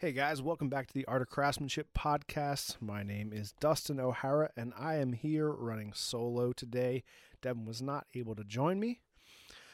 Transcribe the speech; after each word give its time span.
Hey 0.00 0.12
guys, 0.12 0.40
welcome 0.40 0.68
back 0.68 0.86
to 0.86 0.94
the 0.94 1.06
Art 1.06 1.22
of 1.22 1.28
Craftsmanship 1.28 1.88
podcast. 1.92 2.76
My 2.80 3.02
name 3.02 3.32
is 3.32 3.50
Dustin 3.58 3.98
O'Hara 3.98 4.48
and 4.56 4.72
I 4.78 4.94
am 4.94 5.12
here 5.12 5.50
running 5.50 5.92
solo 5.92 6.52
today. 6.52 7.02
Devin 7.42 7.64
was 7.64 7.82
not 7.82 8.06
able 8.14 8.36
to 8.36 8.44
join 8.44 8.78
me. 8.78 9.00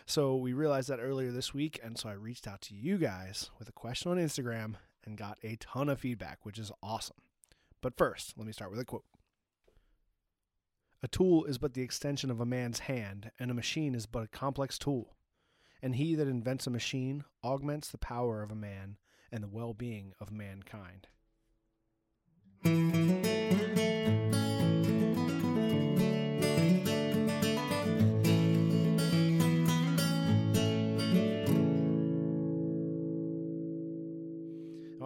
So 0.06 0.34
we 0.34 0.54
realized 0.54 0.88
that 0.88 0.98
earlier 0.98 1.30
this 1.30 1.52
week, 1.52 1.78
and 1.84 1.98
so 1.98 2.08
I 2.08 2.14
reached 2.14 2.48
out 2.48 2.62
to 2.62 2.74
you 2.74 2.96
guys 2.96 3.50
with 3.58 3.68
a 3.68 3.72
question 3.72 4.12
on 4.12 4.16
Instagram 4.16 4.76
and 5.04 5.18
got 5.18 5.36
a 5.42 5.56
ton 5.56 5.90
of 5.90 6.00
feedback, 6.00 6.38
which 6.46 6.58
is 6.58 6.72
awesome. 6.82 7.18
But 7.82 7.98
first, 7.98 8.32
let 8.38 8.46
me 8.46 8.52
start 8.54 8.70
with 8.70 8.80
a 8.80 8.86
quote. 8.86 9.04
A 11.02 11.06
tool 11.06 11.44
is 11.44 11.58
but 11.58 11.74
the 11.74 11.82
extension 11.82 12.30
of 12.30 12.40
a 12.40 12.46
man's 12.46 12.78
hand, 12.78 13.30
and 13.38 13.50
a 13.50 13.54
machine 13.54 13.94
is 13.94 14.06
but 14.06 14.24
a 14.24 14.28
complex 14.28 14.78
tool. 14.78 15.16
And 15.82 15.96
he 15.96 16.14
that 16.14 16.28
invents 16.28 16.66
a 16.66 16.70
machine 16.70 17.24
augments 17.44 17.90
the 17.90 17.98
power 17.98 18.42
of 18.42 18.50
a 18.50 18.56
man 18.56 18.96
and 19.34 19.42
the 19.42 19.48
well 19.48 19.74
being 19.74 20.12
of 20.20 20.30
mankind. 20.30 21.08
Now, 22.64 22.72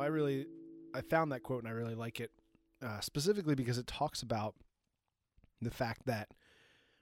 I 0.03 0.07
really, 0.09 0.45
I 0.95 1.01
found 1.01 1.33
that 1.33 1.43
quote 1.43 1.63
and 1.63 1.69
I 1.69 1.73
really 1.73 1.95
like 1.95 2.21
it 2.21 2.31
uh, 2.83 3.01
specifically 3.01 3.55
because 3.55 3.79
it 3.79 3.87
talks 3.87 4.21
about 4.21 4.57
the 5.63 5.71
fact 5.71 6.05
that 6.05 6.29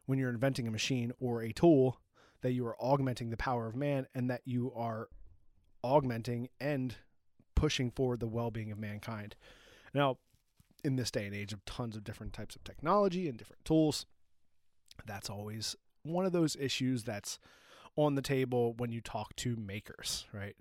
when 0.06 0.20
you're 0.20 0.30
inventing 0.30 0.68
a 0.68 0.70
machine 0.70 1.10
or 1.18 1.42
a 1.42 1.50
tool, 1.50 1.98
that 2.42 2.52
you 2.52 2.64
are 2.66 2.76
augmenting 2.80 3.30
the 3.30 3.36
power 3.36 3.66
of 3.66 3.74
man 3.74 4.06
and 4.14 4.30
that 4.30 4.42
you 4.44 4.72
are 4.76 5.08
augmenting 5.82 6.48
and 6.60 6.94
pushing 7.56 7.90
forward 7.90 8.20
the 8.20 8.28
well-being 8.28 8.70
of 8.70 8.78
mankind. 8.78 9.34
Now, 9.92 10.18
in 10.84 10.94
this 10.94 11.10
day 11.10 11.26
and 11.26 11.34
age 11.34 11.52
of 11.52 11.64
tons 11.64 11.96
of 11.96 12.04
different 12.04 12.32
types 12.32 12.54
of 12.54 12.62
technology 12.62 13.28
and 13.28 13.36
different 13.36 13.64
tools, 13.64 14.06
that's 15.04 15.28
always 15.28 15.74
one 16.04 16.24
of 16.24 16.32
those 16.32 16.54
issues 16.56 17.02
that's 17.02 17.40
on 17.96 18.14
the 18.14 18.22
table 18.22 18.74
when 18.76 18.92
you 18.92 19.00
talk 19.00 19.34
to 19.36 19.56
makers, 19.56 20.26
right? 20.32 20.54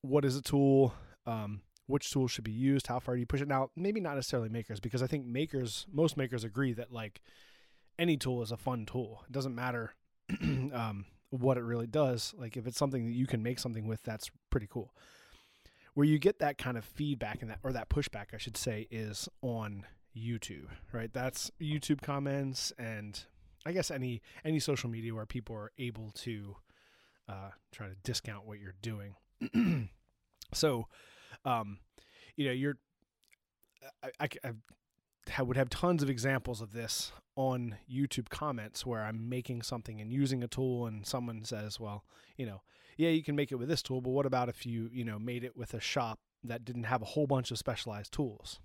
What 0.00 0.24
is 0.24 0.36
a 0.36 0.42
tool? 0.42 0.94
Um, 1.26 1.60
which 1.86 2.10
tool 2.10 2.28
should 2.28 2.44
be 2.44 2.52
used? 2.52 2.86
How 2.86 3.00
far 3.00 3.14
do 3.14 3.20
you 3.20 3.26
push 3.26 3.42
it? 3.42 3.48
Now, 3.48 3.70
maybe 3.76 4.00
not 4.00 4.14
necessarily 4.14 4.48
makers, 4.48 4.80
because 4.80 5.02
I 5.02 5.06
think 5.06 5.26
makers, 5.26 5.86
most 5.92 6.16
makers 6.16 6.44
agree 6.44 6.72
that 6.74 6.92
like 6.92 7.20
any 7.98 8.16
tool 8.16 8.40
is 8.42 8.52
a 8.52 8.56
fun 8.56 8.86
tool. 8.86 9.24
It 9.26 9.32
doesn't 9.32 9.54
matter 9.54 9.94
um, 10.42 11.04
what 11.30 11.58
it 11.58 11.64
really 11.64 11.88
does. 11.88 12.34
Like 12.38 12.56
if 12.56 12.66
it's 12.66 12.78
something 12.78 13.04
that 13.04 13.12
you 13.12 13.26
can 13.26 13.42
make 13.42 13.58
something 13.58 13.86
with, 13.86 14.02
that's 14.04 14.30
pretty 14.48 14.68
cool 14.70 14.92
where 15.94 16.06
you 16.06 16.18
get 16.18 16.38
that 16.38 16.58
kind 16.58 16.76
of 16.76 16.84
feedback 16.84 17.42
and 17.42 17.50
that 17.50 17.58
or 17.62 17.72
that 17.72 17.88
pushback 17.88 18.26
I 18.32 18.38
should 18.38 18.56
say 18.56 18.88
is 18.90 19.28
on 19.42 19.86
YouTube, 20.16 20.66
right? 20.92 21.12
That's 21.12 21.50
YouTube 21.60 22.02
comments 22.02 22.72
and 22.78 23.22
I 23.64 23.72
guess 23.72 23.90
any 23.90 24.22
any 24.44 24.58
social 24.58 24.90
media 24.90 25.14
where 25.14 25.26
people 25.26 25.56
are 25.56 25.72
able 25.78 26.10
to 26.16 26.56
uh, 27.28 27.50
try 27.70 27.88
to 27.88 27.94
discount 28.02 28.46
what 28.46 28.58
you're 28.58 28.74
doing. 28.82 29.14
so, 30.52 30.86
um, 31.44 31.78
you 32.36 32.46
know, 32.46 32.52
you're 32.52 32.78
I, 34.20 34.28
I, 34.44 34.52
I 35.38 35.42
would 35.42 35.56
have 35.56 35.68
tons 35.68 36.02
of 36.02 36.10
examples 36.10 36.60
of 36.60 36.72
this 36.72 37.12
on 37.36 37.76
YouTube 37.90 38.28
comments 38.28 38.84
where 38.84 39.02
I'm 39.02 39.28
making 39.28 39.62
something 39.62 40.00
and 40.00 40.12
using 40.12 40.42
a 40.42 40.48
tool 40.48 40.86
and 40.86 41.06
someone 41.06 41.44
says, 41.44 41.80
well, 41.80 42.04
you 42.36 42.46
know, 42.46 42.62
yeah, 43.02 43.10
you 43.10 43.24
can 43.24 43.34
make 43.34 43.50
it 43.50 43.56
with 43.56 43.68
this 43.68 43.82
tool, 43.82 44.00
but 44.00 44.10
what 44.10 44.26
about 44.26 44.48
if 44.48 44.64
you, 44.64 44.88
you 44.92 45.04
know, 45.04 45.18
made 45.18 45.42
it 45.42 45.56
with 45.56 45.74
a 45.74 45.80
shop 45.80 46.20
that 46.44 46.64
didn't 46.64 46.84
have 46.84 47.02
a 47.02 47.06
whole 47.06 47.26
bunch 47.26 47.50
of 47.50 47.58
specialized 47.58 48.12
tools? 48.12 48.60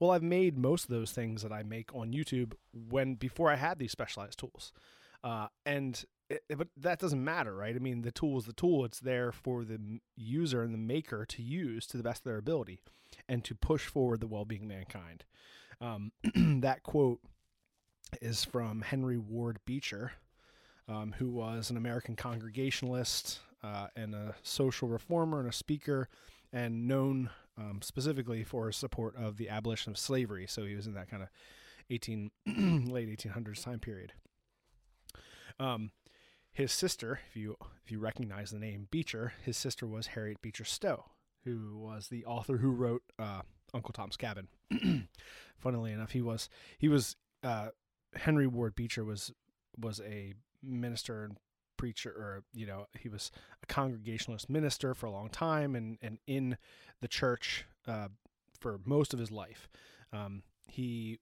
Well, 0.00 0.10
I've 0.10 0.22
made 0.22 0.56
most 0.56 0.84
of 0.84 0.90
those 0.90 1.12
things 1.12 1.42
that 1.42 1.52
I 1.52 1.62
make 1.62 1.94
on 1.94 2.12
YouTube 2.12 2.54
when 2.72 3.16
before 3.16 3.50
I 3.50 3.56
had 3.56 3.78
these 3.78 3.92
specialized 3.92 4.38
tools. 4.38 4.72
Uh, 5.22 5.48
and 5.66 6.02
it, 6.30 6.42
but 6.56 6.68
that 6.78 6.98
doesn't 6.98 7.22
matter, 7.22 7.54
right? 7.54 7.76
I 7.76 7.78
mean, 7.78 8.00
the 8.00 8.10
tool 8.10 8.38
is 8.38 8.46
the 8.46 8.54
tool. 8.54 8.84
It's 8.86 9.00
there 9.00 9.30
for 9.30 9.62
the 9.62 9.78
user 10.16 10.62
and 10.62 10.72
the 10.72 10.78
maker 10.78 11.26
to 11.26 11.42
use 11.42 11.86
to 11.88 11.98
the 11.98 12.02
best 12.02 12.20
of 12.20 12.24
their 12.24 12.38
ability 12.38 12.80
and 13.28 13.44
to 13.44 13.54
push 13.54 13.86
forward 13.86 14.20
the 14.20 14.26
well-being 14.26 14.62
of 14.62 14.68
mankind. 14.68 15.24
Um, 15.82 16.12
that 16.62 16.82
quote 16.82 17.20
is 18.22 18.42
from 18.44 18.80
Henry 18.82 19.18
Ward 19.18 19.58
Beecher, 19.66 20.12
um, 20.88 21.14
who 21.18 21.28
was 21.28 21.70
an 21.70 21.76
American 21.76 22.16
Congregationalist 22.16 23.40
uh, 23.62 23.88
and 23.96 24.14
a 24.14 24.34
social 24.42 24.88
reformer 24.88 25.40
and 25.40 25.48
a 25.48 25.52
speaker, 25.52 26.08
and 26.52 26.86
known 26.86 27.30
um, 27.58 27.80
specifically 27.82 28.44
for 28.44 28.66
his 28.66 28.76
support 28.76 29.16
of 29.16 29.36
the 29.36 29.48
abolition 29.48 29.90
of 29.90 29.98
slavery. 29.98 30.46
So 30.48 30.64
he 30.64 30.74
was 30.74 30.86
in 30.86 30.94
that 30.94 31.10
kind 31.10 31.22
of 31.22 31.28
18 31.90 32.30
late 32.86 33.08
1800s 33.08 33.64
time 33.64 33.78
period. 33.78 34.12
Um, 35.58 35.90
his 36.52 36.72
sister, 36.72 37.20
if 37.28 37.36
you 37.36 37.56
if 37.84 37.92
you 37.92 37.98
recognize 37.98 38.50
the 38.50 38.58
name 38.58 38.88
Beecher, 38.90 39.34
his 39.44 39.56
sister 39.56 39.86
was 39.86 40.08
Harriet 40.08 40.40
Beecher 40.40 40.64
Stowe, 40.64 41.04
who 41.44 41.76
was 41.78 42.08
the 42.08 42.24
author 42.24 42.58
who 42.58 42.70
wrote 42.70 43.02
uh, 43.18 43.42
Uncle 43.74 43.92
Tom's 43.92 44.16
Cabin. 44.16 44.48
Funnily 45.58 45.92
enough, 45.92 46.12
he 46.12 46.22
was 46.22 46.48
he 46.78 46.88
was 46.88 47.16
uh, 47.42 47.68
Henry 48.14 48.46
Ward 48.46 48.74
Beecher 48.74 49.04
was 49.04 49.32
was 49.78 50.00
a 50.00 50.32
minister 50.62 51.24
and 51.24 51.36
preacher 51.76 52.10
or 52.10 52.42
you 52.54 52.66
know 52.66 52.86
he 52.98 53.08
was 53.08 53.30
a 53.62 53.66
congregationalist 53.66 54.48
minister 54.48 54.94
for 54.94 55.06
a 55.06 55.10
long 55.10 55.28
time 55.28 55.74
and 55.74 55.98
and 56.02 56.18
in 56.26 56.56
the 57.00 57.08
church 57.08 57.64
uh, 57.86 58.08
for 58.58 58.80
most 58.84 59.12
of 59.12 59.20
his 59.20 59.30
life. 59.30 59.68
Um, 60.12 60.42
he 60.66 61.18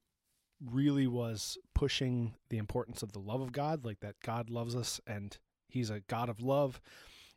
really 0.65 1.07
was 1.07 1.57
pushing 1.73 2.33
the 2.49 2.57
importance 2.57 3.03
of 3.03 3.11
the 3.11 3.19
love 3.19 3.41
of 3.41 3.51
god 3.51 3.83
like 3.83 3.99
that 3.99 4.15
god 4.23 4.49
loves 4.49 4.73
us 4.73 5.01
and 5.05 5.37
he's 5.67 5.89
a 5.89 5.99
god 6.07 6.29
of 6.29 6.41
love 6.41 6.79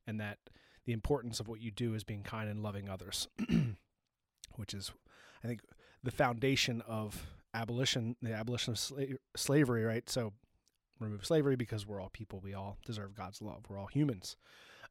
and 0.07 0.21
that 0.21 0.39
the 0.85 0.93
importance 0.93 1.41
of 1.41 1.49
what 1.49 1.61
you 1.61 1.73
do 1.73 1.95
is 1.95 2.05
being 2.05 2.23
kind 2.23 2.49
and 2.49 2.63
loving 2.63 2.89
others 2.89 3.27
which 4.55 4.73
is 4.73 4.93
i 5.43 5.49
think 5.49 5.61
the 6.05 6.13
foundation 6.13 6.81
of 6.87 7.27
abolition 7.55 8.17
the 8.23 8.33
abolition 8.33 8.73
of 8.73 8.79
sla- 8.79 9.17
slavery 9.37 9.85
right? 9.85 10.09
So 10.09 10.33
remove 11.01 11.25
slavery 11.25 11.57
because 11.57 11.87
we're 11.87 12.01
all 12.01 12.11
people. 12.11 12.41
We 12.41 12.55
all 12.55 12.79
deserve 12.85 13.15
God's 13.15 13.43
love. 13.43 13.65
We're 13.69 13.79
all 13.79 13.87
humans. 13.87 14.37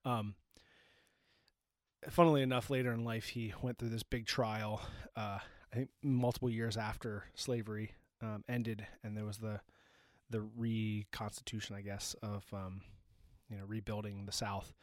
Um, 0.05 0.35
funnily 2.09 2.41
enough, 2.41 2.69
later 2.69 2.91
in 2.91 3.03
life, 3.03 3.29
he 3.29 3.53
went 3.61 3.77
through 3.77 3.89
this 3.89 4.03
big 4.03 4.25
trial. 4.25 4.81
Uh, 5.15 5.39
I 5.71 5.75
think 5.75 5.89
multiple 6.01 6.49
years 6.49 6.77
after 6.77 7.25
slavery 7.35 7.91
um, 8.21 8.43
ended, 8.47 8.85
and 9.03 9.15
there 9.15 9.25
was 9.25 9.37
the 9.37 9.61
the 10.29 10.41
reconstitution, 10.41 11.75
I 11.75 11.81
guess, 11.81 12.15
of 12.21 12.45
um, 12.53 12.81
you 13.49 13.57
know 13.57 13.63
rebuilding 13.65 14.25
the 14.25 14.31
South 14.31 14.73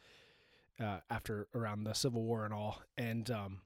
uh, 0.79 0.99
after 1.09 1.47
around 1.53 1.83
the 1.83 1.93
Civil 1.93 2.23
War 2.23 2.45
and 2.45 2.53
all. 2.53 2.81
And 2.97 3.29
um, 3.31 3.61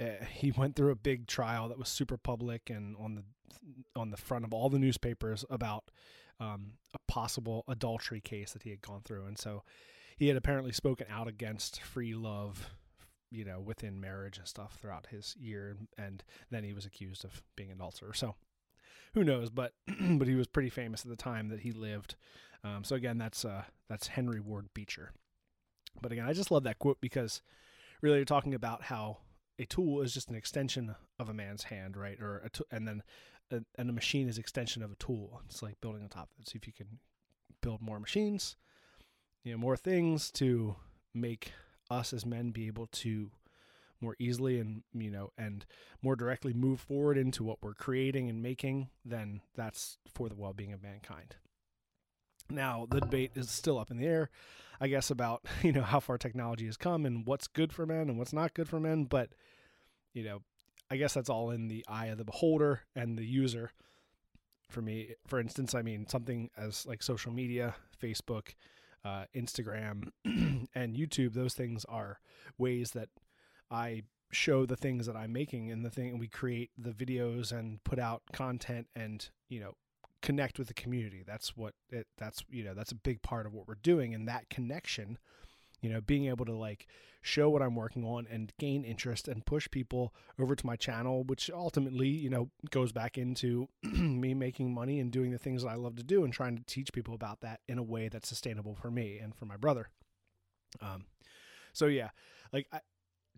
uh, 0.00 0.24
he 0.30 0.50
went 0.50 0.76
through 0.76 0.90
a 0.90 0.96
big 0.96 1.26
trial 1.26 1.68
that 1.68 1.78
was 1.78 1.88
super 1.88 2.16
public 2.16 2.70
and 2.70 2.96
on 2.98 3.14
the 3.14 3.22
on 3.94 4.10
the 4.10 4.16
front 4.16 4.44
of 4.44 4.52
all 4.52 4.68
the 4.68 4.78
newspapers 4.78 5.44
about 5.50 5.84
um, 6.40 6.72
a 6.94 6.98
possible 7.08 7.64
adultery 7.68 8.20
case 8.20 8.52
that 8.52 8.62
he 8.62 8.70
had 8.70 8.82
gone 8.82 9.02
through, 9.04 9.26
and 9.26 9.38
so 9.38 9.62
he 10.16 10.28
had 10.28 10.36
apparently 10.36 10.72
spoken 10.72 11.06
out 11.10 11.28
against 11.28 11.80
free 11.80 12.14
love 12.14 12.70
you 13.32 13.46
know, 13.46 13.58
within 13.58 13.98
marriage 13.98 14.36
and 14.36 14.46
stuff 14.46 14.78
throughout 14.80 15.06
his 15.10 15.34
year, 15.40 15.76
and 15.96 16.22
then 16.50 16.62
he 16.62 16.74
was 16.74 16.84
accused 16.84 17.24
of 17.24 17.42
being 17.56 17.70
an 17.70 17.76
adulterer. 17.76 18.12
So 18.12 18.34
who 19.14 19.24
knows? 19.24 19.50
But 19.50 19.72
but 20.00 20.28
he 20.28 20.34
was 20.34 20.46
pretty 20.46 20.70
famous 20.70 21.02
at 21.02 21.10
the 21.10 21.16
time 21.16 21.48
that 21.48 21.60
he 21.60 21.72
lived. 21.72 22.14
Um, 22.62 22.84
so 22.84 22.94
again, 22.94 23.18
that's 23.18 23.44
uh, 23.44 23.62
that's 23.88 24.08
Henry 24.08 24.38
Ward 24.38 24.68
Beecher. 24.74 25.12
But 26.00 26.12
again, 26.12 26.26
I 26.26 26.34
just 26.34 26.50
love 26.50 26.64
that 26.64 26.78
quote 26.78 27.00
because 27.00 27.42
really 28.02 28.16
you're 28.16 28.24
talking 28.24 28.54
about 28.54 28.84
how 28.84 29.18
a 29.58 29.64
tool 29.64 30.02
is 30.02 30.14
just 30.14 30.28
an 30.28 30.36
extension 30.36 30.94
of 31.18 31.28
a 31.28 31.34
man's 31.34 31.64
hand, 31.64 31.96
right? 31.96 32.20
Or 32.20 32.48
t- 32.52 32.64
and 32.70 32.86
then 32.86 33.02
a, 33.50 33.62
and 33.76 33.90
a 33.90 33.92
machine 33.92 34.28
is 34.28 34.38
extension 34.38 34.82
of 34.82 34.92
a 34.92 34.96
tool. 34.96 35.40
It's 35.46 35.62
like 35.62 35.80
building 35.80 36.02
on 36.02 36.08
top 36.08 36.30
of 36.32 36.40
it. 36.40 36.48
So 36.48 36.56
if 36.56 36.66
you 36.66 36.72
can 36.72 36.98
build 37.60 37.80
more 37.80 38.00
machines, 38.00 38.56
you 39.44 39.52
know, 39.52 39.58
more 39.58 39.76
things 39.76 40.30
to 40.32 40.76
make 41.14 41.52
us 41.90 42.12
as 42.12 42.24
men 42.24 42.50
be 42.50 42.66
able 42.66 42.86
to 42.86 43.30
more 44.02 44.16
easily 44.18 44.58
and 44.58 44.82
you 44.92 45.10
know 45.10 45.30
and 45.38 45.64
more 46.02 46.16
directly 46.16 46.52
move 46.52 46.80
forward 46.80 47.16
into 47.16 47.44
what 47.44 47.58
we're 47.62 47.74
creating 47.74 48.28
and 48.28 48.42
making 48.42 48.88
then 49.04 49.40
that's 49.54 49.98
for 50.12 50.28
the 50.28 50.34
well-being 50.34 50.72
of 50.72 50.82
mankind 50.82 51.36
now 52.50 52.86
the 52.90 53.00
debate 53.00 53.30
is 53.34 53.48
still 53.48 53.78
up 53.78 53.90
in 53.90 53.96
the 53.96 54.06
air 54.06 54.28
i 54.80 54.88
guess 54.88 55.10
about 55.10 55.44
you 55.62 55.72
know 55.72 55.82
how 55.82 56.00
far 56.00 56.18
technology 56.18 56.66
has 56.66 56.76
come 56.76 57.06
and 57.06 57.26
what's 57.26 57.46
good 57.46 57.72
for 57.72 57.86
men 57.86 58.08
and 58.08 58.18
what's 58.18 58.32
not 58.32 58.54
good 58.54 58.68
for 58.68 58.80
men 58.80 59.04
but 59.04 59.30
you 60.12 60.24
know 60.24 60.42
i 60.92 60.96
guess 60.96 61.14
that's 61.14 61.30
all 61.30 61.50
in 61.50 61.68
the 61.68 61.84
eye 61.88 62.06
of 62.06 62.18
the 62.18 62.24
beholder 62.24 62.82
and 62.94 63.18
the 63.18 63.26
user. 63.26 63.72
For 64.68 64.80
me 64.80 65.14
for 65.26 65.38
instance 65.38 65.74
i 65.74 65.82
mean 65.82 66.06
something 66.06 66.48
as 66.56 66.86
like 66.86 67.02
social 67.02 67.30
media 67.30 67.74
facebook 68.02 68.54
uh, 69.04 69.24
instagram 69.34 70.08
and 70.24 70.96
youtube 70.96 71.34
those 71.34 71.52
things 71.52 71.84
are 71.90 72.20
ways 72.56 72.92
that 72.92 73.08
I 73.72 74.02
show 74.30 74.66
the 74.66 74.76
things 74.76 75.06
that 75.06 75.16
I'm 75.16 75.32
making 75.32 75.70
and 75.70 75.84
the 75.84 75.90
thing 75.90 76.18
we 76.18 76.28
create 76.28 76.70
the 76.76 76.90
videos 76.90 77.52
and 77.52 77.82
put 77.84 77.98
out 77.98 78.22
content 78.32 78.86
and 78.94 79.28
you 79.48 79.60
know 79.60 79.72
connect 80.20 80.58
with 80.58 80.68
the 80.68 80.74
community. 80.74 81.22
That's 81.26 81.56
what 81.56 81.74
it 81.90 82.06
that's 82.18 82.44
you 82.50 82.64
know 82.64 82.74
that's 82.74 82.92
a 82.92 82.96
big 82.96 83.22
part 83.22 83.46
of 83.46 83.54
what 83.54 83.66
we're 83.66 83.74
doing 83.74 84.14
and 84.14 84.28
that 84.28 84.50
connection 84.50 85.18
you 85.82 85.90
know 85.90 86.00
being 86.00 86.26
able 86.26 86.46
to 86.46 86.54
like 86.54 86.86
show 87.20 87.50
what 87.50 87.62
I'm 87.62 87.74
working 87.76 88.04
on 88.04 88.26
and 88.30 88.52
gain 88.58 88.84
interest 88.84 89.28
and 89.28 89.44
push 89.44 89.68
people 89.70 90.14
over 90.38 90.56
to 90.56 90.66
my 90.66 90.76
channel 90.76 91.24
which 91.24 91.50
ultimately 91.52 92.08
you 92.08 92.30
know 92.30 92.50
goes 92.70 92.92
back 92.92 93.18
into 93.18 93.68
me 93.82 94.32
making 94.32 94.72
money 94.72 94.98
and 95.00 95.10
doing 95.10 95.30
the 95.30 95.38
things 95.38 95.62
that 95.62 95.68
I 95.68 95.74
love 95.74 95.96
to 95.96 96.02
do 96.02 96.24
and 96.24 96.32
trying 96.32 96.56
to 96.56 96.64
teach 96.64 96.92
people 96.92 97.14
about 97.14 97.40
that 97.42 97.60
in 97.68 97.78
a 97.78 97.82
way 97.82 98.08
that's 98.08 98.28
sustainable 98.28 98.74
for 98.74 98.90
me 98.90 99.18
and 99.18 99.34
for 99.34 99.44
my 99.44 99.56
brother. 99.56 99.88
Um 100.80 101.04
so 101.72 101.86
yeah 101.86 102.10
like 102.52 102.66
I, 102.72 102.80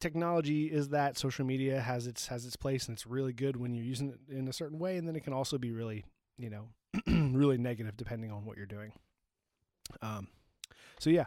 technology 0.00 0.66
is 0.66 0.90
that. 0.90 1.16
Social 1.16 1.44
media 1.44 1.80
has 1.80 2.06
its 2.06 2.26
has 2.28 2.44
its 2.44 2.56
place 2.56 2.86
and 2.86 2.94
it's 2.94 3.06
really 3.06 3.32
good 3.32 3.56
when 3.56 3.74
you're 3.74 3.84
using 3.84 4.10
it 4.10 4.34
in 4.34 4.48
a 4.48 4.52
certain 4.52 4.78
way 4.78 4.96
and 4.96 5.08
then 5.08 5.16
it 5.16 5.24
can 5.24 5.32
also 5.32 5.58
be 5.58 5.72
really 5.72 6.04
you 6.36 6.50
know 6.50 6.68
really 7.06 7.58
negative 7.58 7.96
depending 7.96 8.30
on 8.30 8.44
what 8.44 8.56
you're 8.56 8.66
doing. 8.66 8.92
Um 10.02 10.28
so 10.98 11.10
yeah 11.10 11.26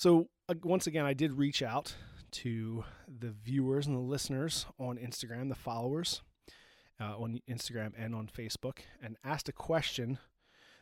so 0.00 0.28
uh, 0.48 0.54
once 0.62 0.86
again 0.86 1.04
i 1.04 1.12
did 1.12 1.32
reach 1.34 1.62
out 1.62 1.94
to 2.30 2.84
the 3.18 3.34
viewers 3.42 3.86
and 3.86 3.96
the 3.96 4.00
listeners 4.00 4.66
on 4.78 4.96
instagram 4.96 5.48
the 5.48 5.54
followers 5.54 6.22
uh, 7.00 7.16
on 7.18 7.38
instagram 7.48 7.92
and 7.98 8.14
on 8.14 8.26
facebook 8.26 8.78
and 9.02 9.16
asked 9.24 9.48
a 9.48 9.52
question 9.52 10.18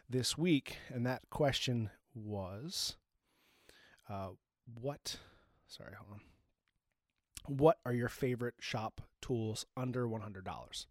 this 0.09 0.39
week 0.39 0.77
and 0.89 1.07
that 1.07 1.23
question 1.31 1.91
was 2.15 2.97
uh, 4.09 4.29
what 4.81 5.17
sorry 5.67 5.95
hold 5.99 6.13
on 6.13 6.21
what 7.49 7.79
are 7.85 7.95
your 7.95 8.09
favorite 8.09 8.55
shop 8.61 9.01
tools 9.21 9.65
under 9.77 10.07
$100? 10.07 10.87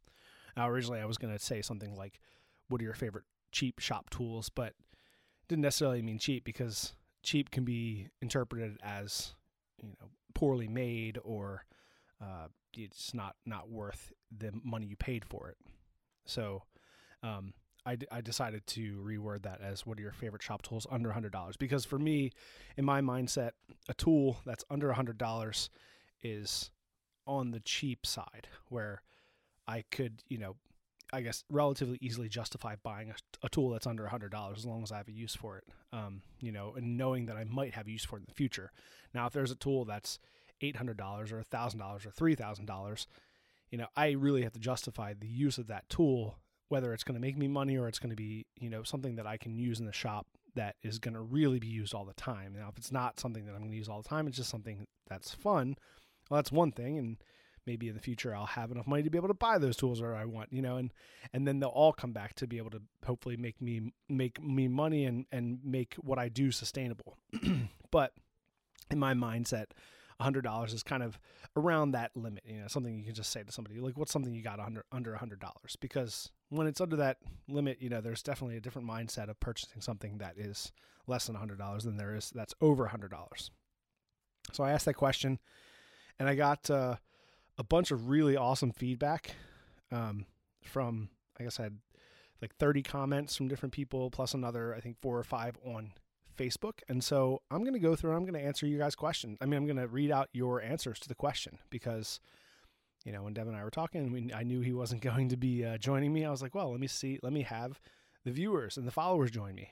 Now, 0.55 0.69
originally 0.69 0.99
I 0.99 1.05
was 1.05 1.17
going 1.17 1.33
to 1.33 1.43
say 1.43 1.61
something 1.61 1.95
like, 1.95 2.19
what 2.67 2.81
are 2.81 2.83
your 2.83 2.93
favorite 2.93 3.25
cheap 3.51 3.79
shop 3.79 4.09
tools? 4.09 4.49
But 4.49 4.73
didn't 5.47 5.61
necessarily 5.61 6.01
mean 6.01 6.19
cheap 6.19 6.43
because 6.43 6.93
cheap 7.27 7.51
can 7.51 7.65
be 7.65 8.07
interpreted 8.21 8.77
as, 8.81 9.33
you 9.83 9.89
know, 9.89 10.07
poorly 10.33 10.69
made 10.69 11.19
or 11.25 11.65
uh, 12.21 12.47
it's 12.73 13.13
not, 13.13 13.35
not 13.45 13.69
worth 13.69 14.13
the 14.35 14.51
money 14.63 14.85
you 14.85 14.95
paid 14.95 15.25
for 15.25 15.49
it. 15.49 15.57
So, 16.25 16.63
um, 17.23 17.53
I, 17.85 17.97
d- 17.97 18.07
I 18.11 18.21
decided 18.21 18.65
to 18.67 19.01
reword 19.05 19.43
that 19.43 19.59
as 19.61 19.85
what 19.85 19.97
are 19.97 20.01
your 20.01 20.13
favorite 20.13 20.41
shop 20.41 20.61
tools 20.61 20.87
under 20.89 21.09
$100 21.09 21.57
because 21.57 21.83
for 21.85 21.99
me 21.99 22.31
in 22.77 22.85
my 22.85 23.01
mindset 23.01 23.51
a 23.89 23.93
tool 23.93 24.37
that's 24.45 24.65
under 24.69 24.91
$100 24.93 25.69
is 26.21 26.71
on 27.25 27.51
the 27.51 27.59
cheap 27.59 28.05
side 28.05 28.47
where 28.69 29.01
I 29.67 29.83
could, 29.91 30.21
you 30.27 30.37
know, 30.37 30.55
I 31.13 31.21
guess 31.21 31.43
relatively 31.49 31.97
easily 32.01 32.29
justify 32.29 32.75
buying 32.83 33.09
a, 33.09 33.15
a 33.45 33.49
tool 33.49 33.69
that's 33.69 33.87
under 33.87 34.05
$100 34.05 34.57
as 34.57 34.65
long 34.65 34.83
as 34.83 34.91
I 34.91 34.97
have 34.97 35.07
a 35.07 35.13
use 35.13 35.35
for 35.35 35.57
it, 35.57 35.63
um, 35.93 36.21
you 36.39 36.51
know, 36.51 36.73
and 36.75 36.97
knowing 36.97 37.27
that 37.27 37.37
I 37.37 37.43
might 37.45 37.73
have 37.73 37.87
use 37.87 38.03
for 38.03 38.17
it 38.17 38.21
in 38.21 38.25
the 38.27 38.33
future. 38.33 38.71
Now, 39.13 39.25
if 39.27 39.33
there's 39.33 39.51
a 39.51 39.55
tool 39.55 39.85
that's 39.85 40.19
$800 40.61 40.99
or 41.31 41.43
$1,000 41.43 42.05
or 42.05 42.11
$3,000, 42.11 43.05
you 43.69 43.77
know, 43.77 43.87
I 43.95 44.11
really 44.11 44.43
have 44.43 44.53
to 44.53 44.59
justify 44.59 45.13
the 45.13 45.27
use 45.27 45.57
of 45.57 45.67
that 45.67 45.87
tool, 45.89 46.39
whether 46.69 46.93
it's 46.93 47.03
going 47.03 47.15
to 47.15 47.21
make 47.21 47.37
me 47.37 47.47
money 47.47 47.77
or 47.77 47.87
it's 47.87 47.99
going 47.99 48.09
to 48.09 48.15
be, 48.15 48.45
you 48.59 48.69
know, 48.69 48.83
something 48.83 49.15
that 49.15 49.27
I 49.27 49.37
can 49.37 49.57
use 49.57 49.79
in 49.79 49.85
the 49.85 49.93
shop 49.93 50.27
that 50.55 50.75
is 50.81 50.99
going 50.99 51.13
to 51.13 51.21
really 51.21 51.59
be 51.59 51.67
used 51.67 51.93
all 51.93 52.05
the 52.05 52.13
time. 52.13 52.55
Now, 52.57 52.67
if 52.69 52.77
it's 52.77 52.91
not 52.91 53.19
something 53.19 53.45
that 53.45 53.53
I'm 53.53 53.59
going 53.59 53.71
to 53.71 53.77
use 53.77 53.89
all 53.89 54.01
the 54.01 54.09
time, 54.09 54.27
it's 54.27 54.37
just 54.37 54.49
something 54.49 54.87
that's 55.07 55.33
fun 55.33 55.77
well, 56.29 56.37
that's 56.37 56.51
one 56.51 56.71
thing, 56.71 56.97
and 56.97 57.17
maybe 57.67 57.89
in 57.89 57.93
the 57.93 58.01
future 58.01 58.35
I'll 58.35 58.45
have 58.45 58.71
enough 58.71 58.87
money 58.87 59.03
to 59.03 59.09
be 59.09 59.17
able 59.17 59.27
to 59.27 59.33
buy 59.33 59.59
those 59.59 59.75
tools 59.77 59.99
that 59.99 60.07
I 60.07 60.25
want, 60.25 60.51
you 60.51 60.61
know, 60.61 60.77
and 60.77 60.91
and 61.33 61.47
then 61.47 61.59
they'll 61.59 61.69
all 61.69 61.93
come 61.93 62.13
back 62.13 62.33
to 62.35 62.47
be 62.47 62.57
able 62.57 62.71
to 62.71 62.81
hopefully 63.05 63.37
make 63.37 63.61
me 63.61 63.91
make 64.09 64.41
me 64.41 64.67
money 64.67 65.05
and 65.05 65.25
and 65.31 65.59
make 65.63 65.95
what 65.95 66.17
I 66.17 66.29
do 66.29 66.51
sustainable. 66.51 67.17
but 67.91 68.13
in 68.89 68.97
my 68.97 69.13
mindset, 69.13 69.65
hundred 70.19 70.43
dollars 70.43 70.73
is 70.73 70.81
kind 70.81 71.03
of 71.03 71.19
around 71.55 71.91
that 71.91 72.11
limit. 72.15 72.43
You 72.47 72.61
know, 72.61 72.67
something 72.67 72.97
you 72.97 73.05
can 73.05 73.13
just 73.13 73.31
say 73.31 73.43
to 73.43 73.51
somebody 73.51 73.79
like, 73.79 73.97
"What's 73.97 74.11
something 74.11 74.33
you 74.33 74.41
got 74.41 74.59
under 74.59 74.85
under 74.91 75.15
hundred 75.15 75.39
dollars?" 75.39 75.75
Because 75.79 76.31
when 76.49 76.65
it's 76.65 76.81
under 76.81 76.95
that 76.95 77.17
limit, 77.47 77.81
you 77.81 77.89
know, 77.89 78.01
there's 78.01 78.23
definitely 78.23 78.57
a 78.57 78.61
different 78.61 78.87
mindset 78.87 79.29
of 79.29 79.39
purchasing 79.39 79.81
something 79.81 80.17
that 80.17 80.37
is 80.37 80.71
less 81.05 81.27
than 81.27 81.35
hundred 81.35 81.59
dollars 81.59 81.83
than 81.83 81.97
there 81.97 82.15
is 82.15 82.31
that's 82.31 82.55
over 82.61 82.87
hundred 82.87 83.11
dollars. 83.11 83.51
So 84.53 84.63
I 84.63 84.71
asked 84.71 84.85
that 84.85 84.93
question 84.93 85.39
and 86.19 86.27
I 86.27 86.35
got 86.35 86.69
uh, 86.69 86.95
a 87.57 87.63
bunch 87.63 87.91
of 87.91 88.09
really 88.09 88.35
awesome 88.35 88.71
feedback 88.71 89.31
um, 89.91 90.25
from. 90.63 91.09
I 91.39 91.43
guess 91.43 91.59
I 91.59 91.63
had 91.63 91.77
like 92.41 92.55
30 92.55 92.81
comments 92.81 93.35
from 93.35 93.47
different 93.47 93.73
people, 93.73 94.09
plus 94.09 94.33
another 94.33 94.73
I 94.73 94.79
think 94.79 94.99
four 94.99 95.17
or 95.17 95.23
five 95.23 95.57
on 95.63 95.93
Facebook. 96.37 96.79
And 96.87 97.03
so 97.03 97.41
I'm 97.51 97.61
going 97.61 97.73
to 97.73 97.79
go 97.79 97.95
through 97.95 98.11
and 98.11 98.17
I'm 98.17 98.23
going 98.23 98.39
to 98.39 98.47
answer 98.47 98.65
you 98.65 98.77
guys' 98.77 98.95
questions. 98.95 99.37
I 99.41 99.45
mean, 99.45 99.57
I'm 99.57 99.65
going 99.65 99.77
to 99.77 99.87
read 99.87 100.11
out 100.11 100.29
your 100.31 100.61
answers 100.61 100.99
to 100.99 101.07
the 101.09 101.15
question 101.15 101.57
because, 101.69 102.19
you 103.03 103.11
know, 103.11 103.23
when 103.23 103.33
Devin 103.33 103.53
and 103.53 103.59
I 103.59 103.63
were 103.63 103.71
talking, 103.71 104.11
we, 104.11 104.31
I 104.33 104.43
knew 104.43 104.61
he 104.61 104.73
wasn't 104.73 105.01
going 105.03 105.29
to 105.29 105.37
be 105.37 105.65
uh, 105.65 105.77
joining 105.77 106.13
me. 106.13 106.25
I 106.25 106.31
was 106.31 106.41
like, 106.41 106.55
well, 106.55 106.71
let 106.71 106.79
me 106.79 106.87
see, 106.87 107.19
let 107.23 107.33
me 107.33 107.41
have 107.41 107.79
the 108.23 108.31
viewers 108.31 108.77
and 108.77 108.87
the 108.87 108.91
followers 108.91 109.31
join 109.31 109.55
me. 109.55 109.71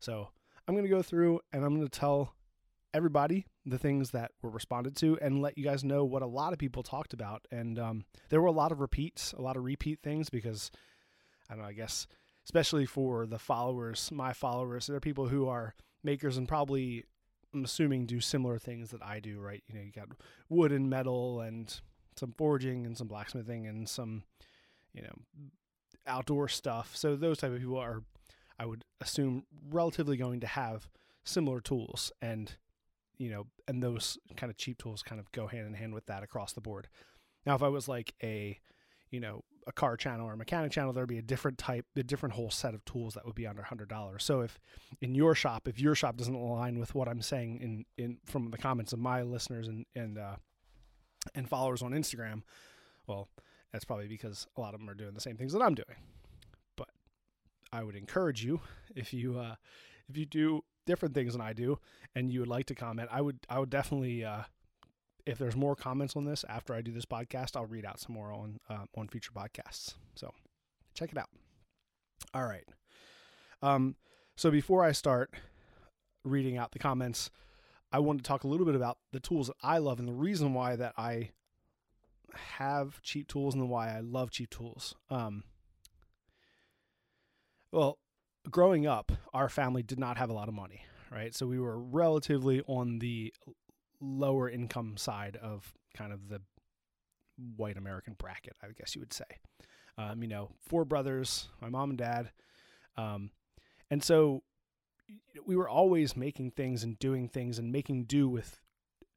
So 0.00 0.28
I'm 0.66 0.74
going 0.74 0.84
to 0.84 0.90
go 0.90 1.02
through 1.02 1.40
and 1.52 1.64
I'm 1.64 1.74
going 1.76 1.88
to 1.88 1.98
tell 1.98 2.34
everybody 2.94 3.46
the 3.66 3.78
things 3.78 4.10
that 4.12 4.30
were 4.40 4.50
responded 4.50 4.96
to 4.96 5.18
and 5.20 5.42
let 5.42 5.58
you 5.58 5.64
guys 5.64 5.84
know 5.84 6.04
what 6.04 6.22
a 6.22 6.26
lot 6.26 6.52
of 6.52 6.58
people 6.58 6.82
talked 6.82 7.12
about. 7.12 7.46
And 7.50 7.78
um, 7.78 8.04
there 8.30 8.40
were 8.40 8.46
a 8.46 8.52
lot 8.52 8.72
of 8.72 8.80
repeats, 8.80 9.32
a 9.32 9.42
lot 9.42 9.56
of 9.56 9.64
repeat 9.64 10.00
things 10.02 10.30
because 10.30 10.70
I 11.50 11.54
don't 11.54 11.62
know, 11.62 11.68
I 11.68 11.72
guess, 11.72 12.06
especially 12.44 12.86
for 12.86 13.26
the 13.26 13.38
followers, 13.38 14.10
my 14.12 14.32
followers, 14.32 14.86
there 14.86 14.96
are 14.96 15.00
people 15.00 15.28
who 15.28 15.48
are 15.48 15.74
makers 16.02 16.36
and 16.36 16.46
probably, 16.46 17.04
I'm 17.52 17.64
assuming, 17.64 18.06
do 18.06 18.20
similar 18.20 18.58
things 18.58 18.90
that 18.90 19.02
I 19.02 19.20
do, 19.20 19.40
right? 19.40 19.62
You 19.66 19.74
know, 19.74 19.80
you 19.80 19.92
got 19.92 20.08
wood 20.48 20.72
and 20.72 20.88
metal 20.88 21.40
and 21.40 21.74
some 22.16 22.32
forging 22.36 22.86
and 22.86 22.96
some 22.96 23.08
blacksmithing 23.08 23.66
and 23.66 23.88
some, 23.88 24.22
you 24.92 25.02
know, 25.02 25.14
outdoor 26.06 26.48
stuff. 26.48 26.94
So 26.94 27.16
those 27.16 27.38
type 27.38 27.52
of 27.52 27.58
people 27.58 27.78
are, 27.78 28.02
I 28.58 28.66
would 28.66 28.84
assume, 29.00 29.44
relatively 29.70 30.16
going 30.16 30.40
to 30.40 30.46
have 30.46 30.88
similar 31.24 31.60
tools 31.60 32.12
and 32.20 32.54
you 33.18 33.30
know, 33.30 33.46
and 33.68 33.82
those 33.82 34.18
kind 34.36 34.50
of 34.50 34.56
cheap 34.56 34.78
tools 34.78 35.02
kind 35.02 35.20
of 35.20 35.30
go 35.32 35.46
hand 35.46 35.66
in 35.66 35.74
hand 35.74 35.94
with 35.94 36.06
that 36.06 36.22
across 36.22 36.52
the 36.52 36.60
board. 36.60 36.88
Now, 37.46 37.54
if 37.54 37.62
I 37.62 37.68
was 37.68 37.88
like 37.88 38.14
a, 38.22 38.58
you 39.10 39.20
know, 39.20 39.44
a 39.66 39.72
car 39.72 39.96
channel 39.96 40.28
or 40.28 40.32
a 40.32 40.36
mechanic 40.36 40.72
channel, 40.72 40.92
there'd 40.92 41.08
be 41.08 41.18
a 41.18 41.22
different 41.22 41.58
type, 41.58 41.86
a 41.96 42.02
different 42.02 42.34
whole 42.34 42.50
set 42.50 42.74
of 42.74 42.84
tools 42.84 43.14
that 43.14 43.24
would 43.24 43.34
be 43.34 43.46
under 43.46 43.62
hundred 43.62 43.88
dollars. 43.88 44.24
So 44.24 44.40
if 44.40 44.58
in 45.00 45.14
your 45.14 45.34
shop, 45.34 45.68
if 45.68 45.80
your 45.80 45.94
shop 45.94 46.16
doesn't 46.16 46.34
align 46.34 46.78
with 46.78 46.94
what 46.94 47.08
I'm 47.08 47.22
saying 47.22 47.60
in 47.60 47.84
in 47.96 48.18
from 48.26 48.50
the 48.50 48.58
comments 48.58 48.92
of 48.92 48.98
my 48.98 49.22
listeners 49.22 49.68
and 49.68 49.86
and 49.94 50.18
uh, 50.18 50.36
and 51.34 51.48
followers 51.48 51.82
on 51.82 51.92
Instagram, 51.92 52.42
well, 53.06 53.28
that's 53.72 53.84
probably 53.84 54.08
because 54.08 54.46
a 54.56 54.60
lot 54.60 54.74
of 54.74 54.80
them 54.80 54.90
are 54.90 54.94
doing 54.94 55.14
the 55.14 55.20
same 55.20 55.36
things 55.36 55.52
that 55.52 55.62
I'm 55.62 55.74
doing. 55.74 55.96
But 56.76 56.88
I 57.72 57.82
would 57.82 57.96
encourage 57.96 58.44
you 58.44 58.60
if 58.94 59.14
you 59.14 59.38
uh, 59.38 59.54
if 60.08 60.16
you 60.16 60.26
do 60.26 60.62
different 60.86 61.14
things 61.14 61.32
than 61.32 61.40
I 61.40 61.52
do, 61.52 61.78
and 62.14 62.30
you 62.30 62.40
would 62.40 62.48
like 62.48 62.66
to 62.66 62.74
comment, 62.74 63.08
I 63.12 63.20
would 63.20 63.38
I 63.48 63.58
would 63.58 63.70
definitely 63.70 64.24
uh, 64.24 64.42
if 65.26 65.38
there's 65.38 65.56
more 65.56 65.74
comments 65.74 66.16
on 66.16 66.24
this 66.24 66.44
after 66.48 66.74
I 66.74 66.82
do 66.82 66.92
this 66.92 67.06
podcast, 67.06 67.56
I'll 67.56 67.66
read 67.66 67.84
out 67.84 68.00
some 68.00 68.14
more 68.14 68.32
on 68.32 68.60
uh, 68.68 68.84
on 68.96 69.08
future 69.08 69.32
podcasts. 69.34 69.94
So 70.14 70.32
check 70.94 71.12
it 71.12 71.18
out. 71.18 71.30
All 72.32 72.44
right. 72.46 72.64
Um, 73.62 73.96
so 74.36 74.50
before 74.50 74.84
I 74.84 74.92
start 74.92 75.34
reading 76.24 76.56
out 76.56 76.72
the 76.72 76.78
comments, 76.78 77.30
I 77.92 78.00
want 78.00 78.22
to 78.22 78.28
talk 78.28 78.44
a 78.44 78.48
little 78.48 78.66
bit 78.66 78.74
about 78.74 78.98
the 79.12 79.20
tools 79.20 79.46
that 79.48 79.56
I 79.62 79.78
love 79.78 79.98
and 79.98 80.08
the 80.08 80.12
reason 80.12 80.52
why 80.52 80.76
that 80.76 80.94
I 80.98 81.30
have 82.34 83.00
cheap 83.02 83.28
tools 83.28 83.54
and 83.54 83.68
why 83.68 83.96
I 83.96 84.00
love 84.00 84.30
cheap 84.30 84.50
tools. 84.50 84.94
Um, 85.10 85.44
well, 87.70 87.98
growing 88.50 88.86
up, 88.86 89.12
our 89.32 89.48
family 89.48 89.82
did 89.82 89.98
not 89.98 90.16
have 90.16 90.30
a 90.30 90.32
lot 90.32 90.48
of 90.48 90.54
money, 90.54 90.84
right? 91.10 91.34
So 91.34 91.46
we 91.46 91.58
were 91.58 91.78
relatively 91.78 92.62
on 92.66 92.98
the 92.98 93.32
lower 94.00 94.48
income 94.48 94.96
side 94.96 95.36
of 95.36 95.72
kind 95.94 96.12
of 96.12 96.28
the 96.28 96.40
white 97.56 97.76
American 97.76 98.14
bracket, 98.18 98.56
I 98.62 98.68
guess 98.78 98.94
you 98.94 99.00
would 99.00 99.12
say. 99.12 99.24
Um, 99.96 100.22
you 100.22 100.28
know, 100.28 100.50
four 100.68 100.84
brothers, 100.84 101.48
my 101.60 101.68
mom 101.68 101.90
and 101.90 101.98
dad. 101.98 102.30
Um, 102.96 103.30
and 103.90 104.02
so 104.02 104.42
we 105.46 105.56
were 105.56 105.68
always 105.68 106.16
making 106.16 106.52
things 106.52 106.82
and 106.82 106.98
doing 106.98 107.28
things 107.28 107.58
and 107.58 107.70
making 107.70 108.04
do 108.04 108.28
with 108.28 108.60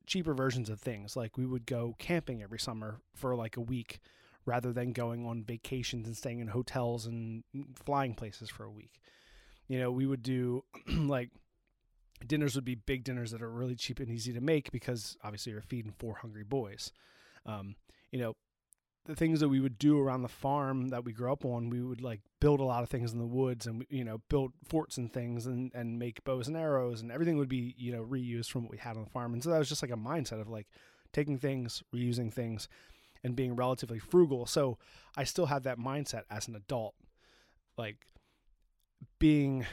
cheaper 0.05 0.33
versions 0.33 0.69
of 0.69 0.79
things. 0.79 1.15
Like 1.15 1.37
we 1.37 1.45
would 1.45 1.65
go 1.65 1.95
camping 1.97 2.41
every 2.41 2.59
summer 2.59 3.01
for 3.13 3.35
like 3.35 3.57
a 3.57 3.61
week 3.61 3.99
rather 4.47 4.71
than 4.71 4.93
going 4.93 5.25
on 5.25 5.43
vacations 5.43 6.07
and 6.07 6.17
staying 6.17 6.39
in 6.39 6.47
hotels 6.47 7.05
and 7.05 7.43
flying 7.75 8.15
places 8.15 8.49
for 8.49 8.63
a 8.63 8.71
week. 8.71 9.01
You 9.67 9.77
know, 9.77 9.91
we 9.91 10.07
would 10.07 10.23
do 10.23 10.63
like 10.87 11.29
dinners 12.25 12.55
would 12.55 12.65
be 12.65 12.75
big 12.75 13.03
dinners 13.03 13.31
that 13.31 13.43
are 13.43 13.51
really 13.51 13.75
cheap 13.75 13.99
and 13.99 14.09
easy 14.09 14.33
to 14.33 14.41
make 14.41 14.71
because 14.71 15.17
obviously 15.23 15.51
you're 15.51 15.61
feeding 15.61 15.93
four 15.99 16.15
hungry 16.15 16.45
boys. 16.45 16.93
Um, 17.45 17.75
you 18.09 18.19
know, 18.19 18.35
the 19.05 19.15
things 19.15 19.41
that 19.41 19.49
we 19.49 19.59
would 19.59 19.77
do 19.77 19.99
around 19.99 20.21
the 20.21 20.29
farm 20.29 20.89
that 20.89 21.03
we 21.03 21.13
grew 21.13 21.31
up 21.31 21.45
on, 21.45 21.69
we 21.69 21.81
would 21.81 22.01
like 22.01 22.21
build 22.39 22.59
a 22.59 22.63
lot 22.63 22.83
of 22.83 22.89
things 22.89 23.11
in 23.11 23.19
the 23.19 23.25
woods 23.25 23.67
and 23.67 23.85
you 23.89 24.03
know 24.03 24.21
build 24.29 24.51
forts 24.67 24.97
and 24.97 25.11
things 25.11 25.45
and 25.45 25.71
and 25.73 25.99
make 25.99 26.23
bows 26.23 26.47
and 26.47 26.57
arrows 26.57 27.01
and 27.01 27.11
everything 27.11 27.37
would 27.37 27.49
be 27.49 27.73
you 27.77 27.91
know 27.91 28.03
reused 28.03 28.49
from 28.49 28.63
what 28.63 28.71
we 28.71 28.77
had 28.77 28.95
on 28.95 29.03
the 29.03 29.09
farm. 29.09 29.33
And 29.33 29.43
so 29.43 29.49
that 29.49 29.59
was 29.59 29.69
just 29.69 29.81
like 29.81 29.91
a 29.91 29.95
mindset 29.95 30.39
of 30.39 30.49
like 30.49 30.67
taking 31.13 31.37
things, 31.37 31.83
reusing 31.93 32.33
things, 32.33 32.67
and 33.27 33.35
being 33.35 33.55
relatively 33.55 33.99
frugal. 33.99 34.47
So 34.47 34.79
I 35.15 35.23
still 35.23 35.45
have 35.45 35.63
that 35.63 35.77
mindset 35.77 36.23
as 36.31 36.47
an 36.47 36.55
adult, 36.55 36.95
like 37.77 37.97
being, 39.19 39.65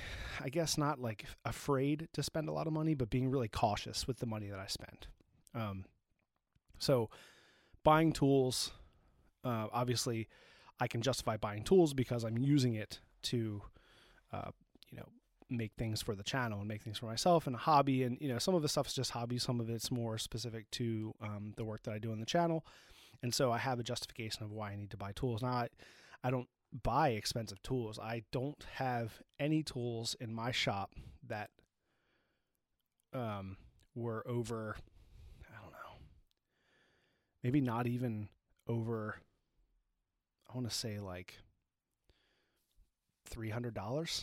I 0.43 0.51
guess, 0.51 0.77
not 0.77 1.01
like 1.01 1.25
afraid 1.47 2.09
to 2.13 2.23
spend 2.23 2.51
a 2.51 2.53
lot 2.53 2.67
of 2.67 2.75
money, 2.75 2.93
but 2.93 3.09
being 3.09 3.31
really 3.31 3.49
cautious 3.49 4.07
with 4.07 4.19
the 4.19 4.27
money 4.27 4.49
that 4.49 4.59
I 4.59 4.67
spend. 4.67 5.07
Um, 5.55 5.87
so 6.79 7.09
buying 7.83 8.13
tools 8.13 8.73
uh, 9.45 9.67
obviously, 9.73 10.29
I 10.81 10.89
can 10.89 11.03
justify 11.03 11.37
buying 11.37 11.63
tools 11.63 11.95
because 11.95 12.25
I'm 12.25 12.39
using 12.39 12.75
it 12.75 13.01
to, 13.25 13.63
uh, 14.33 14.51
you 14.91 14.99
know, 14.99 15.07
make 15.51 15.73
things 15.77 16.03
for 16.03 16.15
the 16.15 16.23
channel 16.23 16.59
and 16.61 16.67
make 16.67 16.83
things 16.83 16.99
for 16.99 17.07
myself 17.07 17.47
and 17.47 17.55
a 17.55 17.59
hobby. 17.59 18.03
And 18.03 18.17
you 18.21 18.29
know, 18.29 18.39
some 18.39 18.55
of 18.55 18.63
the 18.63 18.69
stuff 18.69 18.89
is 18.89 18.95
just 18.95 19.11
hobby, 19.11 19.39
some 19.39 19.61
of 19.61 19.69
it's 19.69 19.91
more 19.91 20.19
specific 20.19 20.71
to 20.73 21.15
um, 21.21 21.53
the 21.57 21.65
work 21.65 21.83
that 21.85 21.93
I 21.93 21.99
do 21.99 22.11
on 22.11 22.19
the 22.19 22.27
channel. 22.27 22.65
And 23.25 23.35
so 23.35 23.51
I 23.51 23.57
have 23.57 23.81
a 23.81 23.83
justification 23.83 24.45
of 24.45 24.53
why 24.53 24.73
I 24.73 24.77
need 24.77 24.91
to 24.91 24.99
buy 24.99 25.13
tools. 25.13 25.41
Now, 25.41 25.49
I, 25.49 25.69
I 26.23 26.31
don't 26.31 26.47
buy 26.83 27.09
expensive 27.13 27.63
tools. 27.63 27.99
I 27.99 28.25
don't 28.33 28.63
have 28.75 29.15
any 29.41 29.63
tools 29.63 30.15
in 30.21 30.31
my 30.31 30.51
shop 30.51 30.93
that 31.27 31.49
um, 33.15 33.57
were 33.95 34.23
over, 34.29 34.77
I 35.43 35.63
don't 35.63 35.73
know, 35.73 36.03
maybe 37.43 37.63
not 37.63 37.87
even 37.87 38.29
over 38.69 39.17
I 40.51 40.55
want 40.55 40.69
to 40.69 40.77
say 40.77 41.01
like 41.01 41.33
$300. 43.35 44.23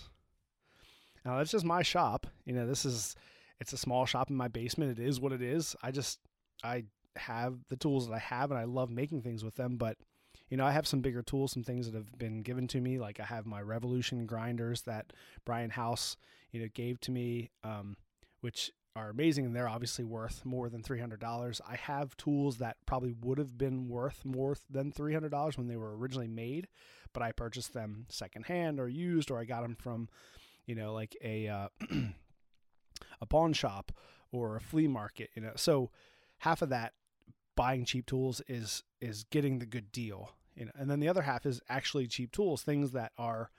Now 1.25 1.39
that's 1.39 1.49
just 1.49 1.65
my 1.65 1.81
shop. 1.81 2.27
You 2.45 2.53
know, 2.53 2.67
this 2.67 2.85
is 2.85 3.15
it's 3.59 3.73
a 3.73 3.77
small 3.77 4.05
shop 4.05 4.29
in 4.29 4.35
my 4.35 4.47
basement. 4.47 4.99
It 4.99 5.03
is 5.03 5.19
what 5.19 5.31
it 5.31 5.41
is. 5.41 5.75
I 5.81 5.89
just 5.89 6.19
I 6.63 6.83
have 7.15 7.59
the 7.69 7.75
tools 7.75 8.07
that 8.07 8.13
I 8.13 8.19
have 8.19 8.51
and 8.51 8.59
I 8.59 8.63
love 8.63 8.89
making 8.89 9.21
things 9.21 9.43
with 9.43 9.55
them, 9.55 9.77
but 9.77 9.97
you 10.49 10.57
know, 10.57 10.65
I 10.65 10.71
have 10.71 10.85
some 10.85 10.99
bigger 10.99 11.21
tools, 11.21 11.53
some 11.53 11.63
things 11.63 11.89
that 11.89 11.97
have 11.97 12.17
been 12.17 12.41
given 12.41 12.67
to 12.69 12.81
me. 12.81 12.99
Like 12.99 13.19
I 13.19 13.23
have 13.23 13.45
my 13.45 13.61
Revolution 13.61 14.25
grinders 14.25 14.81
that 14.81 15.13
Brian 15.45 15.69
House, 15.69 16.17
you 16.51 16.61
know, 16.61 16.67
gave 16.73 16.99
to 17.01 17.11
me, 17.11 17.51
um, 17.63 17.95
which 18.41 18.71
are 18.95 19.09
amazing 19.09 19.45
and 19.45 19.55
they're 19.55 19.69
obviously 19.69 20.03
worth 20.03 20.43
more 20.43 20.69
than 20.69 20.83
$300. 20.83 21.61
I 21.67 21.75
have 21.77 22.17
tools 22.17 22.57
that 22.57 22.75
probably 22.85 23.13
would 23.21 23.37
have 23.37 23.57
been 23.57 23.87
worth 23.87 24.25
more 24.25 24.57
than 24.69 24.91
$300 24.91 25.57
when 25.57 25.67
they 25.67 25.77
were 25.77 25.95
originally 25.95 26.27
made, 26.27 26.67
but 27.13 27.23
I 27.23 27.31
purchased 27.31 27.73
them 27.73 28.05
secondhand 28.09 28.79
or 28.79 28.89
used 28.89 29.31
or 29.31 29.39
I 29.39 29.45
got 29.45 29.61
them 29.61 29.75
from, 29.75 30.09
you 30.65 30.75
know, 30.75 30.93
like 30.93 31.15
a 31.23 31.47
uh, 31.47 31.67
a 33.21 33.25
pawn 33.25 33.53
shop 33.53 33.93
or 34.33 34.57
a 34.57 34.61
flea 34.61 34.87
market, 34.87 35.29
you 35.35 35.41
know. 35.41 35.53
So 35.55 35.91
half 36.39 36.61
of 36.61 36.69
that 36.69 36.93
buying 37.55 37.85
cheap 37.85 38.05
tools 38.05 38.41
is 38.47 38.83
is 38.99 39.25
getting 39.25 39.59
the 39.59 39.65
good 39.65 39.91
deal, 39.91 40.31
you 40.55 40.65
know. 40.65 40.71
And 40.77 40.89
then 40.89 40.99
the 40.99 41.09
other 41.09 41.21
half 41.21 41.45
is 41.45 41.61
actually 41.69 42.07
cheap 42.07 42.31
tools, 42.31 42.63
things 42.63 42.91
that 42.91 43.11
are 43.17 43.51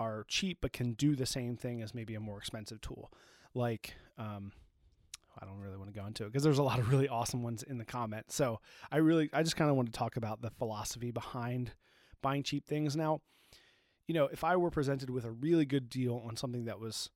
are 0.00 0.24
cheap 0.28 0.58
but 0.60 0.72
can 0.72 0.92
do 0.94 1.14
the 1.14 1.26
same 1.26 1.56
thing 1.56 1.80
as 1.80 1.94
maybe 1.94 2.14
a 2.14 2.20
more 2.20 2.38
expensive 2.38 2.80
tool. 2.80 3.12
Like 3.54 3.94
um, 4.18 4.52
I 5.40 5.46
don't 5.46 5.58
really 5.58 5.76
want 5.76 5.92
to 5.92 5.98
go 5.98 6.06
into 6.06 6.24
it 6.24 6.26
because 6.26 6.42
there's 6.42 6.58
a 6.58 6.62
lot 6.62 6.78
of 6.78 6.90
really 6.90 7.08
awesome 7.08 7.42
ones 7.42 7.62
in 7.62 7.78
the 7.78 7.84
comments. 7.84 8.34
So 8.34 8.60
I 8.90 8.98
really, 8.98 9.30
I 9.32 9.42
just 9.42 9.56
kind 9.56 9.70
of 9.70 9.76
want 9.76 9.92
to 9.92 9.98
talk 9.98 10.16
about 10.16 10.42
the 10.42 10.50
philosophy 10.50 11.10
behind 11.10 11.72
buying 12.22 12.42
cheap 12.42 12.66
things. 12.66 12.96
Now, 12.96 13.20
you 14.06 14.14
know, 14.14 14.26
if 14.26 14.44
I 14.44 14.56
were 14.56 14.70
presented 14.70 15.10
with 15.10 15.24
a 15.24 15.30
really 15.30 15.64
good 15.64 15.88
deal 15.88 16.22
on 16.26 16.36
something 16.36 16.66
that 16.66 16.78
was 16.78 17.10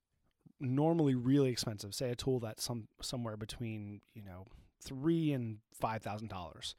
normally 0.61 1.15
really 1.15 1.51
expensive, 1.51 1.95
say 1.95 2.11
a 2.11 2.17
tool 2.17 2.41
that's 2.41 2.65
some 2.65 2.89
somewhere 3.01 3.37
between 3.37 4.01
you 4.15 4.23
know 4.23 4.47
three 4.83 5.33
and 5.33 5.59
five 5.73 6.03
thousand 6.03 6.29
dollars, 6.29 6.75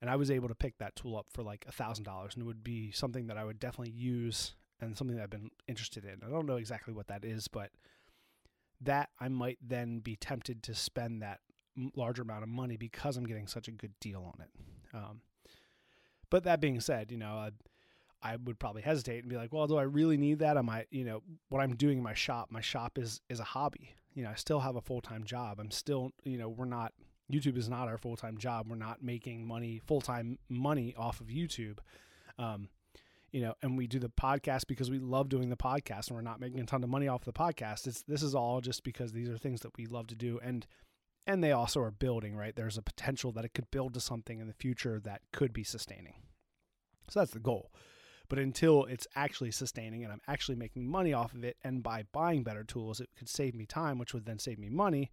and 0.00 0.10
I 0.10 0.16
was 0.16 0.30
able 0.30 0.48
to 0.48 0.54
pick 0.54 0.78
that 0.78 0.96
tool 0.96 1.16
up 1.16 1.26
for 1.32 1.42
like 1.42 1.64
a 1.68 1.72
thousand 1.72 2.04
dollars, 2.04 2.34
and 2.34 2.42
it 2.42 2.46
would 2.46 2.64
be 2.64 2.90
something 2.92 3.26
that 3.28 3.38
I 3.38 3.44
would 3.44 3.58
definitely 3.58 3.94
use 3.94 4.54
and 4.80 4.96
something 4.96 5.16
that 5.16 5.22
I've 5.22 5.30
been 5.30 5.50
interested 5.68 6.04
in. 6.04 6.20
I 6.26 6.30
don't 6.30 6.46
know 6.46 6.56
exactly 6.56 6.92
what 6.92 7.06
that 7.06 7.24
is, 7.24 7.48
but 7.48 7.70
that 8.80 9.10
I 9.20 9.28
might 9.28 9.58
then 9.64 10.00
be 10.00 10.16
tempted 10.16 10.62
to 10.64 10.74
spend 10.74 11.22
that 11.22 11.40
larger 11.96 12.22
amount 12.22 12.42
of 12.42 12.48
money 12.48 12.76
because 12.76 13.16
I'm 13.16 13.26
getting 13.26 13.46
such 13.46 13.68
a 13.68 13.72
good 13.72 13.92
deal 14.00 14.24
on 14.24 14.44
it. 14.44 14.50
Um, 14.94 15.20
but 16.30 16.44
that 16.44 16.60
being 16.60 16.80
said, 16.80 17.10
you 17.10 17.18
know, 17.18 17.34
I, 17.34 17.50
I 18.22 18.36
would 18.36 18.58
probably 18.58 18.82
hesitate 18.82 19.20
and 19.20 19.28
be 19.28 19.36
like, 19.36 19.52
well, 19.52 19.66
do 19.66 19.76
I 19.76 19.82
really 19.82 20.16
need 20.16 20.40
that? 20.40 20.56
Am 20.56 20.68
I, 20.68 20.86
you 20.90 21.04
know, 21.04 21.22
what 21.48 21.60
I'm 21.60 21.76
doing 21.76 21.98
in 21.98 22.04
my 22.04 22.14
shop, 22.14 22.48
my 22.50 22.60
shop 22.60 22.98
is 22.98 23.20
is 23.28 23.40
a 23.40 23.44
hobby. 23.44 23.94
You 24.14 24.24
know, 24.24 24.30
I 24.30 24.34
still 24.34 24.60
have 24.60 24.76
a 24.76 24.80
full 24.80 25.00
time 25.00 25.24
job. 25.24 25.58
I'm 25.58 25.70
still, 25.70 26.10
you 26.24 26.38
know, 26.38 26.48
we're 26.48 26.64
not 26.64 26.92
YouTube 27.30 27.56
is 27.56 27.68
not 27.68 27.88
our 27.88 27.98
full 27.98 28.16
time 28.16 28.38
job. 28.38 28.66
We're 28.68 28.76
not 28.76 29.02
making 29.02 29.46
money 29.46 29.80
full 29.86 30.00
time 30.00 30.38
money 30.48 30.94
off 30.96 31.20
of 31.20 31.28
YouTube. 31.28 31.78
Um, 32.38 32.68
you 33.30 33.40
know, 33.40 33.54
and 33.62 33.78
we 33.78 33.86
do 33.86 33.98
the 33.98 34.10
podcast 34.10 34.66
because 34.66 34.90
we 34.90 34.98
love 34.98 35.30
doing 35.30 35.48
the 35.48 35.56
podcast 35.56 36.08
and 36.08 36.16
we're 36.16 36.22
not 36.22 36.40
making 36.40 36.60
a 36.60 36.66
ton 36.66 36.84
of 36.84 36.90
money 36.90 37.08
off 37.08 37.24
the 37.24 37.32
podcast. 37.32 37.86
It's 37.86 38.02
this 38.02 38.22
is 38.22 38.34
all 38.34 38.60
just 38.60 38.84
because 38.84 39.12
these 39.12 39.28
are 39.28 39.38
things 39.38 39.62
that 39.62 39.76
we 39.76 39.86
love 39.86 40.06
to 40.08 40.14
do 40.14 40.38
and 40.42 40.66
and 41.26 41.42
they 41.42 41.52
also 41.52 41.80
are 41.80 41.90
building, 41.90 42.34
right? 42.34 42.54
There's 42.54 42.76
a 42.76 42.82
potential 42.82 43.32
that 43.32 43.44
it 43.44 43.54
could 43.54 43.70
build 43.70 43.94
to 43.94 44.00
something 44.00 44.40
in 44.40 44.48
the 44.48 44.52
future 44.52 45.00
that 45.04 45.22
could 45.32 45.52
be 45.52 45.64
sustaining. 45.64 46.14
So 47.08 47.20
that's 47.20 47.32
the 47.32 47.38
goal. 47.38 47.70
But 48.28 48.38
until 48.38 48.86
it's 48.86 49.06
actually 49.14 49.50
sustaining 49.50 50.04
and 50.04 50.12
I'm 50.12 50.20
actually 50.26 50.56
making 50.56 50.90
money 50.90 51.12
off 51.12 51.34
of 51.34 51.44
it, 51.44 51.56
and 51.62 51.82
by 51.82 52.04
buying 52.12 52.42
better 52.42 52.64
tools, 52.64 53.00
it 53.00 53.10
could 53.16 53.28
save 53.28 53.54
me 53.54 53.66
time, 53.66 53.98
which 53.98 54.14
would 54.14 54.26
then 54.26 54.38
save 54.38 54.58
me 54.58 54.68
money. 54.70 55.10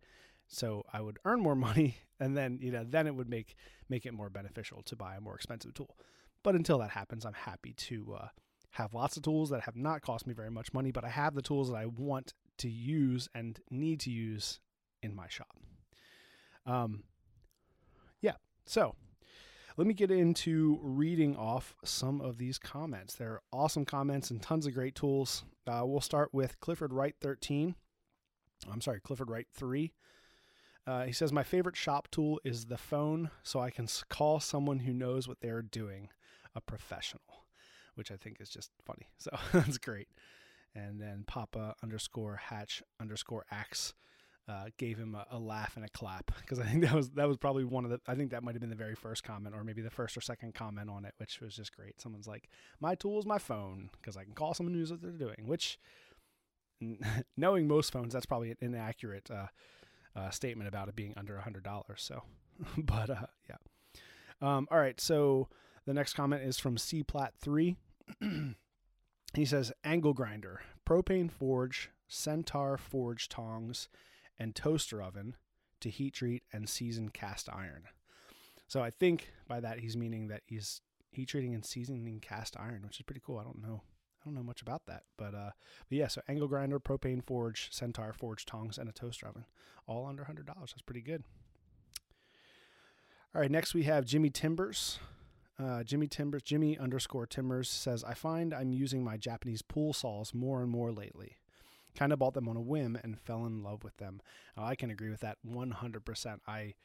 So 0.49 0.83
I 0.91 0.99
would 0.99 1.19
earn 1.23 1.39
more 1.39 1.55
money, 1.69 1.97
and 2.19 2.35
then 2.35 2.59
you 2.61 2.71
know 2.71 2.83
then 2.83 3.07
it 3.07 3.15
would 3.15 3.29
make 3.29 3.55
make 3.87 4.05
it 4.05 4.13
more 4.13 4.29
beneficial 4.29 4.81
to 4.83 4.95
buy 4.95 5.15
a 5.15 5.21
more 5.21 5.35
expensive 5.35 5.73
tool. 5.73 5.95
But 6.43 6.55
until 6.55 6.79
that 6.79 6.91
happens, 6.91 7.25
I'm 7.25 7.33
happy 7.33 7.73
to 7.73 8.17
uh, 8.19 8.27
have 8.71 8.93
lots 8.93 9.17
of 9.17 9.23
tools 9.23 9.49
that 9.49 9.61
have 9.61 9.75
not 9.75 10.01
cost 10.01 10.27
me 10.27 10.33
very 10.33 10.51
much 10.51 10.73
money, 10.73 10.91
but 10.91 11.03
I 11.03 11.09
have 11.09 11.35
the 11.35 11.41
tools 11.41 11.69
that 11.69 11.75
I 11.75 11.85
want 11.85 12.33
to 12.59 12.69
use 12.69 13.29
and 13.33 13.59
need 13.69 13.99
to 14.01 14.11
use 14.11 14.59
in 15.01 15.15
my 15.15 15.27
shop. 15.27 15.57
Um, 16.65 17.03
yeah, 18.21 18.35
so 18.65 18.95
let 19.77 19.87
me 19.87 19.93
get 19.93 20.11
into 20.11 20.79
reading 20.81 21.35
off 21.35 21.73
some 21.83 22.21
of 22.21 22.37
these 22.37 22.59
comments. 22.59 23.15
There 23.15 23.31
are 23.31 23.41
awesome 23.51 23.85
comments 23.85 24.29
and 24.29 24.41
tons 24.41 24.65
of 24.65 24.73
great 24.73 24.95
tools. 24.95 25.43
Uh, 25.65 25.83
we'll 25.85 26.01
start 26.01 26.33
with 26.33 26.59
Clifford 26.59 26.93
Wright 26.93 27.15
13. 27.21 27.75
I'm 28.71 28.81
sorry, 28.81 28.99
Clifford 28.99 29.29
Wright 29.29 29.47
3. 29.53 29.93
Uh, 30.89 31.03
he 31.03 31.11
says, 31.11 31.31
My 31.31 31.43
favorite 31.43 31.75
shop 31.75 32.07
tool 32.09 32.39
is 32.43 32.65
the 32.65 32.77
phone, 32.77 33.29
so 33.43 33.59
I 33.59 33.69
can 33.69 33.87
call 34.09 34.39
someone 34.39 34.79
who 34.79 34.91
knows 34.91 35.27
what 35.27 35.39
they're 35.39 35.61
doing 35.61 36.09
a 36.55 36.61
professional, 36.61 37.45
which 37.93 38.11
I 38.11 38.15
think 38.15 38.37
is 38.39 38.49
just 38.49 38.71
funny. 38.85 39.07
So 39.19 39.29
that's 39.53 39.77
great. 39.77 40.07
And 40.73 40.99
then 40.99 41.25
Papa 41.27 41.75
underscore 41.83 42.37
Hatch 42.37 42.81
underscore 42.99 43.45
Axe 43.51 43.93
uh, 44.47 44.65
gave 44.79 44.97
him 44.97 45.13
a, 45.13 45.27
a, 45.29 45.37
laugh 45.37 45.75
and 45.75 45.85
a 45.85 45.89
clap 45.89 46.31
because 46.41 46.59
I 46.59 46.65
think 46.65 46.83
that 46.83 46.93
was 46.93 47.11
that 47.11 47.27
was 47.27 47.37
probably 47.37 47.65
one 47.65 47.85
of 47.85 47.91
the 47.91 48.01
I 48.07 48.15
think 48.15 48.31
that 48.31 48.41
might 48.41 48.55
have 48.55 48.61
been 48.61 48.71
the 48.71 48.75
very 48.75 48.95
first 48.95 49.23
comment 49.23 49.53
or 49.53 49.63
maybe 49.63 49.83
the 49.83 49.91
first 49.91 50.17
or 50.17 50.21
second 50.21 50.55
comment 50.55 50.89
on 50.89 51.05
it, 51.05 51.13
which 51.17 51.39
was 51.39 51.55
just 51.55 51.75
great. 51.75 52.01
Someone's 52.01 52.27
like, 52.27 52.49
"My 52.79 52.95
tool 52.95 53.19
is 53.19 53.27
my 53.27 53.37
phone 53.37 53.91
because 54.01 54.17
I 54.17 54.23
can 54.23 54.33
call 54.33 54.55
someone 54.55 54.73
who 54.73 54.79
knows 54.79 54.89
what 54.89 55.03
they're 55.03 55.11
doing." 55.11 55.45
Which, 55.45 55.77
knowing 57.37 57.67
most 57.67 57.91
phones, 57.91 58.13
that's 58.13 58.25
probably 58.25 58.49
an 58.49 58.57
inaccurate 58.59 59.29
uh, 59.29 59.47
uh, 60.15 60.29
statement 60.29 60.67
about 60.67 60.89
it 60.89 60.95
being 60.95 61.13
under 61.17 61.37
a 61.37 61.41
hundred 61.41 61.63
dollars. 61.63 62.01
So, 62.01 62.23
but 62.77 63.09
uh, 63.09 63.27
yeah. 63.49 63.57
Um, 64.41 64.67
all 64.71 64.79
right, 64.79 64.99
so 64.99 65.49
the 65.85 65.93
next 65.93 66.13
comment 66.13 66.43
is 66.43 66.59
from 66.59 66.77
C 66.77 67.03
Plat 67.03 67.33
three. 67.39 67.75
he 69.33 69.45
says 69.45 69.71
angle 69.83 70.13
grinder, 70.13 70.61
propane 70.87 71.31
forge, 71.31 71.89
centaur 72.07 72.77
forge 72.77 73.29
tongs 73.29 73.89
and 74.37 74.55
toaster 74.55 75.01
oven 75.01 75.35
to 75.81 75.89
heat 75.89 76.13
treat 76.13 76.43
and 76.51 76.67
season 76.67 77.09
cast 77.09 77.49
iron. 77.51 77.83
So 78.67 78.81
I 78.81 78.89
think 78.89 79.31
by 79.47 79.59
that 79.59 79.79
he's 79.79 79.97
meaning 79.97 80.27
that 80.27 80.41
he's 80.45 80.81
heat 81.11 81.27
treating 81.27 81.53
and 81.53 81.65
seasoning 81.65 82.19
cast 82.19 82.55
iron, 82.57 82.83
which 82.83 82.99
is 82.99 83.03
pretty 83.03 83.21
cool. 83.25 83.37
I 83.37 83.43
don't 83.43 83.61
know. 83.61 83.81
I 84.21 84.25
don't 84.25 84.35
know 84.35 84.43
much 84.43 84.61
about 84.61 84.85
that, 84.87 85.03
but 85.17 85.33
uh, 85.33 85.51
but 85.87 85.97
yeah. 85.97 86.07
So 86.07 86.21
angle 86.27 86.47
grinder, 86.47 86.79
propane 86.79 87.23
forge, 87.23 87.69
centaur 87.71 88.13
forge 88.13 88.45
tongs, 88.45 88.77
and 88.77 88.89
a 88.89 88.91
toaster 88.91 89.27
oven, 89.27 89.45
all 89.87 90.05
under 90.05 90.25
hundred 90.25 90.45
dollars. 90.45 90.71
That's 90.71 90.81
pretty 90.81 91.01
good. 91.01 91.23
All 93.33 93.41
right, 93.41 93.51
next 93.51 93.73
we 93.73 93.83
have 93.83 94.05
Jimmy 94.05 94.29
Timbers. 94.29 94.99
Uh, 95.61 95.83
Jimmy 95.83 96.07
Timbers, 96.07 96.41
Jimmy 96.41 96.77
underscore 96.77 97.27
Timbers 97.27 97.69
says, 97.69 98.03
I 98.03 98.13
find 98.13 98.53
I'm 98.53 98.71
using 98.71 99.03
my 99.03 99.17
Japanese 99.17 99.61
pull 99.61 99.93
saws 99.93 100.33
more 100.33 100.61
and 100.61 100.71
more 100.71 100.91
lately. 100.91 101.35
Kind 101.95 102.13
of 102.13 102.19
bought 102.19 102.33
them 102.33 102.47
on 102.47 102.55
a 102.55 102.61
whim 102.61 102.97
and 103.03 103.19
fell 103.19 103.45
in 103.45 103.61
love 103.61 103.83
with 103.83 103.97
them. 103.97 104.21
I 104.55 104.75
can 104.75 104.89
agree 104.89 105.09
with 105.09 105.19
that 105.19 105.37
100%. 105.45 106.39
I 106.47 106.75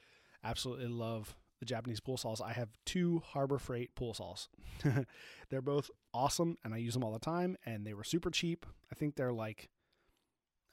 absolutely 0.43 0.89
love 0.89 1.37
the 1.65 1.75
Japanese 1.75 2.01
pull 2.01 2.17
saws. 2.17 2.41
I 2.41 2.53
have 2.53 2.69
two 2.85 3.23
Harbor 3.25 3.59
Freight 3.59 3.95
pull 3.95 4.15
saws. 4.15 4.49
they're 5.49 5.63
both 5.63 5.91
awesome 6.13 6.59
and 6.65 6.75
I 6.75 6.79
use 6.79 6.95
them 6.95 7.05
all 7.05 7.13
the 7.13 7.19
time 7.19 7.57
and 7.65 7.87
they 7.87 7.95
were 7.95 8.05
super 8.05 8.31
cheap. 8.31 8.67
I 8.93 8.95
think 8.95 9.17
they're 9.17 9.33
like, 9.33 9.69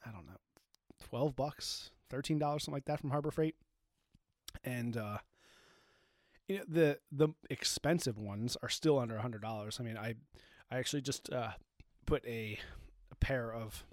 I 0.06 0.10
don't 0.10 0.26
know, 0.26 0.38
12 1.08 1.34
bucks, 1.34 1.90
$13, 2.12 2.38
something 2.40 2.72
like 2.72 2.84
that 2.84 3.00
from 3.00 3.10
Harbor 3.10 3.30
Freight. 3.30 3.54
And, 4.64 4.96
uh, 4.96 5.18
you 6.48 6.58
know, 6.58 6.64
the 6.68 6.98
the 7.10 7.28
expensive 7.48 8.18
ones 8.18 8.56
are 8.62 8.68
still 8.68 8.98
under 8.98 9.16
a 9.16 9.22
hundred 9.22 9.40
dollars. 9.40 9.78
I 9.80 9.84
mean, 9.84 9.96
I 9.96 10.16
I 10.70 10.76
actually 10.76 11.00
just 11.00 11.32
uh, 11.32 11.52
put 12.04 12.22
a, 12.26 12.58
a 13.10 13.14
pair 13.14 13.50
of 13.50 13.84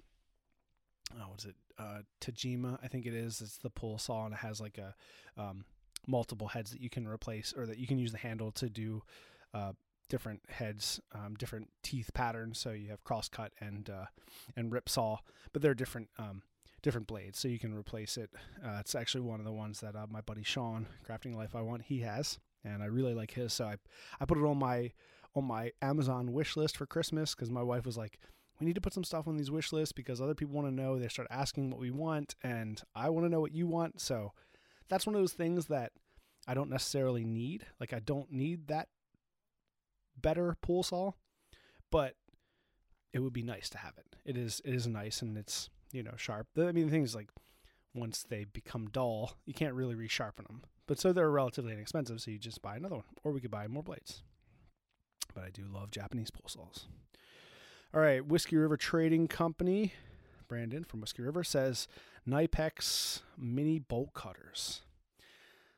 oh, 1.16 1.28
what's 1.28 1.44
it? 1.46 1.54
Uh, 1.78 2.00
Tajima, 2.20 2.78
I 2.82 2.88
think 2.88 3.06
it 3.06 3.14
is. 3.14 3.40
It's 3.40 3.56
the 3.56 3.70
pull 3.70 3.96
saw, 3.96 4.26
and 4.26 4.34
it 4.34 4.40
has 4.40 4.60
like 4.60 4.78
a 4.78 4.94
um, 5.40 5.64
multiple 6.10 6.48
heads 6.48 6.70
that 6.70 6.80
you 6.80 6.90
can 6.90 7.06
replace, 7.06 7.54
or 7.56 7.66
that 7.66 7.78
you 7.78 7.86
can 7.86 7.98
use 7.98 8.12
the 8.12 8.18
handle 8.18 8.50
to 8.52 8.68
do 8.68 9.02
uh, 9.54 9.72
different 10.08 10.40
heads, 10.48 11.00
um, 11.14 11.34
different 11.38 11.70
teeth 11.82 12.10
patterns. 12.12 12.58
So 12.58 12.70
you 12.72 12.88
have 12.88 13.04
cross 13.04 13.28
cut 13.28 13.52
and 13.60 13.88
uh, 13.88 14.06
and 14.56 14.72
rip 14.72 14.88
saw, 14.88 15.18
but 15.52 15.62
they're 15.62 15.74
different 15.74 16.08
um, 16.18 16.42
different 16.82 17.06
blades, 17.06 17.38
so 17.38 17.48
you 17.48 17.58
can 17.58 17.74
replace 17.74 18.16
it. 18.16 18.30
Uh, 18.64 18.78
it's 18.80 18.94
actually 18.94 19.22
one 19.22 19.38
of 19.40 19.46
the 19.46 19.52
ones 19.52 19.80
that 19.80 19.96
uh, 19.96 20.06
my 20.10 20.20
buddy 20.20 20.42
Sean, 20.42 20.86
Crafting 21.08 21.34
Life 21.34 21.54
I 21.54 21.62
Want, 21.62 21.82
he 21.82 22.00
has, 22.00 22.38
and 22.64 22.82
I 22.82 22.86
really 22.86 23.14
like 23.14 23.32
his. 23.32 23.52
So 23.52 23.64
I 23.64 23.76
I 24.20 24.24
put 24.24 24.38
it 24.38 24.44
on 24.44 24.58
my 24.58 24.92
on 25.34 25.44
my 25.44 25.72
Amazon 25.80 26.32
wish 26.32 26.56
list 26.56 26.76
for 26.76 26.86
Christmas 26.86 27.34
because 27.34 27.50
my 27.50 27.62
wife 27.62 27.86
was 27.86 27.96
like 27.96 28.18
we 28.60 28.66
need 28.66 28.74
to 28.74 28.80
put 28.80 28.92
some 28.92 29.04
stuff 29.04 29.26
on 29.26 29.36
these 29.36 29.50
wish 29.50 29.72
lists 29.72 29.92
because 29.92 30.20
other 30.20 30.34
people 30.34 30.54
want 30.54 30.68
to 30.68 30.74
know. 30.74 30.98
They 30.98 31.08
start 31.08 31.28
asking 31.30 31.70
what 31.70 31.80
we 31.80 31.90
want, 31.90 32.34
and 32.42 32.80
I 32.94 33.08
want 33.08 33.24
to 33.24 33.30
know 33.30 33.40
what 33.40 33.54
you 33.54 33.66
want. 33.66 34.00
So 34.00 34.32
that's 34.90 35.06
one 35.06 35.14
of 35.14 35.22
those 35.22 35.32
things 35.32 35.66
that 35.66 35.92
I 36.46 36.52
don't 36.52 36.68
necessarily 36.68 37.24
need. 37.24 37.64
Like 37.78 37.94
I 37.94 38.00
don't 38.00 38.30
need 38.30 38.66
that 38.68 38.88
better 40.20 40.56
pull 40.60 40.82
saw, 40.82 41.12
but 41.90 42.16
it 43.12 43.20
would 43.20 43.32
be 43.32 43.42
nice 43.42 43.70
to 43.70 43.78
have 43.78 43.94
it. 43.96 44.16
It 44.24 44.36
is 44.36 44.60
it 44.64 44.74
is 44.74 44.86
nice 44.86 45.22
and 45.22 45.38
it's 45.38 45.70
you 45.92 46.02
know 46.02 46.14
sharp. 46.16 46.48
I 46.58 46.72
mean 46.72 46.86
the 46.86 46.90
thing 46.90 47.04
is 47.04 47.14
like 47.14 47.30
once 47.94 48.24
they 48.28 48.44
become 48.44 48.88
dull, 48.88 49.38
you 49.46 49.54
can't 49.54 49.74
really 49.74 49.94
resharpen 49.94 50.46
them. 50.46 50.62
But 50.86 50.98
so 50.98 51.12
they're 51.12 51.30
relatively 51.30 51.72
inexpensive, 51.72 52.20
so 52.20 52.30
you 52.30 52.38
just 52.38 52.62
buy 52.62 52.76
another 52.76 52.96
one, 52.96 53.04
or 53.22 53.32
we 53.32 53.40
could 53.40 53.50
buy 53.50 53.66
more 53.68 53.82
blades. 53.82 54.22
But 55.34 55.44
I 55.44 55.50
do 55.50 55.62
love 55.72 55.90
Japanese 55.92 56.30
pull 56.30 56.48
saws. 56.48 56.86
All 57.94 58.00
right, 58.00 58.24
Whiskey 58.24 58.56
River 58.56 58.76
Trading 58.76 59.28
Company, 59.28 59.92
Brandon 60.48 60.84
from 60.84 61.00
Whiskey 61.00 61.22
River 61.22 61.44
says 61.44 61.86
Knipex 62.28 63.20
mini 63.38 63.78
bolt 63.78 64.14
cutters. 64.14 64.82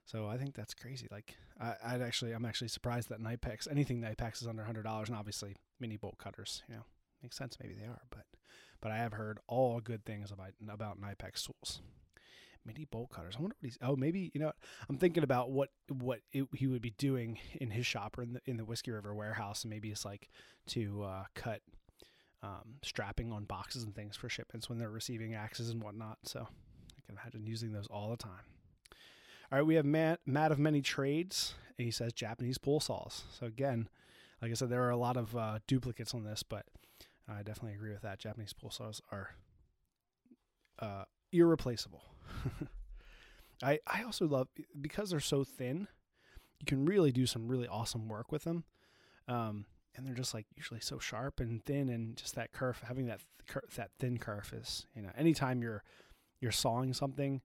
So 0.05 0.26
I 0.26 0.37
think 0.37 0.55
that's 0.55 0.74
crazy. 0.74 1.09
Like 1.11 1.37
I, 1.61 1.74
I'd 1.85 2.02
actually, 2.02 2.33
I'm 2.33 2.44
actually 2.44 2.68
surprised 2.68 3.09
that 3.09 3.20
Knipex, 3.20 3.70
anything 3.70 4.00
Knipex 4.00 4.42
is 4.42 4.48
under 4.48 4.64
hundred 4.64 4.85
dollars, 4.85 5.09
and 5.09 5.16
obviously 5.16 5.57
mini 5.81 5.96
bolt 5.96 6.18
cutters. 6.18 6.62
You 6.68 6.76
know, 6.76 6.83
makes 7.22 7.37
sense. 7.37 7.57
Maybe 7.62 7.74
they 7.74 7.87
are, 7.87 8.02
but 8.11 8.24
but 8.81 8.90
I 8.92 8.96
have 8.96 9.12
heard 9.12 9.38
all 9.46 9.81
good 9.81 10.05
things 10.05 10.31
about 10.31 10.52
about 10.68 11.00
Knipex 11.00 11.44
tools. 11.44 11.81
Mini 12.64 12.85
bolt 12.85 13.11
cutters. 13.11 13.35
I 13.37 13.40
wonder 13.40 13.57
what 13.59 13.66
he's. 13.66 13.78
Oh, 13.83 13.96
maybe 13.96 14.31
you 14.35 14.40
know. 14.40 14.52
I'm 14.88 14.98
thinking 14.98 15.22
about 15.24 15.50
what 15.50 15.70
what 15.88 16.20
it, 16.33 16.46
he 16.55 16.66
would 16.66 16.83
be 16.83 16.94
doing 16.98 17.38
in 17.61 17.70
his 17.70 17.87
shop 17.87 18.18
or 18.18 18.22
in 18.22 18.35
the 18.35 18.40
in 18.44 18.57
the 18.57 18.64
Whiskey 18.64 18.90
River 18.90 19.14
warehouse, 19.14 19.64
and 19.64 19.70
maybe 19.70 19.90
it's 19.90 20.05
like 20.05 20.28
to 20.68 21.02
uh, 21.02 21.24
cut 21.35 21.62
um, 22.42 22.76
strapping 22.83 23.33
on 23.33 23.44
boxes 23.44 23.85
and 23.85 23.94
things 23.94 24.16
for 24.16 24.28
shipments 24.28 24.68
when 24.68 24.78
they're 24.78 24.90
receiving 24.90 25.35
axes 25.35 25.70
and 25.70 25.83
whatnot. 25.83 26.18
So 26.24 26.40
I 26.40 27.00
can 27.07 27.16
imagine 27.16 27.46
using 27.46 27.72
those 27.72 27.87
all 27.87 28.11
the 28.11 28.16
time. 28.16 28.44
All 29.50 29.59
right, 29.59 29.66
we 29.66 29.74
have 29.74 29.85
Matt, 29.85 30.20
Matt 30.26 30.50
of 30.50 30.59
Many 30.59 30.81
Trades. 30.81 31.55
he 31.76 31.90
says 31.90 32.12
Japanese 32.12 32.59
pull 32.59 32.81
saws. 32.81 33.24
So 33.38 33.46
again, 33.46 33.88
like 34.40 34.50
I 34.50 34.55
said, 34.55 34.70
there 34.70 34.83
are 34.83 34.90
a 34.90 34.96
lot 34.96 35.16
of 35.16 35.37
uh, 35.37 35.59
duplicates 35.66 36.14
on 36.14 36.24
this, 36.24 36.42
but 36.42 36.64
I 37.28 37.42
definitely 37.42 37.74
agree 37.74 37.92
with 37.92 38.02
that. 38.02 38.18
Japanese 38.18 38.52
pull 38.52 38.70
saws 38.70 39.00
are 39.12 39.31
uh, 40.78 41.05
irreplaceable. 41.33 42.02
I 43.62 43.78
I 43.87 44.02
also 44.02 44.26
love 44.26 44.48
because 44.81 45.11
they're 45.11 45.20
so 45.20 45.44
thin. 45.44 45.87
You 46.59 46.66
can 46.66 46.85
really 46.85 47.12
do 47.12 47.26
some 47.26 47.46
really 47.46 47.68
awesome 47.68 48.09
work 48.09 48.33
with 48.33 48.44
them. 48.44 48.64
Um, 49.28 49.66
and 49.96 50.07
they're 50.07 50.14
just 50.14 50.35
like 50.35 50.46
usually 50.57 50.81
so 50.81 50.98
sharp 50.98 51.40
and 51.40 51.64
thin 51.64 51.88
and 51.88 52.16
just 52.16 52.35
that 52.35 52.52
kerf 52.52 52.83
having 52.87 53.07
that 53.07 53.20
th- 53.46 53.74
that 53.76 53.90
thin 53.98 54.18
kerf 54.18 54.52
is 54.52 54.87
you 54.94 55.02
know 55.02 55.11
anytime 55.16 55.62
you're 55.62 55.83
you're 56.40 56.52
sawing 56.52 56.92
something 56.92 57.40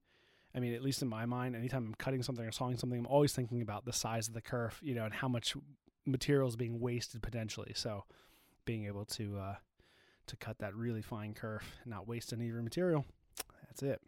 i 0.56 0.60
mean 0.60 0.74
at 0.74 0.82
least 0.82 1.02
in 1.02 1.08
my 1.08 1.26
mind 1.26 1.56
anytime 1.56 1.86
i'm 1.86 1.94
cutting 1.96 2.24
something 2.24 2.46
or 2.46 2.52
sawing 2.52 2.78
something 2.78 3.00
i'm 3.00 3.08
always 3.08 3.34
thinking 3.34 3.62
about 3.62 3.86
the 3.86 3.94
size 3.94 4.28
of 4.28 4.34
the 4.34 4.42
kerf 4.42 4.80
you 4.82 4.96
know 4.96 5.06
and 5.06 5.14
how 5.14 5.28
much 5.28 5.56
material 6.08 6.48
is 6.48 6.56
being 6.56 6.80
wasted 6.80 7.22
potentially. 7.22 7.74
So 7.76 8.06
being 8.66 8.86
able 8.86 9.06
to 9.06 9.38
uh 9.38 9.56
to 10.28 10.36
cut 10.36 10.60
that 10.60 10.76
really 10.76 11.02
fine 11.02 11.34
kerf 11.34 11.64
and 11.84 11.92
not 11.92 12.08
waste 12.08 12.34
any 12.34 12.46
of 12.46 12.54
your 12.54 12.62
material 12.62 13.06
that's 13.64 13.82
it. 13.82 14.02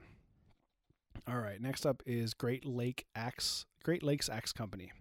All 1.28 1.39
right 1.39 1.62
next 1.62 1.86
up 1.86 2.02
is 2.06 2.34
great 2.34 2.65
lake 2.65 3.06
axe 3.15 3.65
great 3.84 4.04
lakes 4.04 4.30
axe 4.30 4.52
company 4.52 4.91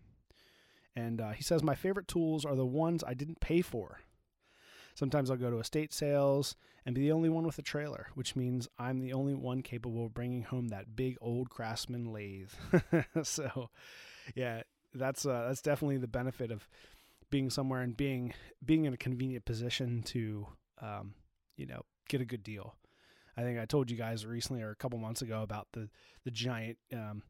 and 0.99 1.21
uh, 1.21 1.31
he 1.31 1.45
says, 1.45 1.63
My 1.63 1.77
favorite 1.77 2.09
tools 2.09 2.45
are 2.45 2.57
the 2.57 2.67
ones 2.67 3.05
I 3.07 3.15
didn't 3.15 3.41
pay 3.41 3.63
for. 3.63 4.01
Sometimes 4.97 5.31
I'll 5.31 5.37
go 5.37 5.49
to 5.49 5.61
estate 5.61 5.93
sales 5.93 6.57
and 6.85 6.93
be 6.93 7.03
the 7.03 7.13
only 7.13 7.29
one 7.29 7.47
with 7.47 7.57
a 7.59 7.63
trailer, 7.63 8.09
which 8.15 8.35
means 8.35 8.67
I'm 8.81 8.99
the 8.99 9.13
only 9.13 9.35
one 9.35 9.63
capable 9.63 10.07
of 10.07 10.15
bringing 10.15 10.43
home 10.43 10.69
that 10.69 10.97
big 10.97 11.17
old 11.21 11.51
Craftsman 11.51 12.13
lathe. 12.13 12.51
so, 13.23 13.71
yeah, 14.35 14.63
that's 14.93 15.25
uh, 15.25 15.45
that's 15.47 15.63
definitely 15.63 15.99
the 15.99 16.09
benefit 16.09 16.51
of 16.51 16.67
being 17.31 17.49
somewhere 17.49 17.83
and 17.83 17.97
being 17.97 18.35
being 18.65 18.85
in 18.85 18.93
a 18.93 18.97
convenient 18.99 19.45
position 19.45 20.03
to, 20.03 20.49
um, 20.83 21.15
you 21.57 21.67
know, 21.67 21.83
get 22.09 22.21
a 22.21 22.25
good 22.25 22.43
deal. 22.43 22.75
I 23.37 23.43
think 23.43 23.61
I 23.61 23.67
told 23.67 23.89
you 23.89 23.97
guys 23.97 24.27
recently 24.27 24.63
or 24.63 24.71
a 24.71 24.77
couple 24.77 24.99
months 24.99 25.23
ago 25.23 25.43
about 25.43 25.69
the 25.75 25.91
the 26.25 26.33
giant 26.33 26.79
um, 26.93 27.23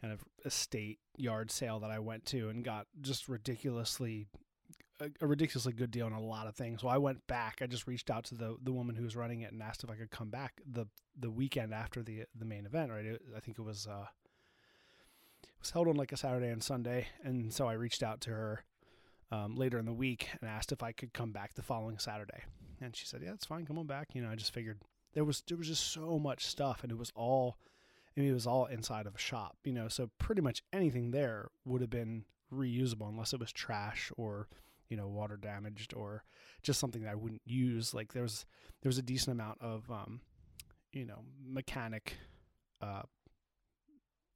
kind 0.00 0.12
of 0.12 0.22
estate 0.44 1.00
yard 1.20 1.50
sale 1.50 1.80
that 1.80 1.90
I 1.90 1.98
went 1.98 2.24
to 2.26 2.48
and 2.48 2.64
got 2.64 2.86
just 3.00 3.28
ridiculously 3.28 4.28
a, 5.00 5.26
ridiculously 5.26 5.72
good 5.72 5.90
deal 5.90 6.06
on 6.06 6.12
a 6.12 6.20
lot 6.20 6.46
of 6.46 6.54
things. 6.54 6.82
So 6.82 6.88
I 6.88 6.98
went 6.98 7.26
back. 7.26 7.60
I 7.62 7.66
just 7.66 7.86
reached 7.86 8.10
out 8.10 8.24
to 8.24 8.34
the 8.34 8.56
the 8.62 8.72
woman 8.72 8.96
who 8.96 9.04
was 9.04 9.16
running 9.16 9.40
it 9.42 9.52
and 9.52 9.62
asked 9.62 9.84
if 9.84 9.90
I 9.90 9.94
could 9.94 10.10
come 10.10 10.30
back 10.30 10.60
the 10.70 10.86
the 11.18 11.30
weekend 11.30 11.72
after 11.72 12.02
the 12.02 12.24
the 12.34 12.44
main 12.44 12.66
event. 12.66 12.90
Right, 12.90 13.04
it, 13.04 13.22
I 13.36 13.40
think 13.40 13.58
it 13.58 13.62
was 13.62 13.86
uh, 13.86 14.06
it 15.42 15.60
was 15.60 15.70
held 15.70 15.88
on 15.88 15.96
like 15.96 16.12
a 16.12 16.16
Saturday 16.16 16.48
and 16.48 16.62
Sunday, 16.62 17.08
and 17.22 17.52
so 17.52 17.66
I 17.66 17.72
reached 17.74 18.02
out 18.02 18.20
to 18.22 18.30
her 18.30 18.64
um, 19.30 19.56
later 19.56 19.78
in 19.78 19.86
the 19.86 19.92
week 19.92 20.28
and 20.40 20.50
asked 20.50 20.72
if 20.72 20.82
I 20.82 20.92
could 20.92 21.12
come 21.12 21.32
back 21.32 21.54
the 21.54 21.62
following 21.62 21.98
Saturday, 21.98 22.42
and 22.80 22.94
she 22.94 23.06
said, 23.06 23.22
"Yeah, 23.22 23.32
it's 23.32 23.46
fine. 23.46 23.66
Come 23.66 23.78
on 23.78 23.86
back." 23.86 24.08
You 24.14 24.22
know, 24.22 24.30
I 24.30 24.36
just 24.36 24.52
figured 24.52 24.78
there 25.14 25.24
was 25.24 25.42
there 25.48 25.56
was 25.56 25.68
just 25.68 25.92
so 25.92 26.18
much 26.18 26.46
stuff, 26.46 26.82
and 26.82 26.92
it 26.92 26.98
was 26.98 27.12
all 27.14 27.56
I 28.16 28.20
mean, 28.20 28.30
it 28.30 28.34
was 28.34 28.46
all 28.46 28.66
inside 28.66 29.06
of 29.06 29.14
a 29.14 29.18
shop, 29.18 29.56
you 29.64 29.72
know, 29.72 29.88
so 29.88 30.10
pretty 30.18 30.42
much 30.42 30.62
anything 30.72 31.10
there 31.10 31.48
would 31.64 31.80
have 31.80 31.90
been 31.90 32.24
reusable 32.52 33.08
unless 33.08 33.32
it 33.32 33.40
was 33.40 33.52
trash 33.52 34.10
or, 34.16 34.48
you 34.88 34.96
know, 34.96 35.06
water 35.06 35.36
damaged 35.36 35.94
or 35.94 36.24
just 36.62 36.80
something 36.80 37.02
that 37.02 37.10
I 37.10 37.14
wouldn't 37.14 37.42
use. 37.44 37.94
Like 37.94 38.12
there 38.12 38.24
was, 38.24 38.46
there 38.82 38.88
was 38.88 38.98
a 38.98 39.02
decent 39.02 39.34
amount 39.34 39.58
of, 39.60 39.88
um, 39.90 40.20
you 40.92 41.06
know, 41.06 41.22
mechanic 41.46 42.16
uh, 42.82 43.02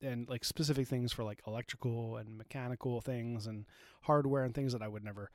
and 0.00 0.28
like 0.28 0.44
specific 0.44 0.87
things 0.87 1.12
for 1.12 1.24
like 1.24 1.40
electrical 1.46 2.16
and 2.16 2.37
mechanical 2.37 3.00
things 3.00 3.46
and 3.46 3.64
hardware 4.02 4.44
and 4.44 4.54
things 4.54 4.72
that 4.72 4.82
I 4.82 4.88
would 4.88 5.04
never 5.04 5.30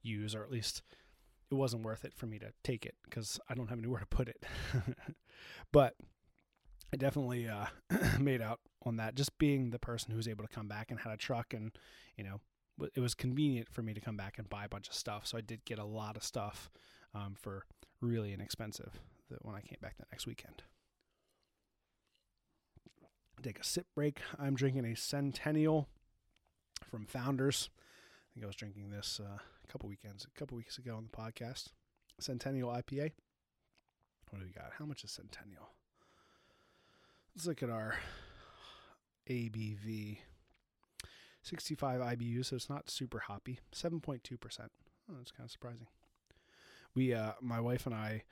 use, 0.00 0.34
or 0.34 0.42
at 0.42 0.50
least 0.50 0.82
it 1.50 1.54
wasn't 1.54 1.84
worth 1.84 2.04
it 2.04 2.14
for 2.14 2.26
me 2.26 2.38
to 2.38 2.52
take 2.64 2.86
it 2.86 2.94
because 3.04 3.38
I 3.48 3.54
don't 3.54 3.68
have 3.68 3.78
anywhere 3.78 4.00
to 4.00 4.06
put 4.06 4.28
it. 4.28 4.44
but 5.72 5.94
I 6.92 6.96
definitely 6.96 7.48
uh, 7.48 7.66
made 8.20 8.42
out 8.42 8.60
on 8.84 8.96
that. 8.96 9.14
Just 9.14 9.38
being 9.38 9.70
the 9.70 9.78
person 9.78 10.10
who 10.10 10.16
was 10.16 10.28
able 10.28 10.44
to 10.44 10.54
come 10.54 10.68
back 10.68 10.90
and 10.90 11.00
had 11.00 11.12
a 11.12 11.16
truck, 11.16 11.54
and 11.54 11.72
you 12.16 12.24
know, 12.24 12.40
it 12.94 13.00
was 13.00 13.14
convenient 13.14 13.68
for 13.70 13.82
me 13.82 13.94
to 13.94 14.00
come 14.00 14.16
back 14.16 14.38
and 14.38 14.48
buy 14.48 14.64
a 14.64 14.68
bunch 14.68 14.88
of 14.88 14.94
stuff. 14.94 15.26
So 15.26 15.38
I 15.38 15.40
did 15.40 15.64
get 15.64 15.78
a 15.78 15.84
lot 15.84 16.16
of 16.16 16.24
stuff 16.24 16.70
um, 17.14 17.34
for 17.40 17.64
really 18.00 18.32
inexpensive 18.32 19.00
that 19.30 19.44
when 19.44 19.54
I 19.54 19.60
came 19.60 19.78
back 19.80 19.96
the 19.96 20.04
next 20.10 20.26
weekend. 20.26 20.62
Take 23.42 23.58
a 23.58 23.64
sip 23.64 23.86
break. 23.96 24.20
I'm 24.38 24.54
drinking 24.54 24.84
a 24.84 24.94
Centennial 24.94 25.88
from 26.88 27.06
Founders. 27.06 27.70
I 27.74 28.28
think 28.34 28.44
I 28.44 28.46
was 28.46 28.54
drinking 28.54 28.90
this 28.90 29.20
uh, 29.20 29.38
a 29.38 29.72
couple 29.72 29.88
weekends, 29.88 30.24
a 30.24 30.38
couple 30.38 30.56
weeks 30.56 30.78
ago 30.78 30.96
on 30.96 31.08
the 31.10 31.16
podcast. 31.16 31.68
Centennial 32.20 32.70
IPA. 32.70 33.12
What 34.30 34.38
do 34.38 34.44
we 34.44 34.52
got? 34.52 34.72
How 34.78 34.84
much 34.84 35.02
is 35.02 35.10
Centennial? 35.10 35.70
Let's 37.34 37.46
look 37.46 37.62
at 37.62 37.70
our 37.70 37.96
ABV. 39.28 40.18
65 41.42 42.00
IBU, 42.00 42.44
so 42.44 42.56
it's 42.56 42.70
not 42.70 42.88
super 42.88 43.20
hoppy. 43.20 43.58
7.2%. 43.74 44.20
Oh, 44.30 45.14
that's 45.16 45.32
kind 45.32 45.46
of 45.46 45.50
surprising. 45.50 45.88
We, 46.94 47.14
uh, 47.14 47.32
my 47.40 47.60
wife 47.60 47.86
and 47.86 47.94
I, 47.94 48.22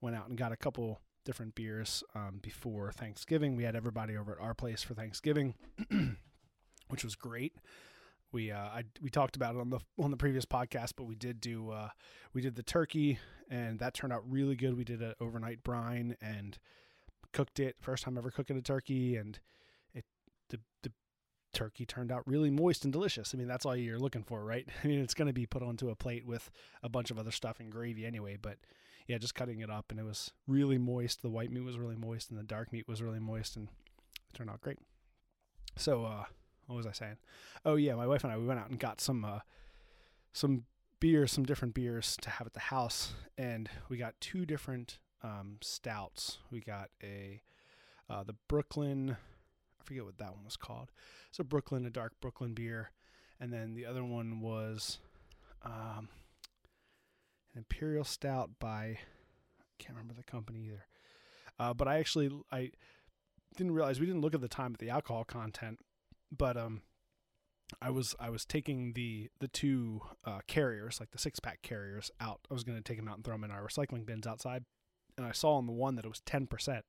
went 0.00 0.16
out 0.16 0.28
and 0.28 0.38
got 0.38 0.52
a 0.52 0.56
couple 0.56 1.00
different 1.24 1.54
beers 1.54 2.02
um, 2.14 2.38
before 2.42 2.92
Thanksgiving. 2.92 3.56
We 3.56 3.64
had 3.64 3.76
everybody 3.76 4.16
over 4.16 4.32
at 4.32 4.40
our 4.40 4.54
place 4.54 4.82
for 4.82 4.94
Thanksgiving, 4.94 5.54
which 6.88 7.04
was 7.04 7.14
great. 7.14 7.54
We 8.32 8.52
uh, 8.52 8.58
I, 8.58 8.84
we 9.00 9.10
talked 9.10 9.36
about 9.36 9.56
it 9.56 9.60
on 9.60 9.70
the 9.70 9.80
on 9.98 10.10
the 10.12 10.16
previous 10.16 10.44
podcast, 10.44 10.92
but 10.96 11.04
we 11.04 11.16
did 11.16 11.40
do 11.40 11.70
uh, 11.70 11.88
we 12.32 12.40
did 12.40 12.54
the 12.54 12.62
turkey, 12.62 13.18
and 13.50 13.80
that 13.80 13.92
turned 13.92 14.12
out 14.12 14.22
really 14.30 14.54
good. 14.54 14.76
We 14.76 14.84
did 14.84 15.02
an 15.02 15.14
overnight 15.20 15.64
brine 15.64 16.16
and 16.22 16.56
cooked 17.32 17.60
it 17.60 17.76
first 17.80 18.04
time 18.04 18.18
ever 18.18 18.30
cooking 18.30 18.56
a 18.56 18.62
turkey, 18.62 19.16
and 19.16 19.38
it 19.94 20.04
the 20.48 20.60
the 20.82 20.92
turkey 21.52 21.84
turned 21.84 22.12
out 22.12 22.26
really 22.26 22.50
moist 22.50 22.84
and 22.84 22.92
delicious. 22.92 23.34
I 23.34 23.38
mean, 23.38 23.48
that's 23.48 23.66
all 23.66 23.76
you're 23.76 23.98
looking 23.98 24.22
for, 24.22 24.44
right? 24.44 24.68
I 24.84 24.86
mean, 24.86 25.00
it's 25.00 25.14
going 25.14 25.28
to 25.28 25.34
be 25.34 25.46
put 25.46 25.62
onto 25.62 25.90
a 25.90 25.96
plate 25.96 26.26
with 26.26 26.50
a 26.82 26.88
bunch 26.88 27.10
of 27.10 27.18
other 27.18 27.32
stuff 27.32 27.60
and 27.60 27.70
gravy 27.70 28.06
anyway, 28.06 28.36
but 28.40 28.58
yeah, 29.06 29.18
just 29.18 29.34
cutting 29.34 29.60
it 29.60 29.70
up 29.70 29.90
and 29.90 29.98
it 29.98 30.04
was 30.04 30.32
really 30.46 30.78
moist. 30.78 31.22
The 31.22 31.30
white 31.30 31.50
meat 31.50 31.64
was 31.64 31.78
really 31.78 31.96
moist 31.96 32.30
and 32.30 32.38
the 32.38 32.44
dark 32.44 32.72
meat 32.72 32.86
was 32.86 33.02
really 33.02 33.18
moist 33.18 33.56
and 33.56 33.68
it 33.68 34.34
turned 34.36 34.50
out 34.50 34.60
great. 34.60 34.78
So, 35.76 36.04
uh, 36.04 36.24
what 36.66 36.76
was 36.76 36.86
I 36.86 36.92
saying? 36.92 37.16
Oh 37.64 37.74
yeah, 37.74 37.94
my 37.94 38.06
wife 38.06 38.22
and 38.22 38.32
I 38.32 38.38
we 38.38 38.46
went 38.46 38.60
out 38.60 38.70
and 38.70 38.78
got 38.78 39.00
some 39.00 39.24
uh, 39.24 39.40
some 40.32 40.64
beers, 41.00 41.32
some 41.32 41.44
different 41.44 41.74
beers 41.74 42.16
to 42.22 42.30
have 42.30 42.46
at 42.46 42.52
the 42.52 42.60
house, 42.60 43.14
and 43.36 43.68
we 43.88 43.96
got 43.96 44.20
two 44.20 44.46
different 44.46 44.98
um, 45.22 45.58
stouts. 45.60 46.38
We 46.50 46.60
got 46.60 46.90
a 47.02 47.42
uh, 48.08 48.24
the 48.24 48.34
Brooklyn, 48.48 49.16
I 49.80 49.84
forget 49.84 50.04
what 50.04 50.18
that 50.18 50.34
one 50.34 50.44
was 50.44 50.56
called. 50.56 50.90
It's 51.28 51.38
a 51.38 51.44
Brooklyn, 51.44 51.86
a 51.86 51.90
dark 51.90 52.14
Brooklyn 52.20 52.54
beer, 52.54 52.90
and 53.38 53.52
then 53.52 53.74
the 53.74 53.86
other 53.86 54.04
one 54.04 54.40
was 54.40 54.98
um, 55.64 56.08
an 57.54 57.58
imperial 57.58 58.04
stout 58.04 58.50
by 58.58 58.98
I 59.60 59.64
can't 59.78 59.96
remember 59.96 60.14
the 60.14 60.24
company 60.24 60.66
either. 60.66 60.86
Uh, 61.58 61.74
but 61.74 61.86
I 61.86 61.98
actually 61.98 62.30
I 62.50 62.70
didn't 63.56 63.74
realize 63.74 64.00
we 64.00 64.06
didn't 64.06 64.22
look 64.22 64.34
at 64.34 64.40
the 64.40 64.48
time 64.48 64.72
at 64.72 64.80
the 64.80 64.90
alcohol 64.90 65.24
content, 65.24 65.78
but 66.36 66.56
um, 66.56 66.82
I 67.80 67.90
was 67.90 68.14
I 68.18 68.30
was 68.30 68.44
taking 68.44 68.94
the 68.94 69.30
the 69.38 69.48
two 69.48 70.00
uh, 70.24 70.40
carriers 70.46 70.98
like 71.00 71.10
the 71.10 71.18
six 71.18 71.38
pack 71.40 71.62
carriers 71.62 72.10
out. 72.20 72.40
I 72.50 72.54
was 72.54 72.64
going 72.64 72.78
to 72.78 72.82
take 72.82 72.96
them 72.96 73.08
out 73.08 73.16
and 73.16 73.24
throw 73.24 73.34
them 73.34 73.44
in 73.44 73.50
our 73.50 73.62
recycling 73.62 74.06
bins 74.06 74.26
outside, 74.26 74.64
and 75.20 75.28
I 75.28 75.32
saw 75.32 75.56
on 75.56 75.66
the 75.66 75.72
one 75.72 75.96
that 75.96 76.04
it 76.04 76.08
was 76.08 76.20
ten 76.20 76.46
percent. 76.46 76.84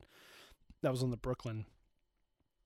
That 0.82 0.92
was 0.92 1.04
on 1.04 1.12
the 1.12 1.18
Brooklyn, 1.18 1.66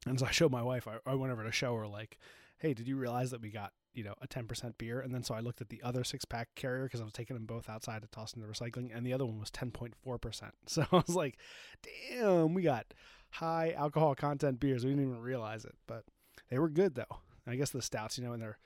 and 0.06 0.20
so 0.20 0.26
I 0.26 0.32
showed 0.32 0.52
my 0.52 0.64
wife. 0.64 0.88
I, 0.88 0.98
I 1.10 1.16
went 1.16 1.34
over 1.34 1.44
to 1.44 1.52
show 1.52 1.76
her 1.76 1.88
like, 1.88 2.18
"Hey, 2.60 2.74
did 2.74 2.88
you 2.88 2.96
realize 2.98 3.32
that 3.32 3.42
we 3.42 3.50
got 3.50 3.74
you 3.94 4.04
know 4.04 4.14
a 4.22 4.28
10% 4.28 4.78
beer? 4.78 5.00
And 5.00 5.14
then 5.14 5.24
so 5.24 5.34
i 5.34 5.40
looked 5.40 5.62
at 5.62 5.70
the 5.70 5.82
other 5.82 6.04
six 6.04 6.26
pack 6.26 6.50
carrier 6.56 6.84
because 6.84 7.00
i 7.00 7.06
was 7.06 7.14
taking 7.14 7.34
them 7.34 7.46
both 7.46 7.70
outside 7.70 8.02
to 8.02 8.10
toss 8.10 8.34
into 8.34 8.46
recycling 8.46 8.90
and 8.94 9.06
the 9.06 9.14
other 9.14 9.26
one 9.26 9.40
was 9.40 9.50
10.4% 9.52 10.52
so 10.66 10.86
i 10.92 10.96
was 10.98 11.16
like 11.16 11.38
damn 11.82 12.54
we 12.54 12.62
got 12.62 12.94
high 13.36 13.74
alcohol 13.76 14.16
content 14.16 14.60
beers. 14.60 14.84
We 14.84 14.92
didn't 14.92 15.06
even 15.10 15.22
realize 15.22 15.66
it. 15.66 15.76
But 15.88 16.04
they 16.50 16.60
were 16.60 16.70
good 16.70 16.96
though. 16.96 17.20
I 17.48 17.56
guess 17.56 17.70
the 17.70 17.82
stouts 17.82 18.18
you 18.18 18.24
know 18.24 18.34
and 18.34 18.42
they're 18.42 18.58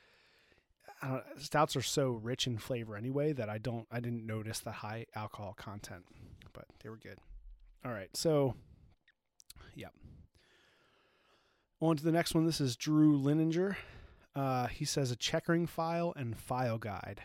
stouts 1.38 1.76
are 1.76 1.82
so 1.82 2.10
rich 2.10 2.46
in 2.46 2.58
flavor 2.58 2.94
anyway 2.94 3.32
that 3.32 3.48
i 3.48 3.56
don't 3.56 3.86
i 3.90 4.00
didn't 4.00 4.26
notice 4.26 4.60
the 4.60 4.70
high 4.70 5.06
alcohol 5.14 5.54
content 5.56 6.04
but 6.52 6.64
they 6.82 6.88
were 6.88 6.96
good 6.96 7.18
all 7.84 7.92
right 7.92 8.10
so 8.14 8.54
yeah 9.74 9.88
on 11.80 11.96
to 11.96 12.04
the 12.04 12.12
next 12.12 12.34
one 12.34 12.44
this 12.46 12.60
is 12.60 12.76
drew 12.76 13.18
lininger 13.18 13.76
uh, 14.34 14.68
he 14.68 14.84
says 14.84 15.10
a 15.10 15.16
checkering 15.16 15.66
file 15.66 16.12
and 16.16 16.38
file 16.38 16.78
guide. 16.78 17.22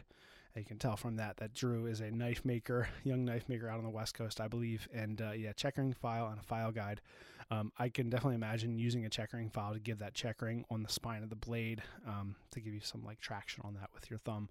You 0.55 0.63
can 0.63 0.77
tell 0.77 0.95
from 0.95 1.17
that 1.17 1.38
that 1.38 1.53
Drew 1.53 1.85
is 1.85 1.99
a 1.99 2.09
knife 2.11 2.45
maker, 2.45 2.88
young 3.03 3.25
knife 3.25 3.47
maker 3.49 3.69
out 3.69 3.77
on 3.77 3.83
the 3.83 3.89
West 3.89 4.13
Coast, 4.13 4.39
I 4.39 4.47
believe. 4.47 4.88
And 4.93 5.21
uh, 5.21 5.31
yeah, 5.31 5.51
checkering 5.53 5.93
file 5.93 6.27
and 6.27 6.39
a 6.39 6.43
file 6.43 6.71
guide. 6.71 7.01
Um, 7.51 7.71
I 7.77 7.89
can 7.89 8.09
definitely 8.09 8.35
imagine 8.35 8.79
using 8.79 9.05
a 9.05 9.09
checkering 9.09 9.49
file 9.49 9.73
to 9.73 9.79
give 9.79 9.99
that 9.99 10.13
checkering 10.13 10.65
on 10.71 10.81
the 10.81 10.89
spine 10.89 11.23
of 11.23 11.29
the 11.29 11.35
blade 11.35 11.83
um, 12.07 12.35
to 12.51 12.59
give 12.59 12.73
you 12.73 12.79
some 12.79 13.03
like 13.03 13.19
traction 13.19 13.63
on 13.65 13.75
that 13.75 13.89
with 13.93 14.09
your 14.09 14.19
thumb. 14.19 14.49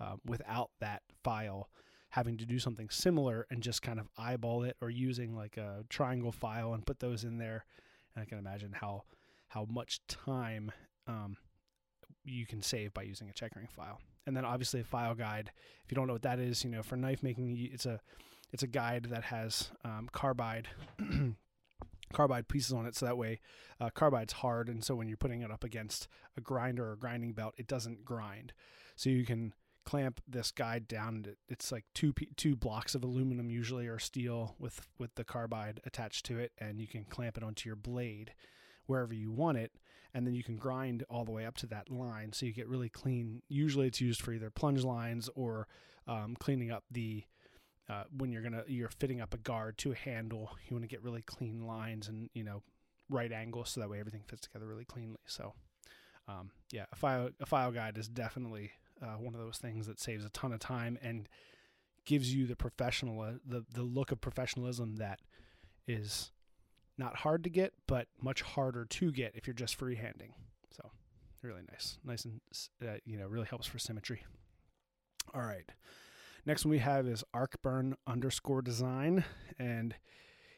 Uh, 0.00 0.16
without 0.24 0.70
that 0.80 1.02
file, 1.22 1.68
having 2.14 2.36
to 2.38 2.46
do 2.46 2.60
something 2.60 2.88
similar 2.90 3.44
and 3.50 3.60
just 3.60 3.82
kind 3.82 3.98
of 3.98 4.06
eyeball 4.16 4.62
it, 4.62 4.76
or 4.80 4.88
using 4.88 5.34
like 5.34 5.56
a 5.56 5.82
triangle 5.88 6.30
file 6.30 6.72
and 6.72 6.86
put 6.86 7.00
those 7.00 7.24
in 7.24 7.38
there. 7.38 7.64
And 8.14 8.22
I 8.22 8.24
can 8.24 8.38
imagine 8.38 8.72
how 8.72 9.02
how 9.48 9.66
much 9.68 10.00
time 10.06 10.70
um, 11.08 11.36
you 12.24 12.46
can 12.46 12.62
save 12.62 12.94
by 12.94 13.02
using 13.02 13.28
a 13.28 13.32
checkering 13.32 13.66
file. 13.66 14.00
And 14.26 14.36
then 14.36 14.44
obviously 14.44 14.80
a 14.80 14.84
file 14.84 15.16
guide. 15.16 15.50
If 15.84 15.90
you 15.90 15.96
don't 15.96 16.06
know 16.06 16.12
what 16.12 16.22
that 16.22 16.38
is, 16.38 16.62
you 16.62 16.70
know, 16.70 16.84
for 16.84 16.96
knife 16.96 17.20
making, 17.20 17.56
it's 17.72 17.84
a 17.84 17.98
it's 18.52 18.62
a 18.62 18.68
guide 18.68 19.08
that 19.10 19.24
has 19.24 19.72
um, 19.84 20.08
carbide 20.12 20.68
carbide 22.12 22.46
pieces 22.46 22.72
on 22.72 22.86
it, 22.86 22.94
so 22.94 23.06
that 23.06 23.18
way 23.18 23.40
uh, 23.80 23.90
carbide's 23.90 24.34
hard, 24.34 24.68
and 24.68 24.84
so 24.84 24.94
when 24.94 25.08
you're 25.08 25.16
putting 25.16 25.42
it 25.42 25.50
up 25.50 25.64
against 25.64 26.06
a 26.36 26.40
grinder 26.40 26.92
or 26.92 26.94
grinding 26.94 27.32
belt, 27.32 27.54
it 27.56 27.66
doesn't 27.66 28.04
grind. 28.04 28.52
So 28.94 29.10
you 29.10 29.24
can 29.24 29.52
clamp 29.84 30.20
this 30.28 30.50
guide 30.50 30.88
down. 30.88 31.26
It's 31.48 31.70
like 31.72 31.84
two 31.94 32.14
two 32.36 32.56
blocks 32.56 32.94
of 32.94 33.04
aluminum 33.04 33.50
usually 33.50 33.86
or 33.86 33.98
steel 33.98 34.54
with 34.58 34.86
with 34.98 35.14
the 35.14 35.24
carbide 35.24 35.80
attached 35.84 36.26
to 36.26 36.38
it, 36.38 36.52
and 36.58 36.80
you 36.80 36.86
can 36.86 37.04
clamp 37.04 37.36
it 37.36 37.42
onto 37.42 37.68
your 37.68 37.76
blade 37.76 38.32
wherever 38.86 39.14
you 39.14 39.30
want 39.30 39.58
it 39.58 39.72
and 40.14 40.26
then 40.26 40.34
you 40.34 40.44
can 40.44 40.56
grind 40.56 41.04
all 41.10 41.24
the 41.24 41.32
way 41.32 41.44
up 41.44 41.56
to 41.56 41.66
that 41.66 41.90
line 41.90 42.32
so 42.32 42.46
you 42.46 42.52
get 42.52 42.68
really 42.68 42.88
clean 42.88 43.42
usually 43.48 43.86
it's 43.86 44.00
used 44.00 44.22
for 44.22 44.32
either 44.32 44.50
plunge 44.50 44.84
lines 44.84 45.28
or 45.34 45.66
um, 46.06 46.36
cleaning 46.38 46.70
up 46.70 46.84
the 46.90 47.24
uh, 47.90 48.04
when 48.16 48.30
you're 48.30 48.42
gonna 48.42 48.62
you're 48.66 48.88
fitting 48.88 49.20
up 49.20 49.34
a 49.34 49.38
guard 49.38 49.76
to 49.76 49.92
a 49.92 49.96
handle 49.96 50.56
you 50.66 50.74
want 50.74 50.84
to 50.84 50.88
get 50.88 51.02
really 51.02 51.22
clean 51.22 51.66
lines 51.66 52.08
and 52.08 52.30
you 52.32 52.44
know 52.44 52.62
right 53.10 53.32
angles 53.32 53.70
so 53.70 53.80
that 53.80 53.90
way 53.90 54.00
everything 54.00 54.22
fits 54.26 54.42
together 54.42 54.66
really 54.66 54.84
cleanly 54.84 55.20
so 55.26 55.52
um, 56.28 56.50
yeah 56.70 56.84
a 56.92 56.96
file 56.96 57.28
a 57.40 57.46
file 57.46 57.72
guide 57.72 57.98
is 57.98 58.08
definitely 58.08 58.70
uh, 59.04 59.18
one 59.18 59.34
of 59.34 59.40
those 59.40 59.58
things 59.58 59.86
that 59.86 60.00
saves 60.00 60.24
a 60.24 60.30
ton 60.30 60.52
of 60.52 60.60
time 60.60 60.98
and 61.02 61.28
gives 62.04 62.34
you 62.34 62.46
the 62.46 62.56
professional 62.56 63.20
uh, 63.20 63.32
the 63.46 63.64
the 63.72 63.82
look 63.82 64.10
of 64.12 64.20
professionalism 64.20 64.96
that 64.96 65.20
is 65.86 66.32
not 66.96 67.16
hard 67.16 67.42
to 67.44 67.50
get, 67.50 67.72
but 67.86 68.06
much 68.20 68.42
harder 68.42 68.84
to 68.84 69.10
get 69.10 69.32
if 69.34 69.46
you're 69.46 69.54
just 69.54 69.78
freehanding. 69.78 70.32
So 70.70 70.90
really 71.42 71.62
nice, 71.70 71.98
nice 72.04 72.24
and 72.24 72.40
uh, 72.82 72.98
you 73.04 73.18
know 73.18 73.26
really 73.26 73.46
helps 73.46 73.66
for 73.66 73.78
symmetry. 73.78 74.24
All 75.34 75.42
right, 75.42 75.68
next 76.46 76.64
one 76.64 76.70
we 76.70 76.78
have 76.78 77.06
is 77.06 77.24
Arcburn 77.34 77.94
underscore 78.06 78.62
design, 78.62 79.24
and 79.58 79.94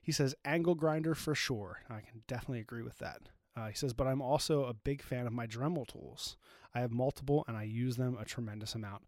he 0.03 0.13
says 0.13 0.35
angle 0.45 0.75
grinder 0.75 1.15
for 1.15 1.35
sure. 1.35 1.81
I 1.89 2.01
can 2.01 2.23
definitely 2.27 2.61
agree 2.61 2.83
with 2.83 2.99
that. 2.99 3.23
Uh, 3.57 3.69
he 3.69 3.75
says, 3.75 3.92
but 3.92 4.07
I'm 4.07 4.21
also 4.21 4.64
a 4.64 4.75
big 4.75 5.03
fan 5.03 5.27
of 5.27 5.33
my 5.33 5.47
Dremel 5.47 5.87
tools. 5.87 6.37
I 6.75 6.81
have 6.81 6.92
multiple 6.92 7.45
and 7.49 7.57
I 7.57 7.62
use 7.62 7.97
them 7.97 8.19
a 8.21 8.25
tremendous 8.25 8.75
amount, 8.75 9.05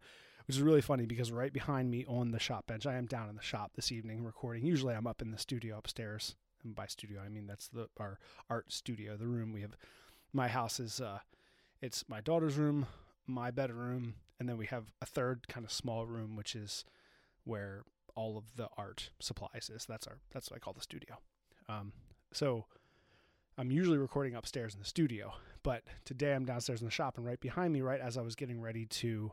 which 0.47 0.57
is 0.57 0.63
really 0.63 0.81
funny 0.81 1.05
because 1.05 1.31
right 1.31 1.53
behind 1.53 1.91
me 1.91 2.07
on 2.09 2.31
the 2.31 2.39
shop 2.39 2.67
bench, 2.67 2.87
I 2.87 2.95
am 2.95 3.07
down 3.07 3.29
in 3.29 3.37
the 3.37 3.43
shop 3.43 3.73
this 3.77 3.93
evening 3.93 4.25
recording. 4.25 4.65
Usually 4.65 4.95
I'm 4.95 5.07
up 5.07 5.21
in 5.21 5.31
the 5.31 5.39
studio 5.39 5.77
upstairs 5.77 6.35
and 6.65 6.75
by 6.75 6.87
studio 6.87 7.21
I 7.25 7.29
mean 7.29 7.47
that's 7.47 7.69
the 7.69 7.89
our 7.99 8.19
art 8.49 8.73
studio, 8.73 9.17
the 9.17 9.27
room 9.27 9.53
we 9.53 9.61
have. 9.61 9.77
My 10.33 10.49
house 10.49 10.81
is 10.81 11.01
uh, 11.01 11.19
it's 11.83 12.05
my 12.09 12.21
daughter's 12.21 12.57
room, 12.57 12.87
my 13.27 13.51
bedroom, 13.51 14.15
and 14.41 14.49
then 14.49 14.57
we 14.57 14.67
have 14.67 14.87
a 15.03 15.07
third 15.07 15.47
kind 15.49 15.67
of 15.67 15.73
small 15.73 16.07
room 16.07 16.37
which 16.37 16.57
is 16.57 16.85
where 17.45 17.83
all 18.15 18.37
of 18.37 18.57
the 18.57 18.69
art 18.79 19.11
supplies 19.21 19.71
is. 19.73 19.85
That's 19.87 20.07
our 20.07 20.21
that's 20.33 20.51
what 20.51 20.57
I 20.57 20.61
call 20.61 20.73
the 20.73 20.81
studio. 20.81 21.19
Um, 21.69 21.93
so 22.33 22.65
I'm 23.59 23.73
usually 23.73 23.99
recording 23.99 24.37
upstairs 24.37 24.75
in 24.75 24.79
the 24.79 24.87
studio, 24.87 25.33
but 25.65 25.83
today 26.05 26.33
I'm 26.33 26.45
downstairs 26.45 26.81
in 26.81 26.87
the 26.87 26.93
shop, 26.93 27.17
and 27.17 27.27
right 27.27 27.41
behind 27.41 27.73
me, 27.73 27.81
right 27.81 28.01
as 28.01 28.17
I 28.17 28.23
was 28.23 28.37
getting 28.37 28.61
ready 28.61 28.87
to 28.87 29.33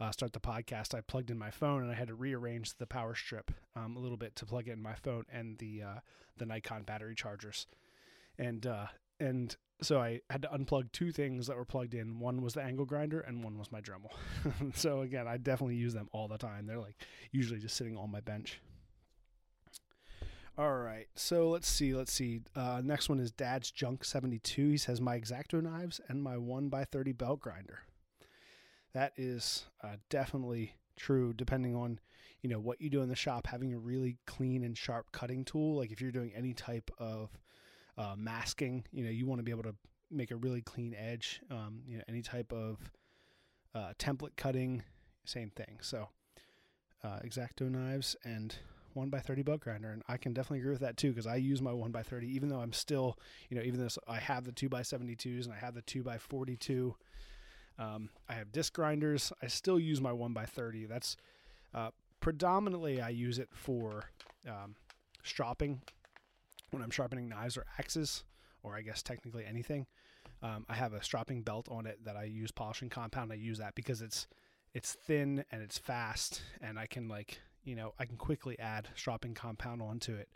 uh, 0.00 0.10
start 0.12 0.32
the 0.32 0.40
podcast, 0.40 0.94
I 0.94 1.02
plugged 1.02 1.30
in 1.30 1.36
my 1.36 1.50
phone 1.50 1.82
and 1.82 1.92
I 1.92 1.94
had 1.94 2.08
to 2.08 2.14
rearrange 2.14 2.72
the 2.78 2.86
power 2.86 3.14
strip 3.14 3.50
um, 3.76 3.94
a 3.98 4.00
little 4.00 4.16
bit 4.16 4.34
to 4.36 4.46
plug 4.46 4.68
in 4.68 4.80
my 4.80 4.94
phone 4.94 5.24
and 5.30 5.58
the 5.58 5.82
uh, 5.82 6.00
the 6.38 6.46
Nikon 6.46 6.84
battery 6.84 7.14
chargers, 7.14 7.66
and 8.38 8.66
uh, 8.66 8.86
and 9.20 9.54
so 9.82 10.00
I 10.00 10.22
had 10.30 10.40
to 10.40 10.48
unplug 10.48 10.90
two 10.92 11.12
things 11.12 11.46
that 11.46 11.56
were 11.58 11.66
plugged 11.66 11.92
in. 11.92 12.18
One 12.18 12.40
was 12.40 12.54
the 12.54 12.62
angle 12.62 12.86
grinder, 12.86 13.20
and 13.20 13.44
one 13.44 13.58
was 13.58 13.70
my 13.70 13.82
Dremel. 13.82 14.10
so 14.74 15.02
again, 15.02 15.28
I 15.28 15.36
definitely 15.36 15.76
use 15.76 15.92
them 15.92 16.08
all 16.12 16.28
the 16.28 16.38
time. 16.38 16.66
They're 16.66 16.78
like 16.78 16.96
usually 17.30 17.60
just 17.60 17.76
sitting 17.76 17.98
on 17.98 18.10
my 18.10 18.20
bench. 18.20 18.58
All 20.58 20.76
right, 20.76 21.06
so 21.14 21.50
let's 21.50 21.68
see, 21.68 21.92
let's 21.92 22.14
see. 22.14 22.40
Uh, 22.54 22.80
next 22.82 23.10
one 23.10 23.20
is 23.20 23.30
Dad's 23.30 23.70
Junk 23.70 24.06
seventy 24.06 24.38
two. 24.38 24.70
He 24.70 24.78
says 24.78 25.02
my 25.02 25.16
X-Acto 25.16 25.62
knives 25.62 26.00
and 26.08 26.22
my 26.22 26.38
one 26.38 26.70
by 26.70 26.84
thirty 26.84 27.12
belt 27.12 27.40
grinder. 27.40 27.80
That 28.94 29.12
is 29.18 29.66
uh, 29.84 29.96
definitely 30.08 30.72
true. 30.96 31.34
Depending 31.34 31.76
on 31.76 32.00
you 32.40 32.48
know 32.48 32.58
what 32.58 32.80
you 32.80 32.88
do 32.88 33.02
in 33.02 33.10
the 33.10 33.14
shop, 33.14 33.46
having 33.46 33.74
a 33.74 33.78
really 33.78 34.16
clean 34.26 34.64
and 34.64 34.78
sharp 34.78 35.12
cutting 35.12 35.44
tool, 35.44 35.76
like 35.76 35.92
if 35.92 36.00
you're 36.00 36.10
doing 36.10 36.32
any 36.34 36.54
type 36.54 36.90
of 36.98 37.38
uh, 37.98 38.14
masking, 38.16 38.84
you 38.92 39.04
know, 39.04 39.10
you 39.10 39.26
want 39.26 39.40
to 39.40 39.44
be 39.44 39.50
able 39.50 39.64
to 39.64 39.74
make 40.10 40.30
a 40.30 40.36
really 40.36 40.62
clean 40.62 40.94
edge. 40.94 41.42
Um, 41.50 41.82
you 41.86 41.98
know, 41.98 42.04
any 42.08 42.22
type 42.22 42.50
of 42.50 42.78
uh, 43.74 43.92
template 43.98 44.36
cutting, 44.38 44.84
same 45.26 45.50
thing. 45.50 45.80
So, 45.82 46.08
uh, 47.04 47.18
X-Acto 47.22 47.70
knives 47.70 48.16
and 48.24 48.54
one 48.96 49.10
by 49.10 49.20
30 49.20 49.42
belt 49.42 49.60
grinder. 49.60 49.90
And 49.90 50.02
I 50.08 50.16
can 50.16 50.32
definitely 50.32 50.60
agree 50.60 50.72
with 50.72 50.80
that 50.80 50.96
too, 50.96 51.10
because 51.10 51.26
I 51.26 51.36
use 51.36 51.62
my 51.62 51.72
one 51.72 51.92
by 51.92 52.02
30, 52.02 52.26
even 52.34 52.48
though 52.48 52.60
I'm 52.60 52.72
still, 52.72 53.18
you 53.48 53.56
know, 53.56 53.62
even 53.62 53.78
though 53.78 53.88
I 54.08 54.18
have 54.18 54.44
the 54.44 54.52
two 54.52 54.68
by 54.68 54.80
72s 54.80 55.44
and 55.44 55.52
I 55.52 55.58
have 55.58 55.74
the 55.74 55.82
two 55.82 56.02
by 56.02 56.18
42, 56.18 56.96
um, 57.78 58.08
I 58.28 58.34
have 58.34 58.52
disc 58.52 58.72
grinders. 58.72 59.32
I 59.42 59.46
still 59.48 59.78
use 59.78 60.00
my 60.00 60.12
one 60.12 60.32
by 60.32 60.46
30. 60.46 60.86
That's 60.86 61.16
uh, 61.74 61.90
predominantly 62.20 63.00
I 63.00 63.10
use 63.10 63.38
it 63.38 63.50
for 63.52 64.10
um, 64.48 64.74
stropping 65.22 65.82
when 66.70 66.82
I'm 66.82 66.90
sharpening 66.90 67.28
knives 67.28 67.56
or 67.56 67.64
axes, 67.78 68.24
or 68.62 68.76
I 68.76 68.82
guess 68.82 69.02
technically 69.02 69.44
anything. 69.44 69.86
Um, 70.42 70.66
I 70.68 70.74
have 70.74 70.92
a 70.92 71.02
stropping 71.02 71.42
belt 71.42 71.68
on 71.70 71.86
it 71.86 72.04
that 72.04 72.16
I 72.16 72.24
use 72.24 72.50
polishing 72.50 72.88
compound. 72.88 73.32
I 73.32 73.36
use 73.36 73.58
that 73.58 73.74
because 73.74 74.02
it's 74.02 74.26
it's 74.74 74.92
thin 74.92 75.44
and 75.50 75.62
it's 75.62 75.78
fast, 75.78 76.42
and 76.60 76.78
I 76.78 76.86
can 76.86 77.08
like 77.08 77.40
you 77.66 77.74
know, 77.74 77.92
I 77.98 78.06
can 78.06 78.16
quickly 78.16 78.58
add 78.58 78.88
stropping 78.94 79.34
compound 79.34 79.82
onto 79.82 80.14
it. 80.14 80.28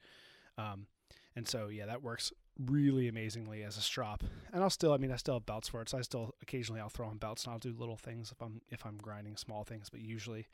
Um, 0.58 0.86
and 1.36 1.48
so, 1.48 1.68
yeah, 1.68 1.86
that 1.86 2.02
works 2.02 2.32
really 2.58 3.08
amazingly 3.08 3.62
as 3.62 3.78
a 3.78 3.80
strop. 3.80 4.22
And 4.52 4.62
I'll 4.62 4.68
still, 4.68 4.92
I 4.92 4.98
mean, 4.98 5.12
I 5.12 5.16
still 5.16 5.34
have 5.34 5.46
belts 5.46 5.68
for 5.68 5.80
it. 5.80 5.88
So 5.88 5.96
I 5.96 6.02
still 6.02 6.34
occasionally 6.42 6.80
I'll 6.80 6.90
throw 6.90 7.06
on 7.06 7.16
belts 7.16 7.44
and 7.44 7.52
I'll 7.52 7.58
do 7.58 7.72
little 7.72 7.96
things 7.96 8.32
if 8.32 8.42
I'm, 8.42 8.60
if 8.68 8.84
I'm 8.84 8.98
grinding 8.98 9.36
small 9.36 9.64
things, 9.64 9.88
but 9.88 10.00
usually, 10.00 10.48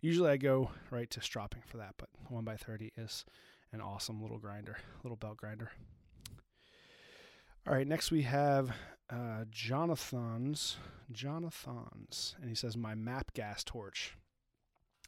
usually 0.00 0.30
I 0.30 0.36
go 0.36 0.70
right 0.90 1.10
to 1.10 1.22
stropping 1.22 1.62
for 1.66 1.78
that. 1.78 1.94
But 1.96 2.10
one 2.28 2.44
by 2.44 2.56
30 2.56 2.92
is 2.96 3.24
an 3.72 3.80
awesome 3.80 4.20
little 4.20 4.38
grinder, 4.38 4.76
little 5.02 5.16
belt 5.16 5.38
grinder. 5.38 5.72
All 7.66 7.74
right, 7.74 7.86
next 7.86 8.10
we 8.10 8.22
have 8.22 8.72
uh, 9.08 9.44
Jonathan's, 9.50 10.76
Jonathan's, 11.10 12.34
and 12.40 12.48
he 12.48 12.54
says, 12.54 12.76
my 12.76 12.94
map 12.94 13.32
gas 13.34 13.64
torch. 13.64 14.16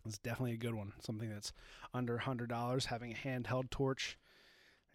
It's 0.07 0.19
definitely 0.19 0.53
a 0.53 0.59
good 0.59 0.75
one. 0.75 0.93
Something 1.01 1.31
that's 1.31 1.53
under 1.93 2.19
hundred 2.19 2.49
dollars. 2.49 2.87
Having 2.87 3.13
a 3.13 3.17
handheld 3.17 3.71
torch, 3.71 4.19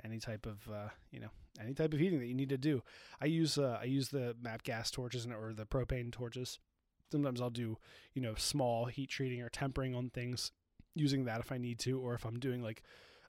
any 0.03 0.19
type 0.19 0.45
of 0.45 0.67
uh, 0.71 0.89
you 1.11 1.19
know 1.19 1.29
any 1.59 1.73
type 1.73 1.93
of 1.93 1.99
heating 1.99 2.19
that 2.19 2.27
you 2.27 2.35
need 2.35 2.49
to 2.49 2.57
do. 2.57 2.83
I 3.21 3.25
use 3.25 3.57
uh, 3.57 3.79
I 3.81 3.85
use 3.85 4.09
the 4.09 4.35
map 4.41 4.63
gas 4.63 4.91
torches 4.91 5.25
or 5.27 5.53
the 5.53 5.65
propane 5.65 6.11
torches. 6.11 6.59
Sometimes 7.11 7.41
I'll 7.41 7.49
do 7.49 7.77
you 8.13 8.21
know 8.21 8.35
small 8.35 8.85
heat 8.85 9.09
treating 9.09 9.41
or 9.41 9.49
tempering 9.49 9.95
on 9.95 10.09
things 10.09 10.51
using 10.95 11.25
that 11.25 11.39
if 11.39 11.51
I 11.51 11.57
need 11.57 11.79
to, 11.79 11.99
or 11.99 12.13
if 12.13 12.25
I'm 12.25 12.39
doing 12.39 12.61
like 12.61 12.83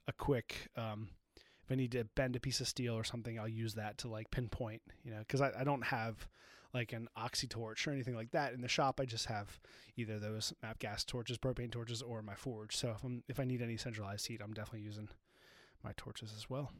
a 0.07 0.13
quick 0.13 0.69
um, 0.75 1.09
if 1.35 1.71
I 1.71 1.75
need 1.75 1.91
to 1.93 2.03
bend 2.15 2.35
a 2.35 2.39
piece 2.39 2.59
of 2.61 2.67
steel 2.67 2.93
or 2.93 3.03
something, 3.03 3.39
I'll 3.39 3.47
use 3.47 3.75
that 3.75 3.97
to 3.99 4.07
like 4.07 4.29
pinpoint. 4.31 4.81
You 5.03 5.11
know, 5.11 5.19
because 5.19 5.41
I, 5.41 5.51
I 5.59 5.63
don't 5.63 5.85
have 5.85 6.27
like 6.73 6.93
an 6.93 7.07
oxy 7.15 7.47
torch 7.47 7.87
or 7.87 7.91
anything 7.91 8.15
like 8.15 8.31
that 8.31 8.53
in 8.53 8.61
the 8.61 8.67
shop. 8.67 8.99
I 8.99 9.05
just 9.05 9.25
have 9.25 9.59
either 9.97 10.19
those 10.19 10.53
map 10.61 10.79
gas 10.79 11.03
torches, 11.03 11.37
propane 11.37 11.71
torches, 11.71 12.01
or 12.01 12.21
my 12.21 12.35
forge. 12.35 12.75
So 12.75 12.91
if 12.91 13.03
I'm 13.03 13.23
if 13.27 13.39
I 13.39 13.45
need 13.45 13.61
any 13.61 13.77
centralized 13.77 14.27
heat, 14.27 14.41
I'm 14.43 14.53
definitely 14.53 14.85
using 14.85 15.09
my 15.83 15.91
torches 15.97 16.33
as 16.35 16.49
well. 16.49 16.71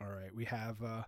All 0.00 0.08
right, 0.08 0.34
we 0.34 0.44
have 0.44 0.82
uh, 0.82 1.02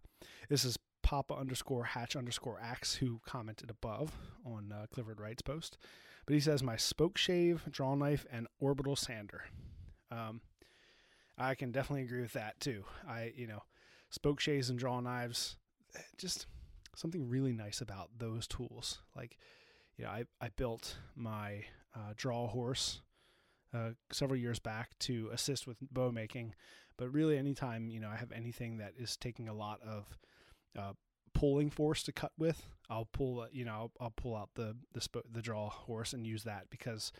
this 0.49 0.65
is 0.65 0.79
Papa 1.03 1.35
underscore 1.35 1.85
Hatch 1.85 2.17
underscore 2.17 2.59
Axe 2.63 2.95
who 2.95 3.21
commented 3.27 3.71
above 3.71 4.13
on 4.47 4.73
uh, 4.73 4.87
Clifford 4.93 5.21
Wright's 5.21 5.43
post, 5.43 5.77
but 6.27 6.35
he 6.35 6.41
says 6.41 6.63
my 6.63 6.77
spoke 6.77 7.19
shave, 7.19 7.63
draw 7.71 7.95
knife, 7.95 8.25
and 8.33 8.47
orbital 8.61 8.97
sander. 8.97 9.45
Um, 10.11 10.41
I 11.37 11.55
can 11.55 11.73
definitely 11.73 12.05
agree 12.05 12.23
with 12.23 12.33
that 12.35 12.61
too. 12.61 12.85
I 13.07 13.33
you 13.37 13.47
know, 13.47 13.63
spoke 14.11 14.41
shaves 14.41 14.71
and 14.71 14.79
draw 14.79 15.01
knives, 15.01 15.57
eh, 15.95 16.01
just 16.17 16.47
something 16.95 17.29
really 17.29 17.53
nice 17.53 17.81
about 17.81 18.11
those 18.19 18.47
tools. 18.47 19.01
Like, 19.17 19.39
you 19.97 20.05
know, 20.05 20.11
I, 20.11 20.25
I 20.41 20.49
built 20.57 20.97
my 21.17 21.65
uh, 21.95 22.13
draw 22.17 22.49
horse 22.49 23.01
uh, 23.75 23.91
several 24.11 24.39
years 24.39 24.59
back 24.59 24.91
to 25.01 25.31
assist 25.33 25.67
with 25.67 25.79
bow 25.91 26.11
making, 26.11 26.55
but 26.99 27.13
really 27.13 27.39
anytime, 27.39 27.89
you 27.89 28.01
know, 28.01 28.09
I 28.09 28.17
have 28.17 28.33
anything 28.33 28.79
that 28.79 28.93
is 28.99 29.17
taking 29.17 29.49
a 29.49 29.55
lot 29.55 29.81
of 29.83 30.19
uh, 30.79 30.93
pulling 31.35 31.71
force 31.71 32.03
to 32.05 32.13
cut 32.13 32.33
with, 32.39 32.63
I'll 32.91 33.09
pull, 33.13 33.41
uh, 33.41 33.47
you 33.53 33.65
know, 33.65 33.73
I'll, 33.73 33.93
I'll 34.01 34.11
pull 34.11 34.37
out 34.37 34.51
the, 34.55 34.77
the, 34.93 35.01
sp- 35.01 35.29
the 35.33 35.43
draw 35.43 35.71
horse 35.71 36.13
and 36.13 36.27
use 36.27 36.45
that 36.45 36.69
because 36.71 37.13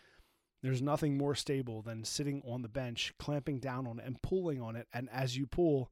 there's 0.61 0.81
nothing 0.81 1.17
more 1.17 1.35
stable 1.35 1.81
than 1.81 2.05
sitting 2.05 2.41
on 2.47 2.61
the 2.61 2.69
bench, 2.69 3.13
clamping 3.19 3.59
down 3.59 3.85
on 3.85 3.99
it 3.99 4.05
and 4.05 4.21
pulling 4.21 4.61
on 4.61 4.75
it. 4.75 4.87
And 4.93 5.09
as 5.11 5.35
you 5.35 5.45
pull, 5.45 5.91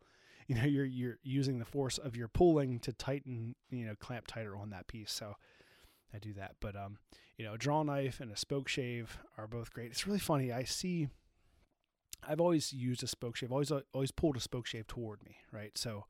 you 0.52 0.58
know 0.58 0.66
you're 0.66 0.86
you're 0.86 1.18
using 1.24 1.60
the 1.60 1.66
force 1.66 1.98
of 1.98 2.18
your 2.18 2.28
pulling 2.28 2.78
to 2.80 2.92
tighten 2.92 3.56
you 3.70 3.86
know 3.86 3.96
clamp 3.96 4.28
tighter 4.28 4.58
on 4.58 4.72
that 4.72 4.86
piece. 4.86 5.10
So 5.10 5.36
I 6.14 6.20
do 6.20 6.34
that. 6.34 6.56
But 6.60 6.76
um 6.76 6.98
you 7.38 7.46
know 7.46 7.54
a 7.54 7.58
draw 7.58 7.84
knife 7.84 8.20
and 8.20 8.30
a 8.30 8.36
spoke 8.36 8.68
shave 8.68 9.18
are 9.38 9.48
both 9.48 9.72
great. 9.72 9.92
It's 9.92 10.06
really 10.06 10.20
funny. 10.20 10.52
I 10.52 10.66
see 10.66 11.08
I've 12.28 12.42
always 12.42 12.74
used 12.74 13.02
a 13.02 13.08
spoke 13.08 13.38
shave 13.38 13.54
always 13.54 13.72
always 13.94 14.12
pulled 14.12 14.36
a 14.36 14.42
spoke 14.42 14.68
shave 14.68 14.88
toward 14.88 15.24
me 15.24 15.38
right? 15.54 15.72
So 15.78 16.04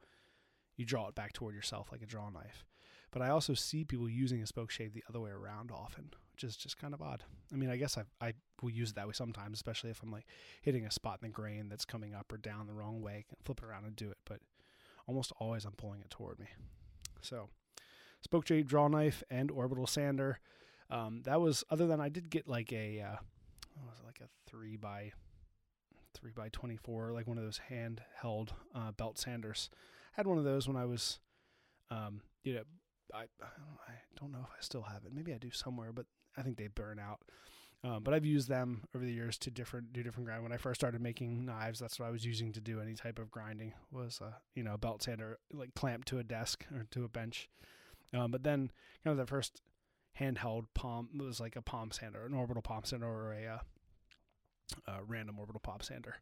you 0.75 0.85
draw 0.85 1.07
it 1.07 1.13
back 1.13 1.33
toward 1.33 1.53
yourself 1.53 1.89
like 1.91 2.01
a 2.01 2.07
draw 2.07 2.31
knife 2.31 2.65
but 3.11 3.21
I 3.21 3.29
also 3.29 3.53
see 3.53 3.83
people 3.83 4.09
using 4.09 4.41
a 4.41 4.47
spoke 4.47 4.71
shave 4.71 4.93
the 4.93 5.03
other 5.09 5.19
way 5.19 5.31
around 5.31 5.71
often 5.71 6.11
which 6.41 6.49
is 6.49 6.55
just 6.55 6.77
kind 6.77 6.93
of 6.93 7.01
odd. 7.01 7.23
I 7.53 7.55
mean, 7.55 7.69
I 7.69 7.77
guess 7.77 7.97
I 7.97 8.03
I 8.25 8.33
will 8.61 8.71
use 8.71 8.91
it 8.91 8.95
that 8.95 9.07
way 9.07 9.13
sometimes, 9.13 9.57
especially 9.57 9.91
if 9.91 10.01
I'm 10.01 10.11
like 10.11 10.25
hitting 10.61 10.85
a 10.85 10.91
spot 10.91 11.19
in 11.21 11.27
the 11.27 11.33
grain 11.33 11.69
that's 11.69 11.85
coming 11.85 12.15
up 12.15 12.31
or 12.31 12.37
down 12.37 12.67
the 12.67 12.73
wrong 12.73 13.01
way. 13.01 13.13
I 13.13 13.25
can 13.27 13.37
flip 13.43 13.59
it 13.61 13.65
around 13.65 13.85
and 13.85 13.95
do 13.95 14.09
it, 14.09 14.17
but 14.25 14.39
almost 15.07 15.31
always 15.39 15.65
I'm 15.65 15.73
pulling 15.73 16.01
it 16.01 16.09
toward 16.09 16.39
me. 16.39 16.47
So, 17.21 17.49
spoke 18.21 18.47
shave 18.47 18.67
draw 18.67 18.87
knife 18.87 19.23
and 19.29 19.51
orbital 19.51 19.85
sander. 19.85 20.39
Um, 20.89 21.21
that 21.25 21.39
was 21.39 21.63
other 21.69 21.87
than 21.87 22.01
I 22.01 22.09
did 22.09 22.29
get 22.29 22.47
like 22.47 22.73
a 22.73 23.01
uh, 23.01 23.17
was 23.85 23.99
it, 23.99 24.05
like 24.05 24.21
a 24.21 24.49
three 24.49 24.77
by 24.77 25.11
three 26.13 26.31
by 26.35 26.49
twenty 26.49 26.77
four, 26.77 27.11
like 27.11 27.27
one 27.27 27.37
of 27.37 27.43
those 27.43 27.61
handheld 27.69 28.49
uh, 28.73 28.91
belt 28.91 29.19
sanders. 29.19 29.69
I 30.13 30.15
had 30.15 30.27
one 30.27 30.37
of 30.37 30.43
those 30.43 30.67
when 30.67 30.75
I 30.75 30.85
was, 30.85 31.19
um, 31.89 32.21
you 32.43 32.55
know, 32.55 32.63
I 33.13 33.23
I 33.43 33.93
don't 34.19 34.31
know 34.31 34.41
if 34.43 34.49
I 34.49 34.61
still 34.61 34.83
have 34.83 35.05
it. 35.05 35.13
Maybe 35.13 35.33
I 35.33 35.37
do 35.37 35.51
somewhere, 35.51 35.91
but 35.91 36.05
I 36.37 36.41
think 36.41 36.57
they 36.57 36.67
burn 36.67 36.99
out. 36.99 37.19
Um, 37.83 38.03
but 38.03 38.13
I've 38.13 38.25
used 38.25 38.47
them 38.47 38.83
over 38.95 39.03
the 39.03 39.11
years 39.11 39.37
to 39.39 39.51
different 39.51 39.91
do 39.91 40.03
different 40.03 40.27
grind. 40.27 40.43
When 40.43 40.51
I 40.51 40.57
first 40.57 40.79
started 40.79 41.01
making 41.01 41.45
knives, 41.45 41.79
that's 41.79 41.99
what 41.99 42.07
I 42.07 42.11
was 42.11 42.25
using 42.25 42.53
to 42.53 42.61
do 42.61 42.79
any 42.79 42.93
type 42.93 43.17
of 43.17 43.31
grinding 43.31 43.73
was 43.91 44.19
a 44.21 44.35
you 44.55 44.63
know 44.63 44.75
a 44.75 44.77
belt 44.77 45.03
sander 45.03 45.39
like 45.51 45.73
clamped 45.73 46.07
to 46.09 46.19
a 46.19 46.23
desk 46.23 46.65
or 46.73 46.85
to 46.91 47.03
a 47.03 47.09
bench. 47.09 47.49
Um, 48.13 48.29
but 48.31 48.43
then 48.43 48.71
kind 49.03 49.17
of 49.19 49.25
the 49.25 49.29
first 49.29 49.61
handheld 50.19 50.65
palm 50.73 51.09
was 51.17 51.39
like 51.39 51.55
a 51.55 51.61
palm 51.61 51.91
sander, 51.91 52.25
an 52.25 52.33
orbital 52.33 52.61
palm 52.61 52.83
sander, 52.83 53.07
or 53.07 53.33
a, 53.33 53.47
uh, 53.47 53.59
a 54.87 55.03
random 55.03 55.39
orbital 55.39 55.61
palm 55.61 55.79
sander 55.81 56.15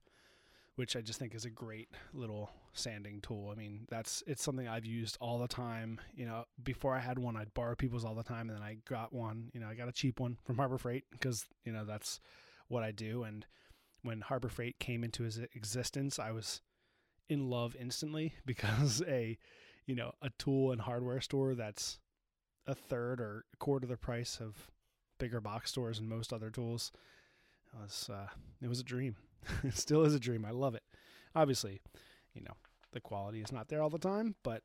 which 0.79 0.95
I 0.95 1.01
just 1.01 1.19
think 1.19 1.35
is 1.35 1.43
a 1.43 1.49
great 1.49 1.89
little 2.13 2.51
sanding 2.71 3.19
tool. 3.19 3.49
I 3.51 3.55
mean, 3.55 3.85
that's 3.89 4.23
it's 4.25 4.41
something 4.41 4.65
I've 4.65 4.85
used 4.85 5.17
all 5.19 5.37
the 5.37 5.45
time. 5.45 5.99
You 6.15 6.25
know, 6.25 6.45
before 6.63 6.95
I 6.95 6.99
had 6.99 7.19
one, 7.19 7.35
I'd 7.35 7.53
borrow 7.53 7.75
people's 7.75 8.05
all 8.05 8.15
the 8.15 8.23
time, 8.23 8.47
and 8.47 8.57
then 8.57 8.63
I 8.63 8.77
got 8.87 9.11
one. 9.11 9.49
You 9.53 9.59
know, 9.59 9.67
I 9.67 9.73
got 9.75 9.89
a 9.89 9.91
cheap 9.91 10.21
one 10.21 10.37
from 10.45 10.55
Harbor 10.55 10.77
Freight 10.77 11.03
because 11.11 11.45
you 11.65 11.73
know 11.73 11.83
that's 11.83 12.21
what 12.69 12.81
I 12.81 12.91
do. 12.91 13.23
And 13.23 13.45
when 14.03 14.21
Harbor 14.21 14.47
Freight 14.47 14.79
came 14.79 15.03
into 15.03 15.23
his 15.23 15.37
existence, 15.53 16.17
I 16.17 16.31
was 16.31 16.61
in 17.27 17.49
love 17.49 17.75
instantly 17.77 18.35
because 18.45 19.03
a 19.05 19.37
you 19.85 19.95
know 19.95 20.13
a 20.21 20.29
tool 20.39 20.71
and 20.71 20.79
hardware 20.79 21.19
store 21.19 21.55
that's 21.55 21.99
a 22.67 22.73
third 22.73 23.19
or 23.19 23.43
a 23.53 23.57
quarter 23.57 23.85
the 23.85 23.97
price 23.97 24.39
of 24.39 24.71
bigger 25.17 25.41
box 25.41 25.71
stores 25.71 25.99
and 25.99 26.07
most 26.07 26.31
other 26.31 26.49
tools 26.49 26.93
it 27.73 27.81
was 27.81 28.09
uh, 28.09 28.27
it 28.61 28.69
was 28.69 28.79
a 28.79 28.83
dream. 28.83 29.17
it 29.63 29.77
still 29.77 30.03
is 30.03 30.13
a 30.13 30.19
dream. 30.19 30.45
I 30.45 30.51
love 30.51 30.75
it. 30.75 30.83
Obviously, 31.35 31.81
you 32.33 32.41
know, 32.41 32.53
the 32.91 32.99
quality 32.99 33.41
is 33.41 33.51
not 33.51 33.67
there 33.69 33.81
all 33.81 33.89
the 33.89 33.99
time, 33.99 34.35
but 34.43 34.63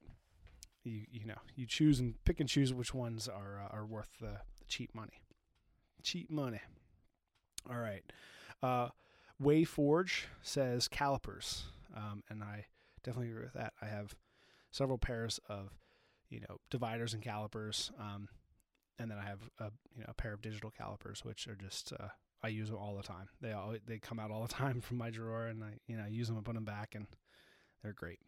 you 0.83 1.03
you 1.11 1.25
know 1.27 1.39
you 1.55 1.67
choose 1.67 2.01
and 2.01 2.15
pick 2.25 2.41
and 2.41 2.49
choose 2.49 2.73
which 2.73 2.95
ones 2.95 3.29
are 3.29 3.61
uh, 3.61 3.77
are 3.77 3.87
worth 3.87 4.11
the, 4.21 4.39
the 4.59 4.65
cheap 4.69 4.95
money. 4.95 5.21
Cheap 6.03 6.31
money. 6.31 6.61
All 7.71 7.79
right. 7.79 8.03
Uh, 8.63 8.89
Wayforge 9.43 10.25
says 10.43 10.87
calipers, 10.89 11.65
um, 11.97 12.23
and 12.29 12.43
I 12.43 12.67
definitely 13.03 13.31
agree 13.31 13.45
with 13.45 13.55
that. 13.55 13.73
I 13.81 13.87
have 13.87 14.15
several 14.71 14.99
pairs 14.99 15.41
of 15.49 15.71
you 16.29 16.41
know 16.41 16.59
dividers 16.71 17.15
and 17.15 17.23
calipers, 17.23 17.91
um, 17.99 18.29
and 18.99 19.11
then 19.11 19.19
I 19.19 19.25
have 19.25 19.41
a 19.59 19.71
you 19.95 20.01
know 20.01 20.09
a 20.09 20.15
pair 20.15 20.33
of 20.33 20.43
digital 20.43 20.71
calipers, 20.71 21.25
which 21.25 21.49
are 21.49 21.57
just 21.57 21.93
uh, 21.93 22.09
I 22.45 22.49
use 22.49 22.69
them 22.69 22.79
all 22.79 22.95
the 22.95 23.03
time. 23.03 23.29
They 23.41 23.53
all 23.53 23.75
they 23.87 23.99
come 23.99 24.21
out 24.21 24.31
all 24.31 24.43
the 24.43 24.49
time 24.53 24.83
from 24.83 24.99
my 24.99 25.11
drawer, 25.11 25.47
and 25.47 25.65
I 25.65 25.79
you 25.87 25.97
know 25.97 26.05
I 26.05 26.09
use 26.09 26.29
them 26.29 26.37
and 26.37 26.45
put 26.45 26.55
them 26.55 26.65
back, 26.65 26.95
and 26.95 27.07
they're 27.83 27.95
great. 27.95 28.21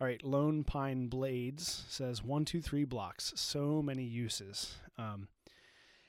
All 0.00 0.06
right, 0.06 0.22
Lone 0.22 0.62
Pine 0.62 1.08
Blades 1.08 1.84
says 1.88 2.22
one, 2.22 2.44
two, 2.44 2.60
three 2.60 2.84
blocks. 2.84 3.32
So 3.34 3.82
many 3.82 4.04
uses, 4.04 4.76
um, 4.96 5.28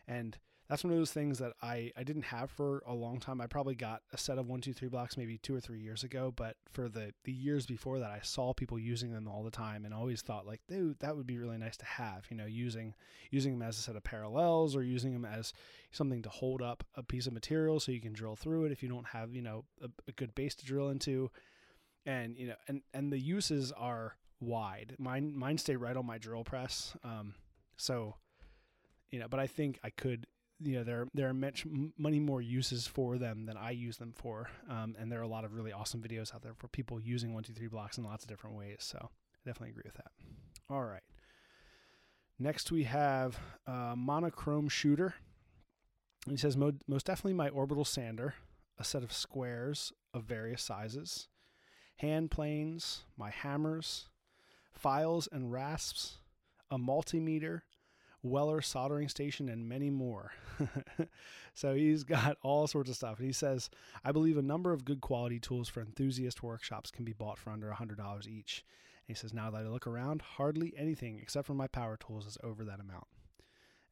and 0.08 0.38
that's 0.70 0.84
one 0.84 0.94
of 0.94 1.00
those 1.00 1.12
things 1.12 1.40
that 1.40 1.54
I, 1.64 1.92
I 1.98 2.04
didn't 2.04 2.26
have 2.26 2.52
for 2.52 2.84
a 2.86 2.94
long 2.94 3.20
time. 3.20 3.42
I 3.42 3.48
probably 3.48 3.74
got 3.74 4.04
a 4.14 4.20
set 4.20 4.38
of 4.38 4.48
one, 4.48 4.62
two, 4.62 4.72
three 4.72 4.88
blocks 4.88 5.18
maybe 5.18 5.40
two 5.40 5.56
or 5.56 5.60
three 5.60 5.80
years 5.80 6.04
ago, 6.04 6.32
but 6.36 6.58
for 6.72 6.88
the, 6.88 7.12
the 7.24 7.32
years 7.32 7.66
before 7.66 7.98
that, 7.98 8.12
I 8.12 8.20
saw 8.22 8.54
people 8.54 8.78
using 8.78 9.12
them 9.12 9.28
all 9.28 9.44
the 9.44 9.50
time 9.50 9.84
and 9.84 9.96
always 9.96 10.22
thought 10.22 10.46
like, 10.46 10.62
dude, 10.68 11.00
that 11.00 11.18
would 11.18 11.26
be 11.26 11.40
really 11.40 11.58
nice 11.58 11.76
to 11.78 11.86
have, 11.86 12.26
you 12.30 12.38
know, 12.38 12.46
using, 12.46 12.94
using 13.32 13.58
them 13.58 13.68
as 13.68 13.80
a 13.80 13.82
set 13.82 13.96
of 13.96 14.04
parallels 14.04 14.76
or 14.76 14.84
using 14.84 15.12
them 15.12 15.26
as 15.26 15.54
something 15.92 16.22
to 16.22 16.30
hold 16.30 16.62
up 16.62 16.84
a 16.94 17.02
piece 17.02 17.26
of 17.26 17.34
material 17.34 17.80
so 17.80 17.92
you 17.92 18.02
can 18.02 18.14
drill 18.14 18.36
through 18.36 18.66
it 18.66 18.72
if 18.72 18.84
you 18.84 18.90
don't 18.90 19.08
have, 19.08 19.34
you 19.34 19.42
know, 19.42 19.66
a, 19.82 19.90
a 20.08 20.12
good 20.12 20.36
base 20.36 20.54
to 20.54 20.66
drill 20.66 20.90
into. 20.90 21.32
And, 22.06 22.38
you 22.38 22.48
know, 22.48 22.56
and, 22.68 22.84
and 22.94 23.12
the 23.12 23.20
uses 23.20 23.72
are 23.72 24.18
wide. 24.40 24.96
Mine, 25.00 25.36
mine 25.36 25.58
stay 25.58 25.76
right 25.76 25.98
on 25.98 26.06
my 26.06 26.20
drill 26.20 26.44
press. 26.44 26.96
Um, 27.04 27.34
so, 27.76 28.16
you 29.10 29.18
know, 29.18 29.28
but 29.28 29.40
I 29.40 29.48
think 29.48 29.80
I 29.84 29.90
could 29.90 30.28
you 30.62 30.76
know 30.76 30.84
there 30.84 31.08
there 31.14 31.30
are 31.30 31.34
much 31.34 31.66
many 31.98 32.20
more 32.20 32.42
uses 32.42 32.86
for 32.88 33.18
them 33.18 33.46
than 33.46 33.58
I 33.58 33.72
use 33.72 33.98
them 33.98 34.14
for, 34.16 34.50
um, 34.70 34.96
and 35.00 35.12
there 35.12 35.20
are 35.20 35.24
a 35.24 35.28
lot 35.28 35.46
of 35.46 35.54
really 35.54 35.72
awesome 35.72 36.02
videos 36.02 36.34
out 36.34 36.42
there 36.42 36.54
for 36.54 36.68
people 36.68 37.00
using 37.00 37.34
one 37.34 37.44
two 37.44 37.54
three 37.54 37.68
blocks 37.68 37.98
in 37.98 38.04
lots 38.04 38.24
of 38.24 38.30
different 38.30 38.56
ways. 38.56 38.78
So 38.80 38.98
I 39.02 39.40
definitely 39.46 39.70
agree 39.70 39.84
with 39.86 39.96
that. 39.96 40.12
All 40.70 40.84
right. 40.84 41.04
Next 42.38 42.72
we 42.72 42.84
have 42.84 43.38
monochrome 43.68 44.70
shooter. 44.70 45.16
He 46.30 46.38
says 46.38 46.58
most 46.58 47.06
definitely 47.06 47.34
my 47.34 47.50
orbital 47.50 47.86
sander, 47.86 48.36
a 48.78 48.84
set 48.84 49.04
of 49.04 49.14
squares 49.14 49.94
of 50.14 50.24
various 50.24 50.62
sizes, 50.62 51.28
hand 51.98 52.32
planes, 52.32 53.04
my 53.18 53.30
hammers, 53.30 54.10
files 54.74 55.28
and 55.32 55.52
rasps, 55.52 56.20
a 56.72 56.78
multimeter, 56.78 57.62
Weller 58.22 58.62
soldering 58.62 59.10
station, 59.10 59.50
and 59.50 59.70
many 59.70 59.90
more. 59.90 60.32
so 61.54 61.74
he's 61.74 62.04
got 62.04 62.38
all 62.42 62.68
sorts 62.68 62.90
of 62.90 62.96
stuff. 62.96 63.18
And 63.18 63.28
he 63.28 63.34
says, 63.34 63.70
I 64.04 64.12
believe 64.12 64.38
a 64.38 64.42
number 64.42 64.74
of 64.74 64.86
good 64.86 65.02
quality 65.02 65.40
tools 65.40 65.70
for 65.70 65.82
enthusiast 65.82 66.44
workshops 66.44 66.92
can 66.92 67.06
be 67.06 67.14
bought 67.14 67.38
for 67.38 67.52
under 67.52 67.70
$100 67.70 68.28
each. 68.28 68.66
And 69.08 69.16
he 69.16 69.20
says, 69.20 69.34
now 69.34 69.50
that 69.52 69.62
I 69.62 69.68
look 69.68 69.88
around, 69.88 70.22
hardly 70.22 70.74
anything 70.78 71.20
except 71.22 71.48
for 71.48 71.54
my 71.54 71.68
power 71.68 71.98
tools 71.98 72.26
is 72.26 72.38
over 72.44 72.64
that 72.66 72.80
amount. 72.80 73.08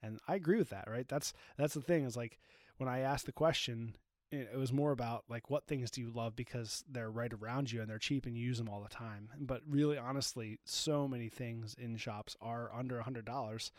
And 0.04 0.20
I 0.28 0.36
agree 0.36 0.58
with 0.58 0.70
that, 0.70 0.88
right? 0.88 1.08
That's 1.08 1.34
that's 1.58 1.74
the 1.74 1.82
thing 1.82 2.06
is 2.06 2.16
like 2.16 2.38
when 2.78 2.88
I 2.88 3.00
asked 3.00 3.26
the 3.26 3.32
question, 3.32 3.96
it 4.32 4.58
was 4.58 4.74
more 4.74 4.92
about 4.92 5.24
like 5.30 5.50
what 5.50 5.66
things 5.68 5.90
do 5.90 6.02
you 6.02 6.12
love 6.14 6.36
because 6.36 6.84
they're 6.90 7.10
right 7.10 7.32
around 7.34 7.72
you 7.72 7.82
and 7.82 7.90
they're 7.90 7.98
cheap 7.98 8.26
and 8.26 8.38
you 8.38 8.46
use 8.46 8.58
them 8.58 8.70
all 8.70 8.82
the 8.82 8.90
time. 8.90 9.30
But 9.40 9.62
really 9.68 9.98
honestly, 9.98 10.60
so 10.66 11.08
many 11.08 11.30
things 11.30 11.76
in 11.80 11.98
shops 11.98 12.36
are 12.42 12.70
under 12.74 13.00
a 13.00 13.04
hundred 13.04 13.26
dollars 13.26 13.72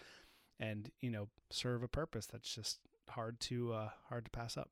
and 0.60 0.90
you 1.00 1.10
know 1.10 1.28
serve 1.50 1.82
a 1.82 1.88
purpose 1.88 2.26
that's 2.26 2.54
just 2.54 2.78
hard 3.10 3.40
to 3.40 3.72
uh, 3.72 3.88
hard 4.08 4.24
to 4.24 4.30
pass 4.30 4.56
up. 4.56 4.70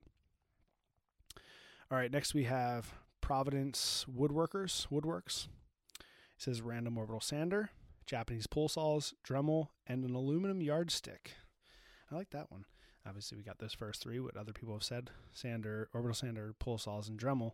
All 1.90 1.99
right, 1.99 2.11
next 2.11 2.35
we 2.35 2.44
have 2.44 2.94
Providence 3.20 4.07
Woodworkers 4.12 4.88
Woodworks. 4.88 5.46
It 5.99 6.42
says 6.42 6.61
random 6.61 6.99
orbital 6.99 7.20
sander, 7.20 7.70
Japanese 8.07 8.46
pull 8.46 8.68
saws, 8.68 9.14
Dremel, 9.27 9.68
and 9.87 10.05
an 10.05 10.14
aluminum 10.14 10.61
yardstick. 10.61 11.35
I 12.11 12.14
like 12.14 12.31
that 12.31 12.51
one. 12.51 12.64
Obviously, 13.07 13.38
we 13.38 13.44
got 13.44 13.59
those 13.59 13.72
first 13.72 14.03
three. 14.03 14.18
What 14.18 14.37
other 14.37 14.53
people 14.53 14.75
have 14.75 14.83
said: 14.83 15.11
sander, 15.33 15.88
orbital 15.94 16.14
sander, 16.14 16.55
pull 16.59 16.79
saws, 16.79 17.09
and 17.09 17.18
Dremel. 17.18 17.53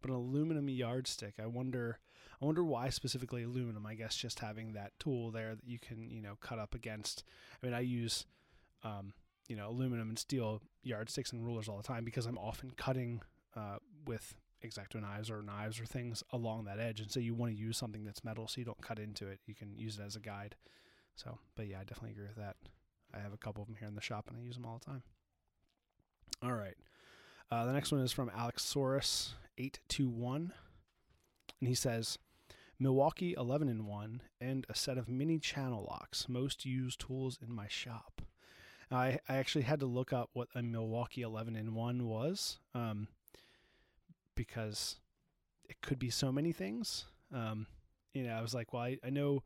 But 0.00 0.10
an 0.10 0.16
aluminum 0.16 0.68
yardstick. 0.68 1.34
I 1.42 1.46
wonder. 1.46 1.98
I 2.40 2.44
wonder 2.44 2.64
why 2.64 2.88
specifically 2.90 3.42
aluminum. 3.42 3.86
I 3.86 3.94
guess 3.94 4.16
just 4.16 4.40
having 4.40 4.72
that 4.72 4.92
tool 4.98 5.30
there 5.30 5.54
that 5.54 5.66
you 5.66 5.78
can 5.78 6.10
you 6.10 6.20
know 6.20 6.36
cut 6.40 6.58
up 6.58 6.74
against. 6.74 7.24
I 7.62 7.66
mean, 7.66 7.74
I 7.74 7.80
use 7.80 8.26
um, 8.82 9.12
you 9.48 9.56
know 9.56 9.68
aluminum 9.68 10.08
and 10.08 10.18
steel 10.18 10.62
yardsticks 10.82 11.32
and 11.32 11.44
rulers 11.44 11.68
all 11.68 11.76
the 11.76 11.82
time 11.82 12.04
because 12.04 12.26
I'm 12.26 12.38
often 12.38 12.72
cutting 12.76 13.22
uh, 13.56 13.76
with 14.06 14.34
exacto 14.64 15.00
knives 15.00 15.30
or 15.30 15.42
knives 15.42 15.78
or 15.78 15.86
things 15.86 16.22
along 16.32 16.64
that 16.64 16.80
edge, 16.80 17.00
and 17.00 17.10
so 17.10 17.20
you 17.20 17.34
want 17.34 17.52
to 17.52 17.58
use 17.58 17.76
something 17.76 18.04
that's 18.04 18.24
metal 18.24 18.48
so 18.48 18.58
you 18.58 18.64
don't 18.64 18.82
cut 18.82 18.98
into 18.98 19.28
it. 19.28 19.40
You 19.46 19.54
can 19.54 19.76
use 19.76 19.98
it 19.98 20.04
as 20.04 20.16
a 20.16 20.20
guide. 20.20 20.56
So, 21.16 21.38
but 21.56 21.68
yeah, 21.68 21.80
I 21.80 21.84
definitely 21.84 22.10
agree 22.10 22.26
with 22.26 22.36
that. 22.36 22.56
I 23.14 23.20
have 23.20 23.32
a 23.32 23.38
couple 23.38 23.62
of 23.62 23.68
them 23.68 23.76
here 23.78 23.88
in 23.88 23.94
the 23.94 24.00
shop 24.00 24.26
and 24.28 24.36
I 24.36 24.40
use 24.40 24.56
them 24.56 24.66
all 24.66 24.78
the 24.78 24.84
time. 24.84 25.04
All 26.42 26.52
right. 26.52 26.76
Uh, 27.50 27.66
the 27.66 27.72
next 27.72 27.92
one 27.92 28.00
is 28.00 28.12
from 28.12 28.30
Alexsaurus821. 28.30 30.50
And 31.60 31.68
he 31.68 31.74
says, 31.74 32.18
Milwaukee 32.78 33.34
11 33.36 33.68
in 33.68 33.86
1 33.86 34.20
and 34.40 34.66
a 34.68 34.74
set 34.74 34.98
of 34.98 35.08
mini 35.08 35.38
channel 35.38 35.86
locks, 35.88 36.28
most 36.28 36.64
used 36.64 37.00
tools 37.00 37.38
in 37.40 37.54
my 37.54 37.68
shop. 37.68 38.22
I, 38.90 39.18
I 39.28 39.36
actually 39.36 39.62
had 39.62 39.80
to 39.80 39.86
look 39.86 40.12
up 40.12 40.30
what 40.32 40.48
a 40.54 40.62
Milwaukee 40.62 41.22
11 41.22 41.56
in 41.56 41.74
1 41.74 42.06
was 42.06 42.58
um, 42.74 43.08
because 44.34 44.96
it 45.68 45.80
could 45.80 45.98
be 45.98 46.10
so 46.10 46.30
many 46.30 46.52
things. 46.52 47.06
Um, 47.32 47.66
you 48.12 48.24
know, 48.24 48.34
I 48.34 48.42
was 48.42 48.54
like, 48.54 48.72
well, 48.72 48.82
I, 48.82 48.98
I 49.04 49.10
know 49.10 49.42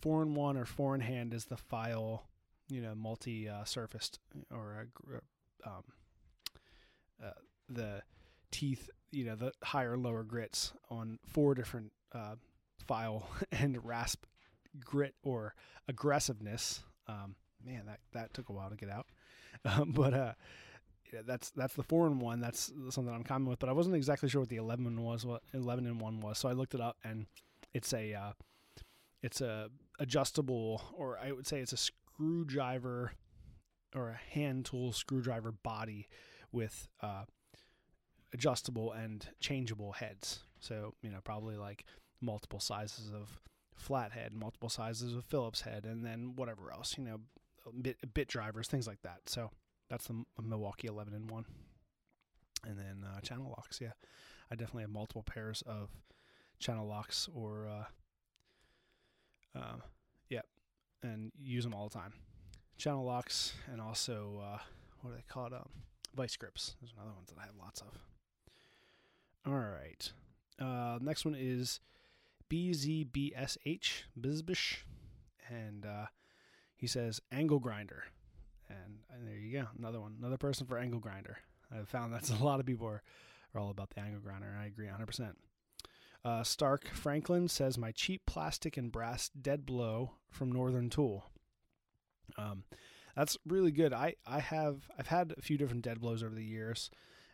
4 0.00 0.22
in 0.22 0.34
1 0.34 0.56
or 0.56 0.64
4 0.64 0.94
in 0.96 1.00
hand 1.00 1.34
is 1.34 1.46
the 1.46 1.56
file, 1.56 2.24
you 2.68 2.80
know, 2.80 2.94
multi 2.94 3.48
uh, 3.48 3.64
surfaced 3.64 4.18
or 4.50 4.88
uh, 5.12 5.68
um, 5.68 5.84
uh, 7.24 7.30
the 7.68 8.02
teeth, 8.54 8.88
you 9.10 9.24
know, 9.24 9.34
the 9.34 9.52
higher 9.64 9.96
lower 9.98 10.22
grits 10.22 10.72
on 10.88 11.18
four 11.26 11.56
different 11.56 11.90
uh, 12.12 12.36
file 12.86 13.26
and 13.52 13.84
rasp 13.84 14.24
grit 14.78 15.14
or 15.24 15.54
aggressiveness. 15.88 16.84
Um, 17.08 17.34
man, 17.66 17.82
that 17.86 17.98
that 18.12 18.32
took 18.32 18.48
a 18.48 18.52
while 18.52 18.70
to 18.70 18.76
get 18.76 18.88
out, 18.90 19.06
um, 19.64 19.90
but 19.90 20.14
uh, 20.14 20.32
yeah, 21.12 21.20
that's 21.26 21.50
that's 21.50 21.74
the 21.74 21.82
four 21.82 22.06
and 22.06 22.20
one. 22.20 22.40
That's 22.40 22.72
something 22.90 23.12
I'm 23.12 23.24
common 23.24 23.48
with, 23.48 23.58
but 23.58 23.68
I 23.68 23.72
wasn't 23.72 23.96
exactly 23.96 24.28
sure 24.28 24.40
what 24.40 24.48
the 24.48 24.56
eleven 24.56 25.02
was, 25.02 25.26
what 25.26 25.42
eleven 25.52 25.86
and 25.86 26.00
one 26.00 26.20
was. 26.20 26.38
So 26.38 26.48
I 26.48 26.52
looked 26.52 26.74
it 26.74 26.80
up, 26.80 26.96
and 27.02 27.26
it's 27.72 27.92
a 27.92 28.14
uh, 28.14 28.32
it's 29.20 29.40
a 29.40 29.68
adjustable, 29.98 30.80
or 30.96 31.18
I 31.18 31.32
would 31.32 31.46
say 31.46 31.60
it's 31.60 31.72
a 31.72 31.76
screwdriver 31.76 33.12
or 33.96 34.10
a 34.10 34.34
hand 34.34 34.66
tool 34.66 34.92
screwdriver 34.92 35.52
body 35.52 36.08
with 36.52 36.88
uh, 37.02 37.24
adjustable 38.34 38.92
and 38.92 39.26
changeable 39.40 39.92
heads. 39.92 40.40
So 40.60 40.94
you 41.02 41.10
know, 41.10 41.20
probably 41.24 41.56
like 41.56 41.84
multiple 42.20 42.60
sizes 42.60 43.10
of 43.10 43.40
flathead, 43.76 44.32
multiple 44.34 44.68
sizes 44.68 45.14
of 45.14 45.24
Phillips 45.24 45.62
head, 45.62 45.84
and 45.84 46.04
then 46.04 46.34
whatever 46.36 46.72
else, 46.72 46.96
you 46.98 47.04
know, 47.04 47.20
bit 47.80 47.96
bit 48.12 48.28
drivers, 48.28 48.68
things 48.68 48.86
like 48.86 49.02
that. 49.02 49.20
So 49.26 49.50
that's 49.88 50.06
the 50.06 50.24
Milwaukee 50.42 50.88
11 50.88 51.14
in 51.14 51.26
one. 51.28 51.44
And 52.66 52.78
then 52.78 53.04
uh, 53.06 53.20
channel 53.20 53.50
locks, 53.50 53.80
yeah, 53.80 53.92
I 54.50 54.54
definitely 54.54 54.82
have 54.82 54.90
multiple 54.90 55.22
pairs 55.22 55.62
of 55.66 55.90
channel 56.58 56.86
locks 56.86 57.28
or, 57.34 57.68
uh, 57.68 59.58
uh, 59.58 59.76
yeah, 60.30 60.40
and 61.02 61.30
use 61.38 61.64
them 61.64 61.74
all 61.74 61.88
the 61.88 61.94
time. 61.94 62.14
Channel 62.78 63.04
locks 63.04 63.52
and 63.70 63.80
also 63.80 64.42
uh, 64.42 64.58
what 65.02 65.10
are 65.10 65.16
they 65.16 65.24
called? 65.28 65.52
Um, 65.52 65.68
vice 66.16 66.36
grips. 66.36 66.74
There's 66.80 66.92
another 66.96 67.12
ones 67.12 67.28
that 67.28 67.38
I 67.38 67.44
have 67.44 67.56
lots 67.60 67.82
of. 67.82 67.98
All 69.46 69.52
right. 69.52 70.12
Uh, 70.58 70.98
next 71.00 71.24
one 71.24 71.36
is 71.38 71.80
BZBSH, 72.50 74.04
Bizbish, 74.18 74.76
and 75.48 75.84
uh, 75.84 76.06
he 76.76 76.86
says 76.86 77.20
angle 77.32 77.58
grinder. 77.58 78.04
And, 78.68 79.00
and, 79.12 79.28
there 79.28 79.36
you 79.36 79.52
go, 79.52 79.66
another 79.78 80.00
one, 80.00 80.16
another 80.18 80.38
person 80.38 80.66
for 80.66 80.78
angle 80.78 81.00
grinder. 81.00 81.38
I've 81.74 81.88
found 81.88 82.12
that's 82.12 82.30
a 82.40 82.44
lot 82.44 82.60
of 82.60 82.66
people 82.66 82.86
are, 82.86 83.02
are 83.54 83.60
all 83.60 83.70
about 83.70 83.90
the 83.90 84.00
angle 84.00 84.20
grinder, 84.20 84.56
I 84.58 84.66
agree 84.66 84.86
100%. 84.86 85.34
Uh, 86.24 86.42
Stark 86.42 86.88
Franklin 86.94 87.48
says, 87.48 87.76
My 87.76 87.92
cheap 87.92 88.22
plastic 88.26 88.78
and 88.78 88.90
brass 88.90 89.28
dead 89.28 89.66
blow 89.66 90.12
from 90.30 90.50
Northern 90.50 90.88
Tool. 90.88 91.26
Um, 92.38 92.64
that's 93.14 93.36
really 93.46 93.70
good. 93.70 93.92
I, 93.92 94.14
I 94.26 94.40
have 94.40 94.88
I've 94.98 95.06
had 95.06 95.34
a 95.36 95.42
few 95.42 95.58
different 95.58 95.84
dead 95.84 96.00
blows 96.00 96.22
over 96.22 96.34
the 96.34 96.44
years, 96.44 96.90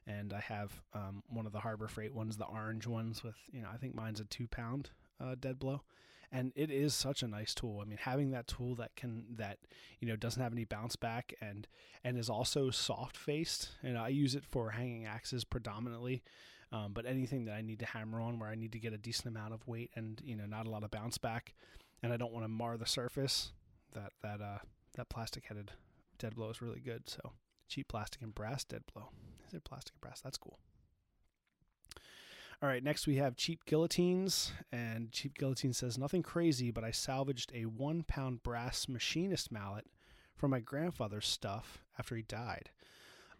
and 0.06 0.32
I 0.32 0.40
have 0.40 0.80
um, 0.94 1.22
one 1.28 1.46
of 1.46 1.52
the 1.52 1.60
Harbor 1.60 1.88
Freight 1.88 2.14
ones, 2.14 2.36
the 2.36 2.46
orange 2.46 2.86
ones 2.86 3.22
with 3.22 3.36
you 3.52 3.62
know 3.62 3.68
I 3.72 3.76
think 3.76 3.94
mine's 3.94 4.20
a 4.20 4.24
two 4.24 4.48
pound 4.48 4.90
uh, 5.20 5.34
dead 5.38 5.58
blow, 5.58 5.82
and 6.32 6.52
it 6.56 6.70
is 6.70 6.94
such 6.94 7.22
a 7.22 7.28
nice 7.28 7.54
tool. 7.54 7.80
I 7.80 7.84
mean, 7.84 7.98
having 7.98 8.30
that 8.30 8.46
tool 8.46 8.74
that 8.76 8.94
can 8.96 9.24
that 9.36 9.58
you 10.00 10.08
know 10.08 10.16
doesn't 10.16 10.42
have 10.42 10.52
any 10.52 10.64
bounce 10.64 10.96
back 10.96 11.34
and 11.40 11.66
and 12.04 12.18
is 12.18 12.30
also 12.30 12.70
soft 12.70 13.16
faced, 13.16 13.70
and 13.82 13.98
I 13.98 14.08
use 14.08 14.34
it 14.34 14.44
for 14.44 14.70
hanging 14.70 15.06
axes 15.06 15.44
predominantly. 15.44 16.22
Um, 16.72 16.92
but 16.92 17.04
anything 17.04 17.46
that 17.46 17.54
I 17.54 17.62
need 17.62 17.80
to 17.80 17.86
hammer 17.86 18.20
on 18.20 18.38
where 18.38 18.48
I 18.48 18.54
need 18.54 18.70
to 18.72 18.78
get 18.78 18.92
a 18.92 18.98
decent 18.98 19.26
amount 19.26 19.52
of 19.54 19.66
weight 19.66 19.90
and 19.96 20.20
you 20.24 20.36
know 20.36 20.46
not 20.46 20.66
a 20.66 20.70
lot 20.70 20.84
of 20.84 20.90
bounce 20.90 21.18
back, 21.18 21.54
and 22.02 22.12
I 22.12 22.16
don't 22.16 22.32
want 22.32 22.44
to 22.44 22.48
mar 22.48 22.76
the 22.76 22.86
surface, 22.86 23.52
that 23.92 24.12
that 24.22 24.40
uh 24.40 24.58
that 24.96 25.08
plastic 25.08 25.46
headed 25.46 25.72
dead 26.18 26.36
blow 26.36 26.50
is 26.50 26.62
really 26.62 26.80
good. 26.80 27.08
So 27.08 27.32
cheap 27.70 27.88
plastic 27.88 28.20
and 28.20 28.34
brass 28.34 28.64
dead 28.64 28.82
blow. 28.92 29.08
Is 29.48 29.54
it 29.54 29.64
plastic 29.64 29.94
and 29.94 30.00
brass? 30.00 30.20
That's 30.20 30.36
cool. 30.36 30.58
All 32.62 32.68
right, 32.68 32.84
next 32.84 33.06
we 33.06 33.16
have 33.16 33.36
cheap 33.36 33.64
guillotines, 33.64 34.52
and 34.70 35.10
cheap 35.12 35.38
guillotine 35.38 35.72
says 35.72 35.96
nothing 35.96 36.22
crazy, 36.22 36.70
but 36.70 36.84
I 36.84 36.90
salvaged 36.90 37.50
a 37.54 37.64
one 37.64 38.02
pound 38.02 38.42
brass 38.42 38.86
machinist 38.86 39.50
mallet 39.50 39.86
from 40.36 40.50
my 40.50 40.60
grandfather's 40.60 41.26
stuff 41.26 41.82
after 41.98 42.16
he 42.16 42.22
died. 42.22 42.68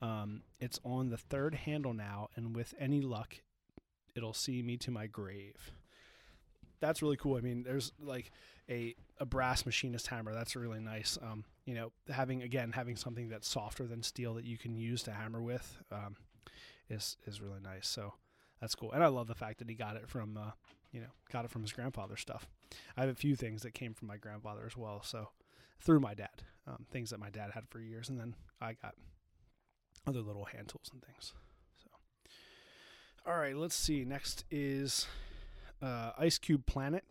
Um, 0.01 0.45
it's 0.59 0.81
on 0.85 1.11
the 1.11 1.19
third 1.19 1.55
handle 1.55 1.93
now, 1.93 2.29
and 2.35 2.57
with 2.57 2.73
any 2.79 3.03
luck, 3.03 3.43
it'll 4.15 4.33
see 4.33 4.63
me 4.63 4.79
to 4.79 4.91
my 4.91 5.07
grave. 5.07 5.73
That's 6.81 7.03
really 7.03 7.17
cool. 7.17 7.37
I 7.37 7.41
mean, 7.41 7.63
there's 7.63 7.93
like 8.01 8.33
a, 8.69 8.95
a 9.19 9.27
brass 9.27 9.67
machinist 9.67 10.07
hammer. 10.07 10.35
That's 10.35 10.57
really 10.57 10.81
nice. 10.81 11.19
Um, 11.23 11.45
you 11.67 11.75
know, 11.75 11.93
having 12.09 12.43
again 12.43 12.73
having 12.73 12.97
something 12.97 13.29
that's 13.29 13.49
softer 13.49 13.87
than 13.87 14.03
steel 14.03 14.35
that 14.35 14.45
you 14.45 14.59
can 14.59 14.75
use 14.75 15.03
to 15.05 15.13
hammer 15.13 15.43
with 15.43 15.83
um, 15.93 16.17
is 16.89 17.17
is 17.27 17.41
really 17.41 17.61
nice. 17.61 17.87
So 17.89 18.15
that's 18.61 18.75
cool. 18.75 18.93
And 18.93 19.03
I 19.03 19.09
love 19.09 19.27
the 19.27 19.35
fact 19.35 19.59
that 19.59 19.69
he 19.69 19.75
got 19.75 19.97
it 19.97 20.09
from 20.09 20.37
uh, 20.37 20.51
you 20.93 21.01
know 21.01 21.11
got 21.31 21.45
it 21.45 21.51
from 21.51 21.63
his 21.63 21.73
grandfather's 21.73 22.21
stuff. 22.21 22.49
I 22.97 23.03
have 23.03 23.11
a 23.11 23.15
few 23.15 23.37
things 23.37 23.63
that 23.63 23.75
came 23.75 23.95
from 23.95 24.09
my 24.09 24.17
grandfather 24.17 24.63
as 24.67 24.77
well. 24.77 25.03
So 25.03 25.29
through 25.81 26.01
my 26.01 26.15
dad, 26.15 26.43
um, 26.67 26.87
things 26.91 27.11
that 27.11 27.21
my 27.21 27.31
dad 27.31 27.51
had 27.53 27.69
for 27.69 27.81
years, 27.81 28.09
and 28.09 28.19
then 28.19 28.35
I 28.61 28.75
got 28.75 28.95
other 30.07 30.21
little 30.21 30.45
hand 30.45 30.69
tools 30.69 30.91
and 30.93 31.03
things. 31.03 31.33
So, 31.83 31.89
all 33.27 33.39
right, 33.39 33.57
let's 33.57 33.75
see. 33.75 34.05
Next 34.05 34.45
is 34.51 35.07
uh, 35.83 36.13
Ice 36.19 36.39
Cube 36.39 36.67
Planet. 36.67 37.05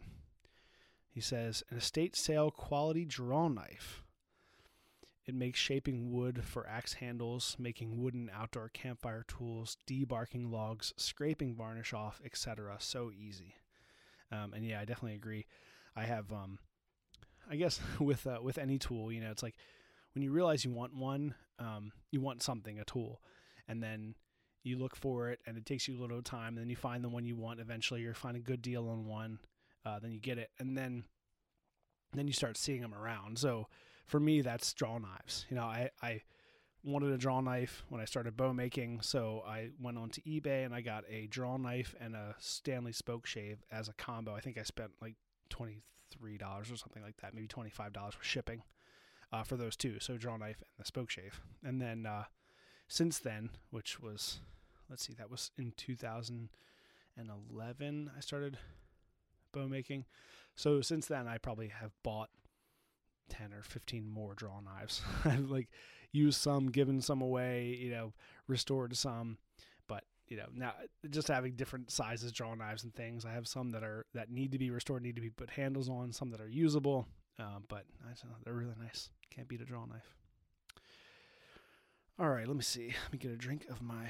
He 1.09 1.21
says 1.21 1.63
an 1.69 1.77
estate 1.77 2.15
sale 2.15 2.51
quality 2.51 3.05
draw 3.05 3.47
knife. 3.47 4.03
It 5.25 5.35
makes 5.35 5.59
shaping 5.59 6.11
wood 6.11 6.43
for 6.43 6.67
axe 6.67 6.93
handles, 6.93 7.55
making 7.59 8.01
wooden 8.01 8.31
outdoor 8.33 8.69
campfire 8.69 9.23
tools, 9.27 9.77
debarking 9.87 10.51
logs, 10.51 10.93
scraping 10.97 11.55
varnish 11.55 11.93
off, 11.93 12.19
etc. 12.25 12.77
So 12.79 13.11
easy. 13.11 13.55
Um, 14.31 14.53
and 14.53 14.65
yeah, 14.65 14.79
I 14.79 14.85
definitely 14.85 15.15
agree. 15.15 15.45
I 15.95 16.03
have, 16.05 16.31
um, 16.31 16.57
I 17.49 17.57
guess, 17.57 17.79
with 17.99 18.25
uh, 18.25 18.39
with 18.41 18.57
any 18.57 18.79
tool, 18.79 19.11
you 19.11 19.21
know, 19.21 19.31
it's 19.31 19.43
like 19.43 19.55
when 20.13 20.23
you 20.23 20.31
realize 20.31 20.65
you 20.65 20.71
want 20.71 20.95
one, 20.95 21.35
um, 21.59 21.91
you 22.11 22.21
want 22.21 22.41
something, 22.41 22.79
a 22.79 22.85
tool, 22.85 23.21
and 23.67 23.83
then 23.83 24.15
you 24.69 24.77
look 24.77 24.95
for 24.95 25.29
it, 25.29 25.39
and 25.45 25.57
it 25.57 25.65
takes 25.65 25.87
you 25.87 25.97
a 25.97 26.01
little 26.01 26.21
time. 26.21 26.49
And 26.49 26.59
then 26.59 26.69
you 26.69 26.75
find 26.75 27.03
the 27.03 27.09
one 27.09 27.25
you 27.25 27.35
want. 27.35 27.59
Eventually, 27.59 28.01
you 28.01 28.13
find 28.13 28.37
a 28.37 28.39
good 28.39 28.61
deal 28.61 28.87
on 28.87 29.05
one, 29.05 29.39
uh, 29.85 29.99
then 29.99 30.11
you 30.11 30.19
get 30.19 30.37
it, 30.37 30.49
and 30.59 30.77
then 30.77 31.03
then 32.13 32.27
you 32.27 32.33
start 32.33 32.57
seeing 32.57 32.81
them 32.81 32.93
around. 32.93 33.37
So 33.37 33.67
for 34.07 34.19
me, 34.19 34.41
that's 34.41 34.73
draw 34.73 34.97
knives. 34.97 35.45
You 35.49 35.57
know, 35.57 35.63
I 35.63 35.89
I 36.01 36.21
wanted 36.83 37.11
a 37.11 37.17
draw 37.17 37.41
knife 37.41 37.83
when 37.89 38.01
I 38.01 38.05
started 38.05 38.37
bow 38.37 38.53
making, 38.53 39.01
so 39.01 39.43
I 39.45 39.69
went 39.81 39.97
on 39.97 40.09
to 40.11 40.21
eBay 40.21 40.65
and 40.65 40.73
I 40.73 40.81
got 40.81 41.03
a 41.09 41.27
draw 41.27 41.57
knife 41.57 41.93
and 41.99 42.15
a 42.15 42.35
Stanley 42.39 42.93
spoke 42.93 43.27
shave 43.27 43.63
as 43.71 43.89
a 43.89 43.93
combo. 43.93 44.33
I 44.33 44.39
think 44.39 44.57
I 44.57 44.63
spent 44.63 44.91
like 45.01 45.15
twenty 45.49 45.83
three 46.09 46.37
dollars 46.37 46.71
or 46.71 46.77
something 46.77 47.03
like 47.03 47.17
that, 47.17 47.33
maybe 47.33 47.47
twenty 47.47 47.69
five 47.69 47.93
dollars 47.93 48.15
for 48.15 48.23
shipping 48.23 48.63
uh, 49.31 49.43
for 49.43 49.57
those 49.57 49.75
two. 49.75 49.99
So 49.99 50.17
draw 50.17 50.37
knife 50.37 50.61
and 50.61 50.83
the 50.83 50.85
spoke 50.85 51.09
shave. 51.09 51.41
And 51.63 51.81
then 51.81 52.05
uh, 52.05 52.23
since 52.87 53.19
then, 53.19 53.51
which 53.69 53.99
was 53.99 54.39
let's 54.89 55.05
see, 55.05 55.13
that 55.13 55.29
was 55.29 55.51
in 55.57 55.73
2011, 55.77 58.11
I 58.15 58.19
started 58.19 58.57
bow 59.53 59.67
making. 59.67 60.05
So 60.55 60.81
since 60.81 61.07
then, 61.07 61.27
I 61.27 61.37
probably 61.37 61.69
have 61.69 61.91
bought 62.03 62.29
10 63.29 63.53
or 63.53 63.63
15 63.63 64.09
more 64.09 64.33
draw 64.33 64.59
knives. 64.59 65.01
I've 65.25 65.49
like 65.49 65.69
used 66.11 66.41
some, 66.41 66.71
given 66.71 67.01
some 67.01 67.21
away, 67.21 67.77
you 67.79 67.91
know, 67.91 68.13
restored 68.47 68.97
some. 68.97 69.37
But, 69.87 70.03
you 70.27 70.37
know, 70.37 70.47
now 70.53 70.73
just 71.09 71.27
having 71.27 71.55
different 71.55 71.91
sizes 71.91 72.31
draw 72.31 72.53
knives 72.55 72.83
and 72.83 72.93
things. 72.93 73.25
I 73.25 73.31
have 73.31 73.47
some 73.47 73.71
that 73.71 73.83
are 73.83 74.05
that 74.13 74.31
need 74.31 74.51
to 74.51 74.59
be 74.59 74.71
restored, 74.71 75.03
need 75.03 75.15
to 75.15 75.21
be 75.21 75.29
put 75.29 75.51
handles 75.51 75.89
on, 75.89 76.11
some 76.11 76.31
that 76.31 76.41
are 76.41 76.49
usable. 76.49 77.07
Um, 77.37 77.63
but 77.69 77.85
I 78.03 78.07
don't 78.07 78.31
know, 78.31 78.37
they're 78.43 78.53
really 78.53 78.75
nice. 78.81 79.11
Can't 79.29 79.47
beat 79.47 79.61
a 79.61 79.65
draw 79.65 79.85
knife. 79.85 80.15
All 82.19 82.29
right, 82.29 82.45
let 82.45 82.57
me 82.57 82.63
see. 82.63 82.93
Let 83.03 83.13
me 83.13 83.17
get 83.17 83.31
a 83.31 83.37
drink 83.37 83.67
of 83.69 83.81
my 83.81 84.09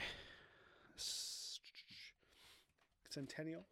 Centennial. 3.09 3.65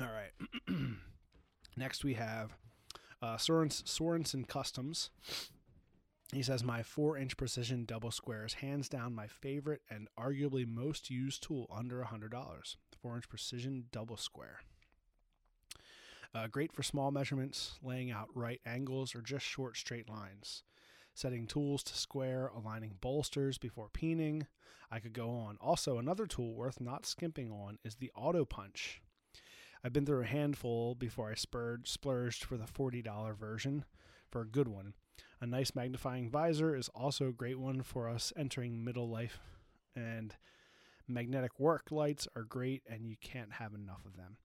All 0.00 0.06
right. 0.06 0.32
Next, 1.76 2.04
we 2.04 2.14
have 2.14 2.56
uh, 3.20 3.36
Sorensen, 3.36 4.46
Customs. 4.46 5.10
He 6.32 6.42
says, 6.42 6.62
My 6.62 6.82
4 6.82 7.16
inch 7.16 7.36
precision 7.36 7.84
double 7.84 8.10
square 8.10 8.44
is 8.44 8.54
hands 8.54 8.88
down 8.88 9.14
my 9.14 9.26
favorite 9.26 9.80
and 9.90 10.08
arguably 10.18 10.66
most 10.66 11.10
used 11.10 11.42
tool 11.42 11.66
under 11.74 12.02
$100. 12.02 12.76
4 13.02 13.16
inch 13.16 13.28
precision 13.28 13.86
double 13.90 14.16
square. 14.16 14.60
Uh, 16.34 16.46
great 16.46 16.72
for 16.72 16.82
small 16.82 17.10
measurements, 17.10 17.78
laying 17.82 18.10
out 18.10 18.28
right 18.34 18.60
angles, 18.66 19.14
or 19.14 19.22
just 19.22 19.46
short 19.46 19.76
straight 19.76 20.08
lines. 20.08 20.62
Setting 21.18 21.48
tools 21.48 21.82
to 21.82 21.98
square, 21.98 22.48
aligning 22.54 22.94
bolsters 23.00 23.58
before 23.58 23.88
peening. 23.92 24.46
I 24.88 25.00
could 25.00 25.12
go 25.12 25.30
on. 25.30 25.56
Also, 25.60 25.98
another 25.98 26.26
tool 26.26 26.54
worth 26.54 26.80
not 26.80 27.06
skimping 27.06 27.50
on 27.50 27.80
is 27.84 27.96
the 27.96 28.12
Auto 28.14 28.44
Punch. 28.44 29.02
I've 29.82 29.92
been 29.92 30.06
through 30.06 30.22
a 30.22 30.26
handful 30.26 30.94
before 30.94 31.28
I 31.28 31.34
spurred, 31.34 31.88
splurged 31.88 32.44
for 32.44 32.56
the 32.56 32.66
$40 32.66 33.36
version 33.36 33.84
for 34.30 34.42
a 34.42 34.46
good 34.46 34.68
one. 34.68 34.94
A 35.40 35.46
nice 35.48 35.74
magnifying 35.74 36.30
visor 36.30 36.76
is 36.76 36.88
also 36.90 37.26
a 37.26 37.32
great 37.32 37.58
one 37.58 37.82
for 37.82 38.08
us 38.08 38.32
entering 38.36 38.84
middle 38.84 39.10
life, 39.10 39.40
and 39.96 40.36
magnetic 41.08 41.58
work 41.58 41.90
lights 41.90 42.28
are 42.36 42.44
great, 42.44 42.84
and 42.88 43.04
you 43.04 43.16
can't 43.20 43.54
have 43.54 43.74
enough 43.74 44.06
of 44.06 44.16
them. 44.16 44.36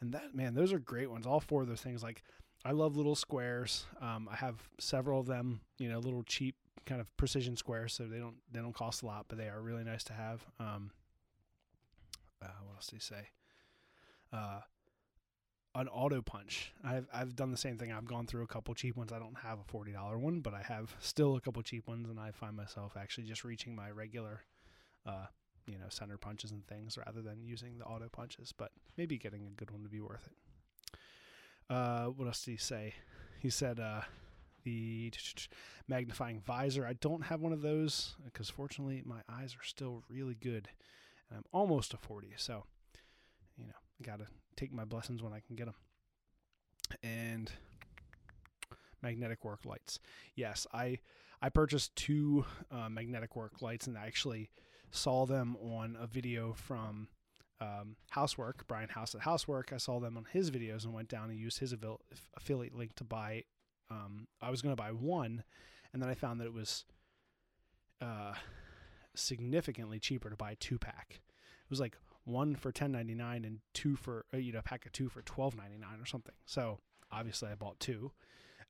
And 0.00 0.12
that 0.12 0.34
man, 0.34 0.54
those 0.54 0.72
are 0.72 0.80
great 0.80 1.08
ones. 1.08 1.24
All 1.24 1.38
four 1.38 1.62
of 1.62 1.68
those 1.68 1.82
things. 1.82 2.02
Like 2.02 2.24
I 2.66 2.72
love 2.72 2.96
little 2.96 3.14
squares. 3.14 3.86
Um, 4.00 4.28
I 4.30 4.36
have 4.36 4.56
several 4.78 5.20
of 5.20 5.26
them. 5.26 5.60
You 5.78 5.88
know, 5.88 5.98
little 5.98 6.24
cheap 6.24 6.56
kind 6.84 7.00
of 7.00 7.16
precision 7.16 7.56
squares, 7.56 7.92
so 7.92 8.04
they 8.04 8.18
don't 8.18 8.36
they 8.52 8.60
don't 8.60 8.74
cost 8.74 9.02
a 9.02 9.06
lot, 9.06 9.26
but 9.28 9.38
they 9.38 9.48
are 9.48 9.60
really 9.60 9.84
nice 9.84 10.04
to 10.04 10.12
have. 10.12 10.44
Um, 10.58 10.90
uh, 12.42 12.48
what 12.64 12.76
else 12.76 12.88
do 12.88 12.96
you 12.96 13.00
say? 13.00 13.28
Uh, 14.32 14.60
an 15.74 15.88
auto 15.88 16.22
punch. 16.22 16.72
I've 16.84 17.06
I've 17.12 17.36
done 17.36 17.50
the 17.50 17.56
same 17.56 17.78
thing. 17.78 17.92
I've 17.92 18.06
gone 18.06 18.26
through 18.26 18.42
a 18.42 18.48
couple 18.48 18.74
cheap 18.74 18.96
ones. 18.96 19.12
I 19.12 19.18
don't 19.18 19.38
have 19.38 19.60
a 19.60 19.64
forty 19.64 19.92
dollar 19.92 20.18
one, 20.18 20.40
but 20.40 20.52
I 20.52 20.62
have 20.62 20.94
still 21.00 21.36
a 21.36 21.40
couple 21.40 21.62
cheap 21.62 21.86
ones, 21.86 22.08
and 22.08 22.18
I 22.18 22.32
find 22.32 22.56
myself 22.56 22.96
actually 22.96 23.24
just 23.24 23.44
reaching 23.44 23.74
my 23.74 23.90
regular 23.90 24.42
uh, 25.06 25.26
you 25.66 25.78
know, 25.78 25.86
center 25.88 26.16
punches 26.16 26.52
and 26.52 26.66
things 26.66 26.98
rather 26.98 27.22
than 27.22 27.44
using 27.44 27.78
the 27.78 27.84
auto 27.84 28.08
punches, 28.08 28.52
but 28.56 28.70
maybe 28.96 29.18
getting 29.18 29.46
a 29.46 29.50
good 29.50 29.70
one 29.70 29.82
would 29.82 29.90
be 29.90 30.00
worth 30.00 30.26
it. 30.26 30.45
Uh, 31.68 32.06
what 32.06 32.26
else 32.26 32.44
did 32.44 32.52
he 32.52 32.56
say? 32.56 32.94
He 33.40 33.50
said 33.50 33.80
uh, 33.80 34.02
the 34.64 35.12
magnifying 35.88 36.40
visor. 36.40 36.86
I 36.86 36.94
don't 36.94 37.26
have 37.26 37.40
one 37.40 37.52
of 37.52 37.62
those 37.62 38.16
because 38.24 38.48
fortunately 38.48 39.02
my 39.04 39.20
eyes 39.28 39.54
are 39.54 39.64
still 39.64 40.02
really 40.08 40.34
good, 40.34 40.68
and 41.28 41.38
I'm 41.38 41.44
almost 41.52 41.94
a 41.94 41.96
40. 41.96 42.34
So, 42.36 42.64
you 43.56 43.66
know, 43.66 43.74
I 44.00 44.04
gotta 44.04 44.26
take 44.56 44.72
my 44.72 44.84
blessings 44.84 45.22
when 45.22 45.32
I 45.32 45.40
can 45.40 45.56
get 45.56 45.66
them. 45.66 45.74
And 47.02 47.50
magnetic 49.02 49.44
work 49.44 49.64
lights. 49.64 49.98
Yes, 50.34 50.66
I 50.72 50.98
I 51.42 51.48
purchased 51.48 51.94
two 51.96 52.44
uh, 52.70 52.88
magnetic 52.88 53.36
work 53.36 53.60
lights, 53.60 53.86
and 53.86 53.98
I 53.98 54.06
actually 54.06 54.50
saw 54.90 55.26
them 55.26 55.56
on 55.56 55.96
a 56.00 56.06
video 56.06 56.54
from 56.54 57.08
um, 57.60 57.96
Housework, 58.10 58.66
Brian 58.66 58.88
House 58.88 59.14
at 59.14 59.22
Housework. 59.22 59.72
I 59.72 59.78
saw 59.78 60.00
them 60.00 60.16
on 60.16 60.26
his 60.32 60.50
videos 60.50 60.84
and 60.84 60.92
went 60.92 61.08
down 61.08 61.30
and 61.30 61.38
used 61.38 61.58
his 61.58 61.74
affiliate 62.36 62.74
link 62.74 62.94
to 62.96 63.04
buy. 63.04 63.44
Um, 63.90 64.28
I 64.42 64.50
was 64.50 64.62
going 64.62 64.74
to 64.74 64.82
buy 64.82 64.90
one, 64.90 65.44
and 65.92 66.02
then 66.02 66.08
I 66.08 66.14
found 66.14 66.40
that 66.40 66.46
it 66.46 66.52
was 66.52 66.84
uh, 68.00 68.34
significantly 69.14 69.98
cheaper 69.98 70.30
to 70.30 70.36
buy 70.36 70.52
a 70.52 70.56
two 70.56 70.78
pack. 70.78 71.20
It 71.20 71.70
was 71.70 71.80
like 71.80 71.96
one 72.24 72.56
for 72.56 72.72
ten 72.72 72.92
ninety 72.92 73.14
nine 73.14 73.44
and 73.44 73.60
two 73.72 73.96
for 73.96 74.26
uh, 74.34 74.38
you 74.38 74.52
know 74.52 74.58
a 74.58 74.62
pack 74.62 74.84
of 74.86 74.92
two 74.92 75.08
for 75.08 75.22
twelve 75.22 75.56
ninety 75.56 75.78
nine 75.78 76.00
or 76.00 76.06
something. 76.06 76.34
So 76.44 76.80
obviously 77.10 77.50
I 77.50 77.54
bought 77.54 77.80
two, 77.80 78.12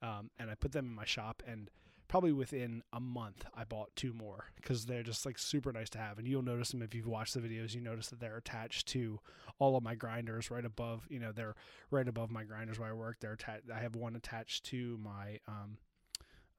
um, 0.02 0.30
and 0.38 0.50
I 0.50 0.54
put 0.54 0.72
them 0.72 0.86
in 0.86 0.94
my 0.94 1.06
shop 1.06 1.42
and 1.46 1.70
probably 2.08 2.32
within 2.32 2.82
a 2.92 3.00
month, 3.00 3.44
I 3.54 3.64
bought 3.64 3.94
two 3.96 4.12
more 4.12 4.46
because 4.56 4.86
they're 4.86 5.02
just 5.02 5.26
like 5.26 5.38
super 5.38 5.72
nice 5.72 5.90
to 5.90 5.98
have. 5.98 6.18
And 6.18 6.26
you'll 6.26 6.42
notice 6.42 6.70
them 6.70 6.82
if 6.82 6.94
you've 6.94 7.06
watched 7.06 7.34
the 7.34 7.40
videos. 7.40 7.74
You 7.74 7.80
notice 7.80 8.08
that 8.08 8.20
they're 8.20 8.36
attached 8.36 8.88
to 8.88 9.20
all 9.58 9.76
of 9.76 9.82
my 9.82 9.94
grinders 9.94 10.50
right 10.50 10.64
above. 10.64 11.06
You 11.08 11.20
know, 11.20 11.32
they're 11.32 11.54
right 11.90 12.06
above 12.06 12.30
my 12.30 12.44
grinders 12.44 12.78
where 12.78 12.90
I 12.90 12.92
work. 12.92 13.16
They're 13.20 13.32
attached. 13.32 13.70
I 13.74 13.80
have 13.80 13.96
one 13.96 14.16
attached 14.16 14.64
to 14.66 14.98
my 15.02 15.40
um, 15.48 15.78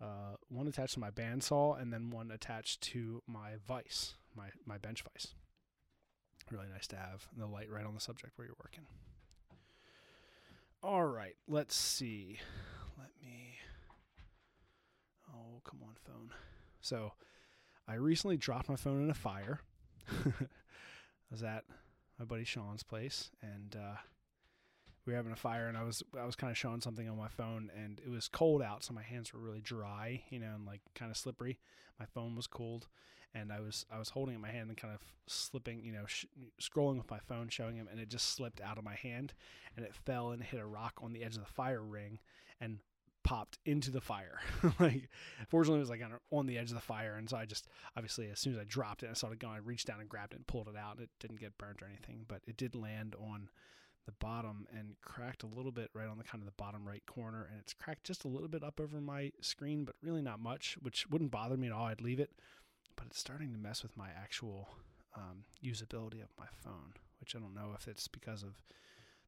uh, 0.02 0.36
one 0.50 0.68
attached 0.68 0.94
to 0.94 1.00
my 1.00 1.12
bandsaw, 1.12 1.82
and 1.82 1.92
then 1.92 2.12
one 2.12 2.32
attached 2.32 2.82
to 2.82 3.22
my 3.28 3.54
vise, 3.68 4.16
my 4.36 4.50
my 4.66 4.78
bench 4.78 5.04
vise. 5.04 5.34
Really 6.52 6.68
nice 6.72 6.88
to 6.88 6.96
have 6.96 7.28
the 7.36 7.48
light 7.48 7.70
right 7.70 7.86
on 7.86 7.94
the 7.94 8.00
subject 8.00 8.38
where 8.38 8.48
you're 8.48 8.56
working. 8.64 8.86
All 10.84 11.06
right, 11.06 11.36
let's 11.48 11.76
see. 11.76 12.40
Let 12.98 13.10
me. 13.22 13.47
Come 15.70 15.82
on, 15.84 15.96
phone. 16.06 16.32
So, 16.82 17.14
I 17.88 17.96
recently 17.96 18.38
dropped 18.38 18.70
my 18.70 18.76
phone 18.76 19.04
in 19.04 19.10
a 19.10 19.16
fire. 19.16 19.62
I 20.10 20.32
was 21.32 21.44
at 21.44 21.64
my 22.20 22.26
buddy 22.26 22.44
Sean's 22.44 22.84
place, 22.84 23.32
and 23.42 23.76
uh, 23.76 23.98
we 25.06 25.14
were 25.14 25.18
having 25.18 25.32
a 25.32 25.38
fire, 25.38 25.68
and 25.68 25.78
I 25.78 25.84
was 25.84 26.04
I 26.20 26.26
was 26.26 26.36
kind 26.36 26.52
of 26.52 26.58
showing 26.58 26.82
something 26.82 27.08
on 27.08 27.18
my 27.18 27.30
phone, 27.30 27.72
and 27.76 28.02
it 28.06 28.10
was 28.10 28.28
cold 28.28 28.62
out, 28.62 28.84
so 28.84 28.94
my 28.94 29.04
hands 29.04 29.34
were 29.34 29.40
really 29.40 29.62
dry, 29.62 30.24
you 30.30 30.40
know, 30.40 30.54
and 30.56 30.66
like 30.66 30.82
kind 30.96 31.12
of 31.12 31.18
slippery. 31.18 31.60
My 32.00 32.06
phone 32.06 32.36
was 32.36 32.48
cold, 32.48 32.88
and 33.34 33.52
I 33.52 33.62
was 33.62 33.86
I 33.92 34.00
was 34.00 34.10
holding 34.10 34.34
it 34.34 34.38
in 34.38 34.42
my 34.42 34.52
hand 34.52 34.70
and 34.70 34.78
kind 34.78 34.94
of 34.94 35.02
slipping, 35.28 35.84
you 35.84 35.94
know, 35.94 36.06
sh- 36.08 36.26
scrolling 36.62 36.98
with 36.98 37.10
my 37.10 37.20
phone, 37.20 37.50
showing 37.50 37.76
him, 37.76 37.88
and 37.90 38.00
it 38.00 38.10
just 38.10 38.34
slipped 38.34 38.62
out 38.62 38.78
of 38.78 38.84
my 38.84 38.96
hand, 38.96 39.34
and 39.76 39.86
it 39.86 39.96
fell 39.96 40.32
and 40.32 40.44
hit 40.44 40.60
a 40.60 40.66
rock 40.66 40.94
on 41.02 41.14
the 41.14 41.24
edge 41.24 41.36
of 41.36 41.42
the 41.42 41.54
fire 41.54 41.84
ring, 41.84 42.20
and 42.60 42.80
popped 43.28 43.58
into 43.66 43.92
the 43.92 44.02
fire. 44.02 44.40
like, 44.80 45.10
fortunately, 45.50 45.80
it 45.80 45.82
was 45.82 45.90
like 45.90 46.04
on, 46.04 46.14
on 46.32 46.46
the 46.46 46.58
edge 46.58 46.70
of 46.70 46.76
the 46.76 46.82
fire, 46.82 47.16
and 47.16 47.30
so 47.30 47.38
I 47.38 47.46
just 47.46 47.68
obviously 47.96 48.30
as 48.30 48.40
soon 48.40 48.54
as 48.54 48.60
I 48.60 48.64
dropped 48.64 49.04
it, 49.04 49.08
I 49.10 49.14
saw 49.14 49.28
started 49.28 49.40
going. 49.40 49.56
I 49.56 49.60
reached 49.60 49.88
down 49.88 50.00
and 50.00 50.10
grabbed 50.10 50.34
it 50.34 50.38
and 50.38 50.48
pulled 50.48 50.68
it 50.68 50.76
out. 50.78 51.00
It 51.00 51.10
didn't 51.20 51.40
get 51.40 51.58
burnt 51.58 51.82
or 51.82 51.88
anything, 51.88 52.26
but 52.28 52.42
it 52.48 52.58
did 52.58 52.76
land 52.76 53.16
on 53.20 53.50
the 54.06 54.14
bottom 54.14 54.68
and 54.74 54.96
cracked 55.02 55.44
a 55.44 55.48
little 55.48 55.74
bit 55.74 55.90
right 55.94 56.08
on 56.08 56.18
the 56.18 56.24
kind 56.24 56.42
of 56.42 56.46
the 56.46 56.54
bottom 56.56 56.88
right 56.88 57.06
corner 57.06 57.46
and 57.52 57.60
it's 57.60 57.74
cracked 57.74 58.06
just 58.06 58.24
a 58.24 58.28
little 58.30 58.48
bit 58.48 58.64
up 58.64 58.80
over 58.80 59.02
my 59.02 59.34
screen 59.42 59.84
but 59.84 59.96
really 60.02 60.22
not 60.22 60.40
much 60.40 60.78
which 60.82 61.06
wouldn't 61.10 61.30
bother 61.30 61.58
me 61.58 61.68
at 61.68 61.74
all 61.74 61.88
i'd 61.88 62.00
leave 62.00 62.22
it 62.22 62.32
but 62.96 63.06
it's 63.08 63.20
starting 63.20 63.52
to 63.52 63.58
mess 63.58 63.84
with 63.84 63.98
my 63.98 64.08
actual 64.18 64.70
um, 65.18 65.44
usability 65.64 66.22
of 66.22 66.30
my 66.38 66.46
phone, 66.64 66.94
which 67.20 67.36
I 67.36 67.40
don't 67.40 67.54
know 67.54 67.72
if 67.78 67.88
it's 67.88 68.08
because 68.08 68.44
of 68.44 68.60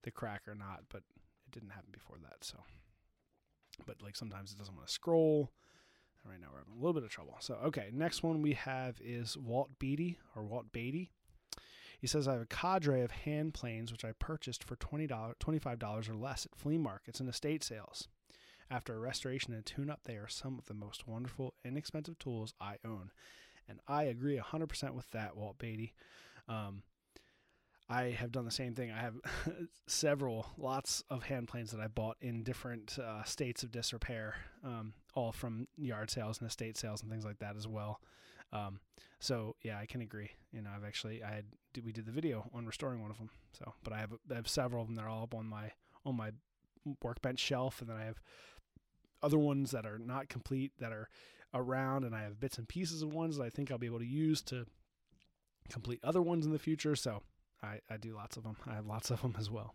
the 0.03 0.11
crack 0.11 0.41
or 0.47 0.55
not, 0.55 0.83
but 0.89 1.03
it 1.45 1.51
didn't 1.51 1.69
happen 1.69 1.89
before 1.91 2.17
that. 2.21 2.43
So, 2.43 2.57
but 3.85 4.01
like 4.01 4.15
sometimes 4.15 4.51
it 4.51 4.57
doesn't 4.57 4.75
want 4.75 4.87
to 4.87 4.93
scroll. 4.93 5.51
And 6.23 6.31
right 6.31 6.39
now 6.39 6.47
we're 6.51 6.59
having 6.59 6.73
a 6.73 6.77
little 6.77 6.93
bit 6.93 7.03
of 7.03 7.09
trouble. 7.09 7.35
So, 7.39 7.55
okay, 7.65 7.89
next 7.93 8.23
one 8.23 8.41
we 8.41 8.53
have 8.53 8.99
is 9.03 9.37
Walt 9.37 9.69
Beatty 9.79 10.17
or 10.35 10.43
Walt 10.43 10.71
Beatty. 10.71 11.11
He 11.99 12.07
says, 12.07 12.27
I 12.27 12.33
have 12.33 12.41
a 12.41 12.45
cadre 12.45 13.01
of 13.01 13.11
hand 13.11 13.53
planes 13.53 13.91
which 13.91 14.05
I 14.05 14.13
purchased 14.19 14.63
for 14.63 14.77
$20, 14.77 15.09
$25 15.09 16.09
or 16.09 16.15
less 16.15 16.45
at 16.45 16.55
flea 16.55 16.77
markets 16.77 17.19
and 17.19 17.27
estate 17.27 17.63
sales. 17.63 18.07
After 18.71 18.93
a 18.95 18.99
restoration 18.99 19.53
and 19.53 19.65
tune 19.65 19.89
up, 19.89 20.01
they 20.03 20.15
are 20.15 20.27
some 20.27 20.57
of 20.57 20.65
the 20.65 20.73
most 20.73 21.07
wonderful, 21.07 21.55
inexpensive 21.65 22.19
tools 22.19 22.53
I 22.61 22.77
own. 22.85 23.11
And 23.67 23.79
I 23.87 24.03
agree 24.03 24.37
100% 24.37 24.93
with 24.93 25.09
that, 25.11 25.35
Walt 25.35 25.57
Beatty. 25.57 25.93
Um, 26.47 26.83
I 27.89 28.11
have 28.11 28.31
done 28.31 28.45
the 28.45 28.51
same 28.51 28.75
thing. 28.75 28.91
I 28.91 28.99
have 28.99 29.15
several, 29.87 30.45
lots 30.57 31.03
of 31.09 31.23
hand 31.23 31.47
planes 31.47 31.71
that 31.71 31.79
I 31.79 31.87
bought 31.87 32.17
in 32.21 32.43
different 32.43 32.99
uh, 32.99 33.23
states 33.23 33.63
of 33.63 33.71
disrepair, 33.71 34.35
um, 34.63 34.93
all 35.15 35.31
from 35.31 35.67
yard 35.75 36.11
sales 36.11 36.37
and 36.39 36.47
estate 36.47 36.77
sales 36.77 37.01
and 37.01 37.09
things 37.09 37.25
like 37.25 37.39
that 37.39 37.55
as 37.57 37.67
well. 37.67 37.99
Um, 38.53 38.79
so 39.19 39.55
yeah, 39.63 39.79
I 39.79 39.87
can 39.87 40.01
agree. 40.01 40.31
You 40.51 40.61
know, 40.61 40.69
I've 40.75 40.85
actually 40.85 41.23
I 41.23 41.31
had 41.31 41.45
we 41.83 41.91
did 41.91 42.05
the 42.05 42.11
video 42.11 42.49
on 42.53 42.65
restoring 42.65 43.01
one 43.01 43.11
of 43.11 43.17
them. 43.17 43.29
So, 43.53 43.73
but 43.83 43.91
I 43.91 43.99
have 43.99 44.13
I 44.31 44.35
have 44.35 44.47
several 44.47 44.81
of 44.81 44.87
them. 44.87 44.95
They're 44.95 45.09
all 45.09 45.23
up 45.23 45.33
on 45.33 45.47
my 45.47 45.71
on 46.05 46.15
my 46.15 46.31
workbench 47.03 47.39
shelf, 47.39 47.81
and 47.81 47.89
then 47.89 47.97
I 47.97 48.05
have 48.05 48.19
other 49.21 49.37
ones 49.37 49.71
that 49.71 49.85
are 49.85 49.99
not 49.99 50.29
complete 50.29 50.73
that 50.79 50.91
are 50.91 51.09
around, 51.53 52.05
and 52.05 52.15
I 52.15 52.21
have 52.21 52.39
bits 52.39 52.59
and 52.59 52.67
pieces 52.67 53.01
of 53.01 53.13
ones 53.13 53.37
that 53.37 53.43
I 53.43 53.49
think 53.49 53.71
I'll 53.71 53.77
be 53.79 53.87
able 53.87 53.99
to 53.99 54.05
use 54.05 54.41
to 54.43 54.65
complete 55.69 55.99
other 56.03 56.21
ones 56.21 56.45
in 56.45 56.51
the 56.51 56.59
future. 56.59 56.95
So 56.95 57.21
I, 57.61 57.79
I 57.89 57.97
do 57.97 58.15
lots 58.15 58.37
of 58.37 58.43
them. 58.43 58.57
I 58.67 58.75
have 58.75 58.85
lots 58.85 59.11
of 59.11 59.21
them 59.21 59.35
as 59.37 59.49
well. 59.49 59.73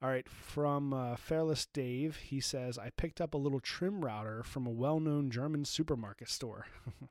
All 0.00 0.08
right, 0.08 0.28
from 0.28 0.92
uh, 0.92 1.16
Fairless 1.16 1.66
Dave, 1.66 2.16
he 2.16 2.40
says, 2.40 2.78
I 2.78 2.90
picked 2.90 3.20
up 3.20 3.34
a 3.34 3.38
little 3.38 3.58
trim 3.58 4.04
router 4.04 4.44
from 4.44 4.64
a 4.64 4.70
well 4.70 5.00
known 5.00 5.30
German 5.30 5.64
supermarket 5.64 6.28
store. 6.28 6.66
uh, 7.02 7.06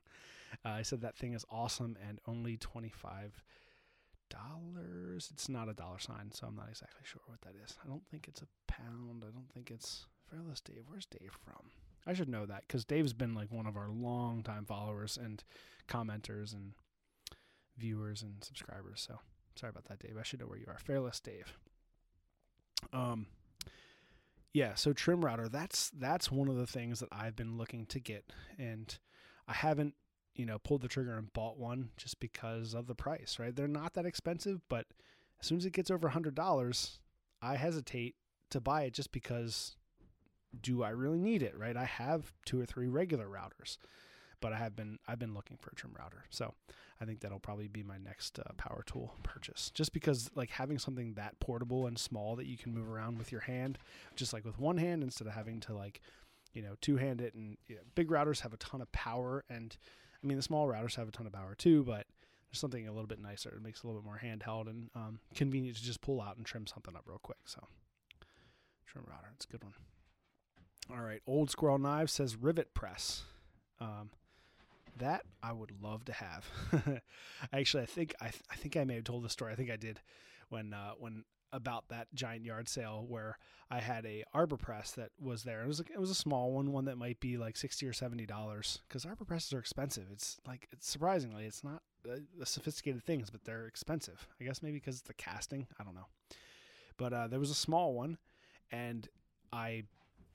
I 0.64 0.82
said 0.82 1.02
that 1.02 1.16
thing 1.16 1.34
is 1.34 1.44
awesome 1.50 1.98
and 2.08 2.18
only 2.26 2.56
25 2.56 3.42
dollars. 4.30 5.30
It's 5.32 5.48
not 5.48 5.68
a 5.68 5.74
dollar 5.74 5.98
sign, 5.98 6.30
so 6.32 6.46
I'm 6.46 6.56
not 6.56 6.68
exactly 6.68 7.02
sure 7.02 7.20
what 7.26 7.40
that 7.42 7.54
is. 7.62 7.76
I 7.84 7.88
don't 7.88 8.06
think 8.10 8.28
it's 8.28 8.42
a 8.42 8.46
pound. 8.66 9.22
I 9.26 9.30
don't 9.30 9.50
think 9.52 9.70
it's 9.70 10.06
Fairless 10.30 10.60
Dave. 10.60 10.84
Where's 10.86 11.06
Dave 11.06 11.36
from? 11.44 11.70
I 12.06 12.14
should 12.14 12.28
know 12.28 12.46
that 12.46 12.64
because 12.66 12.84
Dave's 12.84 13.12
been 13.12 13.34
like 13.34 13.50
one 13.50 13.66
of 13.66 13.76
our 13.76 13.90
long-time 13.90 14.64
followers 14.64 15.18
and 15.22 15.42
commenters 15.88 16.54
and 16.54 16.72
viewers 17.76 18.22
and 18.22 18.42
subscribers. 18.42 19.04
So 19.06 19.18
sorry 19.58 19.70
about 19.70 19.86
that, 19.86 19.98
Dave. 19.98 20.16
I 20.18 20.22
should 20.22 20.40
know 20.40 20.46
where 20.46 20.58
you 20.58 20.66
are. 20.68 20.78
Fairless 20.78 21.20
Dave. 21.20 21.58
Um, 22.92 23.26
yeah. 24.52 24.74
So 24.74 24.92
trim 24.92 25.24
router. 25.24 25.48
That's 25.48 25.90
that's 25.90 26.30
one 26.30 26.48
of 26.48 26.56
the 26.56 26.66
things 26.66 27.00
that 27.00 27.08
I've 27.12 27.36
been 27.36 27.58
looking 27.58 27.86
to 27.86 28.00
get, 28.00 28.32
and 28.58 28.96
I 29.46 29.52
haven't, 29.54 29.94
you 30.34 30.46
know, 30.46 30.58
pulled 30.58 30.82
the 30.82 30.88
trigger 30.88 31.16
and 31.16 31.32
bought 31.32 31.58
one 31.58 31.90
just 31.96 32.20
because 32.20 32.74
of 32.74 32.86
the 32.86 32.94
price. 32.94 33.38
Right? 33.38 33.54
They're 33.54 33.68
not 33.68 33.94
that 33.94 34.06
expensive, 34.06 34.60
but 34.68 34.86
as 35.40 35.46
soon 35.46 35.58
as 35.58 35.66
it 35.66 35.72
gets 35.72 35.90
over 35.90 36.08
a 36.08 36.12
hundred 36.12 36.34
dollars, 36.34 37.00
I 37.42 37.56
hesitate 37.56 38.14
to 38.50 38.60
buy 38.60 38.82
it 38.82 38.94
just 38.94 39.12
because 39.12 39.76
do 40.60 40.82
I 40.82 40.90
really 40.90 41.18
need 41.18 41.42
it? 41.42 41.58
Right? 41.58 41.76
I 41.76 41.84
have 41.84 42.32
two 42.46 42.60
or 42.60 42.64
three 42.64 42.88
regular 42.88 43.26
routers, 43.26 43.76
but 44.40 44.52
I 44.52 44.56
have 44.56 44.76
been 44.76 44.98
I've 45.06 45.18
been 45.18 45.34
looking 45.34 45.56
for 45.56 45.70
a 45.70 45.74
trim 45.74 45.94
router. 45.98 46.24
So 46.30 46.54
I 47.00 47.04
think 47.04 47.20
that'll 47.20 47.38
probably 47.38 47.68
be 47.68 47.82
my 47.82 47.98
next 47.98 48.38
uh, 48.38 48.52
power 48.56 48.82
tool 48.86 49.14
purchase. 49.22 49.70
Just 49.74 49.92
because 49.92 50.30
like 50.34 50.50
having 50.50 50.78
something 50.78 51.14
that 51.14 51.38
portable 51.40 51.86
and 51.86 51.98
small 51.98 52.36
that 52.36 52.46
you 52.46 52.56
can 52.56 52.74
move 52.74 52.88
around 52.88 53.18
with 53.18 53.32
your 53.32 53.42
hand, 53.42 53.78
just 54.16 54.32
like 54.32 54.44
with 54.44 54.58
one 54.58 54.78
hand 54.78 55.02
instead 55.02 55.26
of 55.26 55.34
having 55.34 55.60
to 55.60 55.74
like 55.74 56.00
you 56.52 56.62
know 56.62 56.74
two 56.80 56.96
hand 56.96 57.20
it. 57.20 57.34
And 57.34 57.56
you 57.66 57.76
know, 57.76 57.82
big 57.94 58.08
routers 58.08 58.40
have 58.40 58.52
a 58.52 58.58
ton 58.58 58.80
of 58.80 58.90
power, 58.92 59.44
and 59.48 59.76
I 60.22 60.26
mean 60.26 60.36
the 60.36 60.42
small 60.42 60.66
routers 60.66 60.96
have 60.96 61.08
a 61.08 61.12
ton 61.12 61.26
of 61.26 61.32
power 61.32 61.54
too, 61.54 61.84
but 61.84 62.06
there's 62.50 62.60
something 62.60 62.88
a 62.88 62.92
little 62.92 63.06
bit 63.06 63.20
nicer. 63.20 63.50
It 63.50 63.62
makes 63.62 63.80
it 63.80 63.84
a 63.84 63.86
little 63.88 64.00
bit 64.00 64.06
more 64.06 64.20
handheld 64.22 64.68
and 64.68 64.90
um, 64.94 65.20
convenient 65.34 65.76
to 65.76 65.84
just 65.84 66.00
pull 66.00 66.20
out 66.20 66.36
and 66.36 66.46
trim 66.46 66.66
something 66.66 66.96
up 66.96 67.02
real 67.06 67.20
quick. 67.22 67.38
So, 67.44 67.60
trim 68.86 69.04
router, 69.06 69.28
it's 69.34 69.44
a 69.44 69.48
good 69.48 69.62
one. 69.62 69.74
All 70.90 71.04
right, 71.04 71.20
Old 71.26 71.50
Squirrel 71.50 71.78
Knives 71.78 72.12
says 72.12 72.36
rivet 72.36 72.72
press. 72.72 73.24
Um, 73.80 74.10
that 74.98 75.24
I 75.42 75.52
would 75.52 75.72
love 75.82 76.04
to 76.06 76.12
have. 76.12 76.46
Actually, 77.52 77.82
I 77.82 77.86
think 77.86 78.14
I, 78.20 78.28
th- 78.28 78.42
I 78.50 78.56
think 78.56 78.76
I 78.76 78.84
may 78.84 78.96
have 78.96 79.04
told 79.04 79.24
the 79.24 79.30
story. 79.30 79.52
I 79.52 79.56
think 79.56 79.70
I 79.70 79.76
did 79.76 80.00
when 80.48 80.72
uh, 80.72 80.92
when 80.98 81.24
about 81.52 81.88
that 81.88 82.08
giant 82.14 82.44
yard 82.44 82.68
sale 82.68 83.04
where 83.08 83.38
I 83.70 83.80
had 83.80 84.04
a 84.06 84.24
arbor 84.34 84.56
press 84.56 84.92
that 84.92 85.10
was 85.20 85.44
there. 85.44 85.62
It 85.62 85.66
was 85.66 85.78
like, 85.78 85.90
it 85.90 86.00
was 86.00 86.10
a 86.10 86.14
small 86.14 86.52
one, 86.52 86.72
one 86.72 86.84
that 86.86 86.98
might 86.98 87.20
be 87.20 87.36
like 87.36 87.56
sixty 87.56 87.86
or 87.86 87.92
seventy 87.92 88.26
dollars 88.26 88.80
because 88.88 89.04
arbor 89.04 89.24
presses 89.24 89.52
are 89.52 89.58
expensive. 89.58 90.06
It's 90.12 90.38
like 90.46 90.68
it's 90.72 90.88
surprisingly 90.88 91.44
it's 91.44 91.64
not 91.64 91.82
uh, 92.10 92.44
sophisticated 92.44 93.04
things, 93.04 93.30
but 93.30 93.44
they're 93.44 93.66
expensive. 93.66 94.26
I 94.40 94.44
guess 94.44 94.62
maybe 94.62 94.78
because 94.78 94.96
it's 94.96 95.08
the 95.08 95.14
casting. 95.14 95.66
I 95.78 95.84
don't 95.84 95.94
know. 95.94 96.08
But 96.96 97.12
uh, 97.12 97.28
there 97.28 97.40
was 97.40 97.50
a 97.50 97.54
small 97.54 97.94
one, 97.94 98.18
and 98.72 99.08
I 99.52 99.84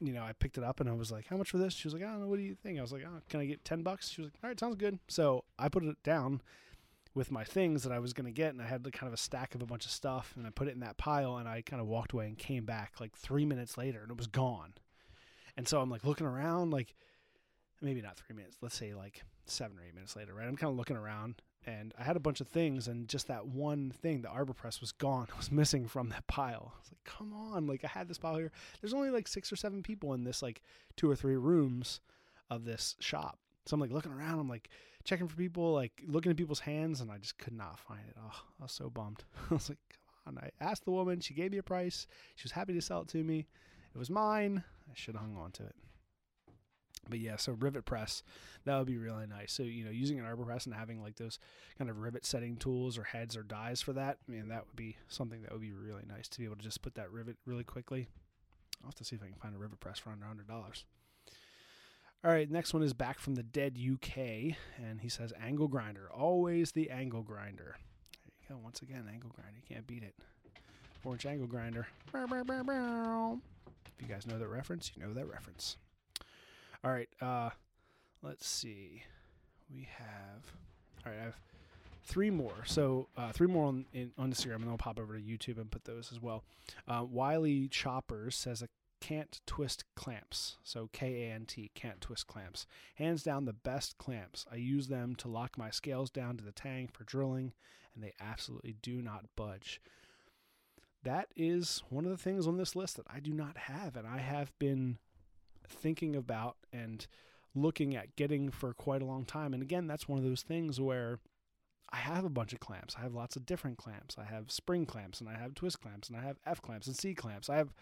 you 0.06 0.14
know, 0.14 0.24
I 0.24 0.34
picked 0.34 0.58
it 0.58 0.64
up 0.64 0.80
and 0.80 0.90
I 0.90 0.94
was 0.94 1.12
like, 1.12 1.28
"How 1.28 1.38
much 1.38 1.50
for 1.50 1.58
this?" 1.58 1.74
She 1.74 1.88
was 1.88 1.94
like, 1.94 2.04
"I 2.04 2.08
don't 2.08 2.22
know. 2.22 2.28
What 2.28 2.38
do 2.38 2.44
you 2.44 2.56
think?" 2.56 2.78
I 2.78 2.82
was 2.82 2.92
like, 2.92 3.04
"Oh, 3.06 3.22
can 3.30 3.40
I 3.40 3.46
get 3.46 3.64
ten 3.66 3.84
bucks?" 3.84 4.10
She 4.10 4.22
was 4.22 4.28
like, 4.32 4.40
"All 4.44 4.50
right, 4.50 4.60
sounds 4.60 4.76
good." 4.76 5.00
So 5.08 5.44
I 5.58 5.70
put 5.70 5.84
it 5.84 6.02
down 6.04 6.42
with 7.16 7.32
my 7.32 7.44
things 7.44 7.84
that 7.84 7.92
I 7.92 8.00
was 8.00 8.14
going 8.14 8.26
to 8.26 8.32
get, 8.32 8.54
and 8.54 8.62
I 8.62 8.66
had 8.66 8.84
kind 8.92 9.08
of 9.08 9.14
a 9.14 9.18
stack 9.18 9.54
of 9.54 9.62
a 9.62 9.66
bunch 9.66 9.86
of 9.86 9.92
stuff, 9.92 10.34
and 10.36 10.48
I 10.48 10.50
put 10.50 10.68
it 10.68 10.74
in 10.74 10.80
that 10.80 10.98
pile, 10.98 11.38
and 11.38 11.48
I 11.48 11.62
kind 11.62 11.82
of 11.82 11.88
walked 11.88 12.14
away 12.14 12.28
and 12.28 12.38
came 12.38 12.66
back 12.66 13.00
like 13.00 13.16
three 13.16 13.46
minutes 13.46 13.78
later, 13.78 14.02
and 14.02 14.12
it 14.12 14.18
was 14.18 14.28
gone. 14.28 14.74
And 15.56 15.68
so 15.68 15.80
I'm 15.80 15.90
like 15.90 16.04
looking 16.04 16.26
around, 16.26 16.72
like 16.72 16.96
maybe 17.82 18.02
not 18.02 18.18
three 18.18 18.36
minutes, 18.36 18.58
let's 18.62 18.76
say 18.76 18.94
like 18.94 19.24
seven 19.46 19.78
or 19.78 19.84
eight 19.84 19.94
minutes 19.94 20.16
later, 20.16 20.34
right? 20.34 20.48
I'm 20.48 20.56
kind 20.56 20.72
of 20.72 20.78
looking 20.78 20.98
around, 20.98 21.36
and 21.66 21.94
I 21.98 22.04
had 22.04 22.16
a 22.16 22.22
bunch 22.22 22.42
of 22.42 22.48
things, 22.48 22.88
and 22.88 23.08
just 23.08 23.28
that 23.28 23.48
one 23.48 23.92
thing, 23.92 24.22
the 24.22 24.30
arbor 24.30 24.54
press, 24.54 24.82
was 24.82 24.92
gone. 24.92 25.28
It 25.34 25.38
was 25.38 25.52
missing 25.52 25.88
from 25.88 26.10
that 26.10 26.28
pile. 26.28 26.74
I 26.76 26.80
was 26.80 26.92
like, 26.92 27.04
come 27.04 27.34
on, 27.34 27.68
like 27.68 27.84
I 27.84 27.88
had 27.88 28.08
this 28.08 28.18
pile 28.18 28.36
here. 28.36 28.52
There's 28.82 28.94
only 28.94 29.10
like 29.10 29.28
six 29.28 29.52
or 29.52 29.56
seven 29.56 29.84
people 29.84 30.14
in 30.14 30.24
this 30.24 30.42
like 30.42 30.62
two 30.96 31.10
or 31.10 31.16
three 31.16 31.36
rooms 31.36 32.02
of 32.50 32.66
this 32.66 32.96
shop. 33.00 33.40
So 33.66 33.76
I'm 33.76 33.80
like 33.80 33.92
looking 33.92 34.12
around. 34.12 34.40
I'm 34.40 34.50
like 34.50 34.70
checking 35.04 35.28
for 35.28 35.36
people, 35.36 35.74
like 35.74 35.94
looking 36.06 36.32
at 36.32 36.38
people's 36.38 36.60
hands, 36.60 37.02
and 37.02 37.12
I 37.12 37.18
just 37.18 37.38
could 37.38 37.54
not 37.54 37.80
find 37.80 38.02
it. 38.08 38.16
Oh, 38.20 38.42
I 38.60 38.64
was 38.64 38.72
so 38.72 38.90
bummed. 38.90 39.24
I 39.52 39.54
was 39.54 39.70
like, 39.70 39.80
come 40.26 40.38
on. 40.38 40.44
I 40.44 40.52
asked 40.64 40.86
the 40.86 40.92
woman. 40.92 41.20
She 41.20 41.34
gave 41.34 41.52
me 41.52 41.58
a 41.58 41.64
price. 41.64 42.08
She 42.36 42.44
was 42.44 42.52
happy 42.52 42.74
to 42.74 42.82
sell 42.82 43.02
it 43.02 43.08
to 43.10 43.24
me. 43.24 43.48
It 43.94 43.98
was 43.98 44.10
mine. 44.10 44.64
I 44.90 44.94
should 44.96 45.16
have 45.16 45.24
hung 45.24 45.38
on 45.38 45.52
to 45.54 45.64
it. 45.64 45.76
But 47.10 47.20
yeah, 47.20 47.36
so 47.36 47.52
rivet 47.54 47.86
press, 47.86 48.24
that 48.66 48.78
would 48.78 48.88
be 48.88 48.98
really 48.98 49.28
nice. 49.28 49.52
So, 49.52 49.64
you 49.64 49.84
know, 49.84 49.92
using 49.92 50.20
an 50.20 50.26
arbor 50.26 50.46
press 50.46 50.66
and 50.66 50.74
having 50.74 51.02
like 51.02 51.18
those 51.18 51.38
kind 51.78 51.90
of 51.90 52.00
rivet 52.00 52.26
setting 52.26 52.56
tools 52.56 52.98
or 52.98 53.04
heads 53.04 53.36
or 53.36 53.44
dies 53.44 53.82
for 53.82 53.94
that, 53.94 54.20
I 54.28 54.32
mean, 54.32 54.48
that 54.48 54.66
would 54.68 54.76
be 54.76 54.96
something 55.10 55.42
that 55.42 55.52
would 55.52 55.62
be 55.62 55.74
really 55.74 56.04
nice 56.08 56.30
to 56.30 56.40
be 56.40 56.46
able 56.46 56.56
to 56.56 56.64
just 56.64 56.82
put 56.82 56.96
that 56.96 57.12
rivet 57.12 57.38
really 57.46 57.66
quickly. 57.66 58.08
I'll 58.82 58.88
have 58.88 58.96
to 58.96 59.04
see 59.04 59.16
if 59.16 59.24
I 59.24 59.28
can 59.28 59.36
find 59.36 59.56
a 59.56 59.58
rivet 59.58 59.80
press 59.80 60.00
for 60.00 60.12
under 60.12 60.26
$100. 60.26 60.84
All 62.26 62.32
right, 62.32 62.50
next 62.50 62.74
one 62.74 62.84
is 62.84 62.94
back 62.94 63.20
from 63.20 63.36
the 63.36 63.44
dead 63.44 63.78
UK, 63.78 64.18
and 64.78 65.02
he 65.02 65.10
says 65.10 65.34
angle 65.42 65.68
grinder, 65.68 66.10
always 66.10 66.72
the 66.72 66.90
angle 66.90 67.22
grinder. 67.22 67.76
There 68.26 68.56
you 68.56 68.56
go. 68.56 68.62
Once 68.64 68.82
again, 68.82 69.10
angle 69.12 69.32
grinder, 69.36 69.58
you 69.58 69.76
can't 69.76 69.86
beat 69.86 70.04
it. 70.04 70.16
Inch 71.06 71.26
angle 71.26 71.48
grinder. 71.48 71.86
If 72.14 74.02
you 74.02 74.08
guys 74.08 74.26
know 74.26 74.40
that 74.40 74.48
reference, 74.48 74.94
you 74.96 75.04
know 75.04 75.14
that 75.14 75.28
reference. 75.28 75.76
All 76.84 76.92
right, 76.92 77.10
uh, 77.22 77.52
let's 78.22 78.46
see. 78.46 79.04
We 79.74 79.88
have, 79.98 80.44
all 81.06 81.12
right, 81.14 81.22
I 81.22 81.24
have 81.24 81.40
three 82.04 82.30
more. 82.30 82.64
So 82.66 83.08
uh, 83.16 83.32
three 83.32 83.48
more 83.48 83.68
on 83.68 83.86
in, 83.94 84.12
on 84.18 84.34
Instagram, 84.34 84.56
and 84.56 84.70
I'll 84.70 84.78
pop 84.78 85.00
over 85.00 85.16
to 85.16 85.22
YouTube 85.22 85.58
and 85.58 85.72
put 85.72 85.86
those 85.86 86.12
as 86.12 86.22
well. 86.22 86.44
Uh, 86.88 87.06
Wiley 87.10 87.68
Choppers 87.70 88.36
says 88.36 88.62
a 88.62 88.68
Kant 89.00 89.42
twist 89.46 89.84
clamps. 89.96 90.58
So 90.64 90.90
K 90.94 91.24
A 91.24 91.34
N 91.34 91.46
T, 91.46 91.72
Kant 91.76 92.00
twist 92.02 92.28
clamps. 92.28 92.66
Hands 92.96 93.22
down 93.22 93.46
the 93.46 93.54
best 93.54 93.98
clamps. 93.98 94.46
I 94.52 94.56
use 94.56 94.88
them 94.88 95.16
to 95.18 95.28
lock 95.28 95.58
my 95.58 95.72
scales 95.72 96.10
down 96.10 96.38
to 96.38 96.44
the 96.44 96.54
tang 96.54 96.88
for 96.88 97.04
drilling, 97.04 97.54
and 97.94 98.04
they 98.04 98.14
absolutely 98.22 98.76
do 98.82 99.02
not 99.02 99.26
budge. 99.36 99.82
That 101.04 101.28
is 101.36 101.84
one 101.90 102.06
of 102.06 102.12
the 102.12 102.18
things 102.18 102.48
on 102.48 102.58
this 102.58 102.78
list 102.78 102.96
that 102.96 103.08
I 103.14 103.20
do 103.20 103.34
not 103.34 103.58
have, 103.58 103.98
and 103.98 104.08
I 104.08 104.20
have 104.20 104.58
been 104.58 105.00
thinking 105.68 106.16
about 106.16 106.58
and 106.72 107.06
looking 107.56 107.96
at 107.96 108.16
getting 108.16 108.50
for 108.50 108.74
quite 108.74 109.02
a 109.02 109.06
long 109.06 109.26
time. 109.26 109.54
And 109.54 109.62
again, 109.62 109.88
that's 109.88 110.08
one 110.08 110.18
of 110.18 110.26
those 110.26 110.42
things 110.42 110.80
where 110.82 111.20
I 111.92 111.98
have 111.98 112.26
a 112.26 112.30
bunch 112.30 112.54
of 112.54 112.60
clamps. 112.60 112.96
I 112.98 113.02
have 113.02 113.14
lots 113.14 113.36
of 113.36 113.46
different 113.46 113.78
clamps. 113.78 114.16
I 114.18 114.24
have 114.26 114.52
spring 114.52 114.86
clamps 114.86 115.22
and 115.22 115.30
I 115.30 115.38
have 115.38 115.54
twist 115.54 115.80
clamps 115.80 116.10
and 116.10 116.18
I 116.18 116.22
have 116.22 116.38
F 116.46 116.62
clamps 116.62 116.88
and 116.88 116.96
C 116.96 117.14
clamps. 117.14 117.50
I 117.50 117.58
have 117.58 117.74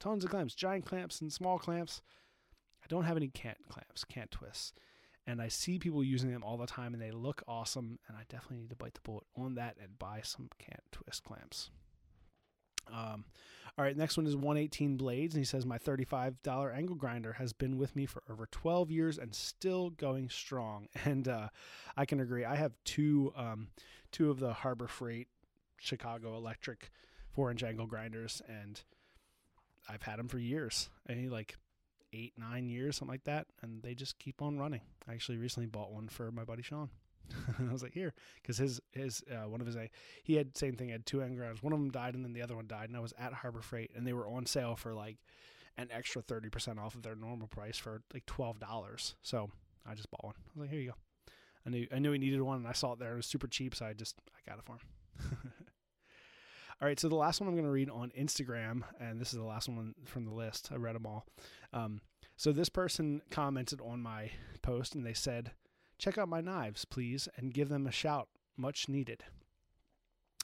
tons 0.00 0.24
of 0.24 0.30
clamps, 0.30 0.54
giant 0.54 0.84
clamps 0.84 1.20
and 1.20 1.32
small 1.32 1.58
clamps. 1.58 2.02
I 2.82 2.86
don't 2.88 3.04
have 3.04 3.16
any 3.16 3.28
Kant 3.28 3.58
clamps, 3.68 4.04
Kant 4.04 4.32
twists. 4.32 4.72
And 5.24 5.40
I 5.40 5.46
see 5.46 5.78
people 5.78 6.02
using 6.02 6.32
them 6.32 6.42
all 6.42 6.56
the 6.56 6.66
time 6.66 6.94
and 6.94 7.00
they 7.00 7.12
look 7.12 7.44
awesome. 7.46 8.00
And 8.08 8.16
I 8.16 8.22
definitely 8.28 8.58
need 8.58 8.70
to 8.70 8.76
bite 8.76 8.94
the 8.94 9.00
bullet 9.04 9.24
on 9.36 9.54
that 9.54 9.76
and 9.80 9.96
buy 9.96 10.22
some 10.24 10.48
Kant 10.58 10.82
twist 10.90 11.22
clamps. 11.22 11.70
Um, 12.92 13.26
all 13.78 13.84
right, 13.84 13.96
next 13.96 14.16
one 14.16 14.26
is 14.26 14.36
118 14.36 14.96
Blades. 14.96 15.34
And 15.34 15.40
he 15.40 15.46
says, 15.46 15.64
My 15.64 15.78
$35 15.78 16.76
angle 16.76 16.96
grinder 16.96 17.34
has 17.34 17.52
been 17.52 17.78
with 17.78 17.96
me 17.96 18.06
for 18.06 18.22
over 18.30 18.46
12 18.46 18.90
years 18.90 19.18
and 19.18 19.34
still 19.34 19.90
going 19.90 20.28
strong. 20.28 20.88
And 21.04 21.26
uh, 21.26 21.48
I 21.96 22.04
can 22.04 22.20
agree. 22.20 22.44
I 22.44 22.56
have 22.56 22.72
two, 22.84 23.32
um, 23.36 23.68
two 24.12 24.30
of 24.30 24.40
the 24.40 24.52
Harbor 24.52 24.86
Freight 24.88 25.28
Chicago 25.78 26.36
Electric 26.36 26.90
four 27.30 27.50
inch 27.50 27.62
angle 27.62 27.86
grinders. 27.86 28.42
And 28.48 28.80
I've 29.88 30.02
had 30.02 30.18
them 30.18 30.28
for 30.28 30.38
years. 30.38 30.90
I 31.08 31.14
like 31.30 31.56
eight, 32.12 32.34
nine 32.36 32.68
years, 32.68 32.96
something 32.96 33.12
like 33.12 33.24
that, 33.24 33.46
and 33.62 33.82
they 33.82 33.94
just 33.94 34.18
keep 34.18 34.42
on 34.42 34.58
running. 34.58 34.82
I 35.08 35.12
actually 35.12 35.38
recently 35.38 35.66
bought 35.66 35.92
one 35.92 36.08
for 36.08 36.30
my 36.30 36.44
buddy 36.44 36.62
Sean. 36.62 36.90
I 37.58 37.72
was 37.72 37.82
like, 37.82 37.92
here, 37.92 38.14
because 38.40 38.58
his 38.58 38.80
his 38.92 39.22
uh, 39.30 39.48
one 39.48 39.60
of 39.60 39.66
his 39.66 39.76
he 40.22 40.34
had 40.34 40.56
same 40.56 40.76
thing. 40.76 40.88
Had 40.88 41.06
two 41.06 41.18
engrams. 41.18 41.62
One 41.62 41.72
of 41.72 41.78
them 41.78 41.90
died, 41.90 42.14
and 42.14 42.24
then 42.24 42.32
the 42.32 42.42
other 42.42 42.56
one 42.56 42.66
died. 42.66 42.88
And 42.88 42.96
I 42.96 43.00
was 43.00 43.14
at 43.18 43.32
Harbor 43.32 43.62
Freight, 43.62 43.90
and 43.96 44.06
they 44.06 44.12
were 44.12 44.28
on 44.28 44.46
sale 44.46 44.76
for 44.76 44.94
like 44.94 45.18
an 45.76 45.88
extra 45.90 46.22
thirty 46.22 46.48
percent 46.48 46.78
off 46.78 46.94
of 46.94 47.02
their 47.02 47.16
normal 47.16 47.48
price 47.48 47.78
for 47.78 48.02
like 48.12 48.26
twelve 48.26 48.58
dollars. 48.60 49.14
So 49.22 49.50
I 49.86 49.94
just 49.94 50.10
bought 50.10 50.24
one. 50.24 50.34
I 50.38 50.50
was 50.54 50.60
like, 50.62 50.70
here 50.70 50.80
you 50.80 50.90
go. 50.90 50.96
I 51.66 51.70
knew 51.70 51.86
I 51.94 51.98
knew 51.98 52.12
he 52.12 52.18
needed 52.18 52.40
one, 52.40 52.58
and 52.58 52.68
I 52.68 52.72
saw 52.72 52.92
it 52.92 52.98
there. 52.98 53.12
It 53.14 53.16
was 53.16 53.26
super 53.26 53.46
cheap, 53.46 53.74
so 53.74 53.86
I 53.86 53.92
just 53.92 54.16
I 54.30 54.50
got 54.50 54.58
it 54.58 54.64
for 54.64 54.72
him. 54.72 55.52
All 56.82 56.88
right, 56.88 56.98
so 56.98 57.08
the 57.08 57.14
last 57.14 57.40
one 57.40 57.48
I'm 57.48 57.54
going 57.54 57.64
to 57.64 57.70
read 57.70 57.90
on 57.90 58.10
Instagram, 58.18 58.82
and 58.98 59.20
this 59.20 59.32
is 59.32 59.38
the 59.38 59.44
last 59.44 59.68
one 59.68 59.94
from 60.04 60.24
the 60.24 60.32
list. 60.32 60.70
I 60.72 60.76
read 60.76 60.96
them 60.96 61.06
all. 61.06 61.24
Um, 61.72 62.00
so 62.36 62.50
this 62.50 62.68
person 62.68 63.22
commented 63.30 63.80
on 63.80 64.02
my 64.02 64.32
post, 64.62 64.96
and 64.96 65.06
they 65.06 65.12
said, 65.14 65.52
"Check 66.02 66.18
out 66.18 66.28
my 66.28 66.40
knives, 66.40 66.84
please, 66.84 67.28
and 67.36 67.54
give 67.54 67.68
them 67.68 67.86
a 67.86 67.92
shout. 67.92 68.28
Much 68.56 68.88
needed." 68.88 69.22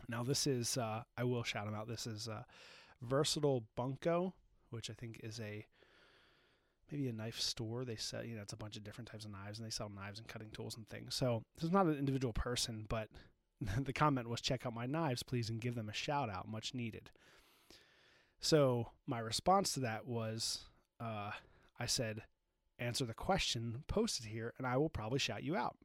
Now 0.09 0.23
this 0.23 0.47
is 0.47 0.77
uh, 0.77 1.03
I 1.17 1.25
will 1.25 1.43
shout 1.43 1.67
them 1.67 1.75
out. 1.75 1.89
This 1.89 2.07
is 2.07 2.29
uh, 2.29 2.45
Versatile 3.03 3.65
Bunko, 3.77 4.35
which 4.71 4.91
I 4.91 4.93
think 4.93 5.21
is 5.23 5.41
a 5.41 5.67
maybe 6.91 7.09
a 7.09 7.13
knife 7.13 7.41
store. 7.41 7.85
They 7.85 7.97
sell 7.97 8.25
you 8.25 8.37
know 8.37 8.43
it's 8.43 8.53
a 8.53 8.57
bunch 8.57 8.77
of 8.77 8.85
different 8.85 9.11
types 9.11 9.25
of 9.25 9.33
knives, 9.33 9.59
and 9.59 9.67
they 9.67 9.71
sell 9.71 9.91
knives 9.91 10.19
and 10.19 10.29
cutting 10.29 10.51
tools 10.51 10.77
and 10.77 10.89
things. 10.89 11.15
So 11.15 11.43
this 11.57 11.65
is 11.65 11.73
not 11.73 11.87
an 11.87 11.99
individual 11.99 12.33
person, 12.33 12.87
but 12.89 13.09
the 13.85 13.93
comment 13.93 14.29
was 14.29 14.41
check 14.41 14.65
out 14.67 14.75
my 14.75 14.87
knives 14.87 15.23
please 15.23 15.51
and 15.51 15.61
give 15.61 15.75
them 15.75 15.89
a 15.89 15.93
shout 15.93 16.31
out 16.31 16.49
much 16.49 16.75
needed 16.75 17.11
so 18.41 18.89
my 19.07 19.19
response 19.19 19.73
to 19.73 19.81
that 19.81 20.07
was 20.07 20.61
uh, 21.01 21.31
i 21.79 21.87
said 21.87 22.23
answer 22.79 23.05
the 23.05 23.15
question 23.15 23.83
posted 23.87 24.27
here 24.27 24.53
and 24.59 24.67
i 24.67 24.77
will 24.77 24.89
probably 24.89 25.19
shout 25.19 25.43
you 25.43 25.57
out 25.57 25.77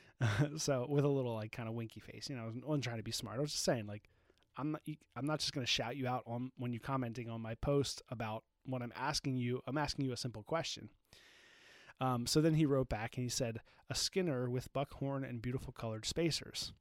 so 0.56 0.86
with 0.88 1.04
a 1.04 1.08
little 1.08 1.34
like 1.34 1.52
kind 1.52 1.68
of 1.68 1.74
winky 1.74 2.00
face 2.00 2.28
you 2.28 2.36
know 2.36 2.42
i 2.42 2.66
wasn't 2.66 2.84
trying 2.84 2.96
to 2.96 3.02
be 3.02 3.12
smart 3.12 3.38
i 3.38 3.40
was 3.40 3.52
just 3.52 3.64
saying 3.64 3.86
like 3.86 4.08
i'm 4.56 4.72
not 4.72 4.82
i'm 5.16 5.26
not 5.26 5.40
just 5.40 5.52
going 5.52 5.64
to 5.64 5.70
shout 5.70 5.96
you 5.96 6.06
out 6.06 6.22
on 6.26 6.50
when 6.58 6.72
you're 6.72 6.80
commenting 6.80 7.28
on 7.28 7.40
my 7.40 7.54
post 7.56 8.02
about 8.10 8.44
what 8.66 8.82
i'm 8.82 8.92
asking 8.96 9.36
you 9.36 9.60
i'm 9.66 9.78
asking 9.78 10.04
you 10.04 10.12
a 10.12 10.16
simple 10.16 10.42
question 10.42 10.88
um, 12.00 12.26
so 12.26 12.40
then 12.40 12.54
he 12.54 12.66
wrote 12.66 12.88
back 12.88 13.16
and 13.16 13.22
he 13.22 13.28
said 13.28 13.60
a 13.88 13.94
skinner 13.94 14.50
with 14.50 14.72
buckhorn 14.72 15.24
and 15.24 15.42
beautiful 15.42 15.72
colored 15.72 16.04
spacers 16.04 16.72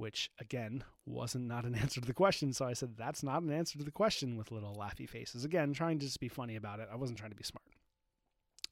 which 0.00 0.30
again 0.40 0.82
wasn't 1.04 1.46
not 1.46 1.64
an 1.66 1.74
answer 1.80 2.00
to 2.00 2.06
the 2.06 2.14
question. 2.14 2.52
So 2.52 2.64
I 2.64 2.72
said, 2.72 2.96
that's 2.96 3.22
not 3.22 3.42
an 3.42 3.52
answer 3.52 3.78
to 3.78 3.84
the 3.84 3.90
question 3.90 4.36
with 4.36 4.50
little 4.50 4.74
laughy 4.74 5.08
faces. 5.08 5.44
Again, 5.44 5.72
trying 5.74 5.98
to 5.98 6.06
just 6.06 6.20
be 6.20 6.28
funny 6.28 6.56
about 6.56 6.80
it. 6.80 6.88
I 6.90 6.96
wasn't 6.96 7.18
trying 7.18 7.30
to 7.30 7.36
be 7.36 7.44
smart. 7.44 7.66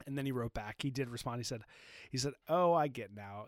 And 0.06 0.16
then 0.16 0.26
he 0.26 0.32
wrote 0.32 0.54
back. 0.54 0.76
He 0.82 0.90
did 0.90 1.10
respond. 1.10 1.38
He 1.38 1.44
said, 1.44 1.62
he 2.10 2.18
said, 2.18 2.34
oh, 2.48 2.72
I 2.72 2.88
get 2.88 3.14
now. 3.14 3.46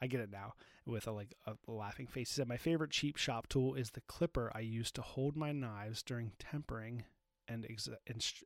I 0.00 0.06
get 0.06 0.20
it 0.20 0.30
now 0.30 0.54
with 0.86 1.06
a 1.06 1.12
like 1.12 1.34
a 1.46 1.54
laughing 1.70 2.06
face. 2.06 2.30
He 2.30 2.34
said, 2.34 2.48
my 2.48 2.56
favorite 2.56 2.90
cheap 2.90 3.16
shop 3.16 3.48
tool 3.48 3.74
is 3.74 3.90
the 3.90 4.00
clipper 4.02 4.50
I 4.54 4.60
use 4.60 4.90
to 4.92 5.02
hold 5.02 5.36
my 5.36 5.52
knives 5.52 6.02
during 6.02 6.32
tempering 6.38 7.04
and 7.48 7.66
ex- 7.68 7.88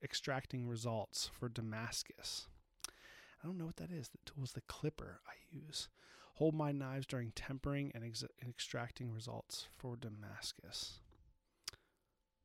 extracting 0.03 0.67
results 0.67 1.31
for 1.39 1.49
Damascus. 1.49 2.49
I 2.89 3.47
don't 3.47 3.59
know 3.59 3.67
what 3.67 3.77
that 3.77 3.91
is. 3.91 4.09
The 4.09 4.19
tool 4.25 4.45
is 4.45 4.53
the 4.53 4.63
clipper 4.63 5.21
I 5.27 5.35
use 5.51 5.89
hold 6.35 6.55
my 6.55 6.73
knives 6.73 7.07
during 7.07 7.31
tempering 7.33 7.93
and, 7.95 8.05
ex- 8.05 8.25
extracting 8.47 9.13
results 9.13 9.69
for 9.77 9.97
Damascus. 9.97 11.01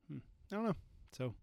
Hmm. 0.08 0.20
I 0.52 0.56
don't 0.56 0.66
know. 0.66 0.76
So, 1.14 1.34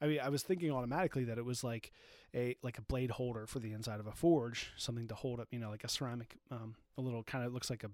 I 0.00 0.06
mean, 0.06 0.20
I 0.20 0.28
was 0.30 0.42
thinking 0.42 0.70
automatically 0.70 1.24
that 1.24 1.38
it 1.38 1.44
was 1.44 1.62
like 1.62 1.92
a 2.34 2.56
like 2.62 2.78
a 2.78 2.82
blade 2.82 3.10
holder 3.10 3.46
for 3.46 3.58
the 3.58 3.72
inside 3.72 4.00
of 4.00 4.06
a 4.06 4.12
forge, 4.12 4.72
something 4.76 5.08
to 5.08 5.14
hold 5.14 5.40
up, 5.40 5.48
you 5.50 5.58
know, 5.58 5.70
like 5.70 5.84
a 5.84 5.88
ceramic, 5.88 6.36
um, 6.50 6.74
a 6.96 7.00
little 7.00 7.22
kind 7.22 7.44
of 7.44 7.52
looks 7.52 7.70
like 7.70 7.84
a, 7.84 7.90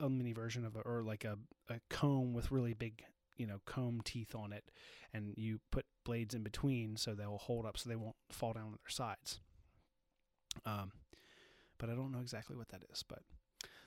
a, 0.00 0.06
a 0.06 0.08
mini 0.08 0.32
version 0.32 0.64
of 0.64 0.76
a, 0.76 0.80
or 0.80 1.02
like 1.02 1.24
a, 1.24 1.38
a 1.68 1.80
comb 1.90 2.32
with 2.32 2.50
really 2.50 2.72
big, 2.72 3.02
you 3.36 3.46
know, 3.46 3.60
comb 3.66 4.00
teeth 4.04 4.34
on 4.34 4.52
it, 4.52 4.70
and 5.12 5.34
you 5.36 5.60
put 5.70 5.84
blades 6.04 6.34
in 6.34 6.42
between 6.42 6.96
so 6.96 7.14
they'll 7.14 7.38
hold 7.38 7.66
up 7.66 7.76
so 7.76 7.88
they 7.88 7.96
won't 7.96 8.16
fall 8.30 8.52
down 8.52 8.64
on 8.64 8.70
their 8.70 8.88
sides. 8.88 9.40
Um, 10.64 10.92
but 11.78 11.90
I 11.90 11.94
don't 11.94 12.12
know 12.12 12.20
exactly 12.20 12.56
what 12.56 12.68
that 12.70 12.82
is. 12.90 13.02
But 13.02 13.20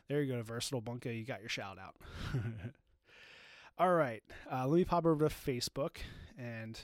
there 0.07 0.21
you 0.21 0.33
go, 0.33 0.41
Versatile 0.43 0.81
Bunko. 0.81 1.09
You 1.09 1.25
got 1.25 1.39
your 1.39 1.49
shout 1.49 1.77
out. 1.79 1.95
All 3.79 3.93
right, 3.93 4.21
uh, 4.51 4.67
let 4.67 4.75
me 4.75 4.83
pop 4.83 5.05
over 5.05 5.29
to 5.29 5.33
Facebook, 5.33 5.97
and 6.37 6.77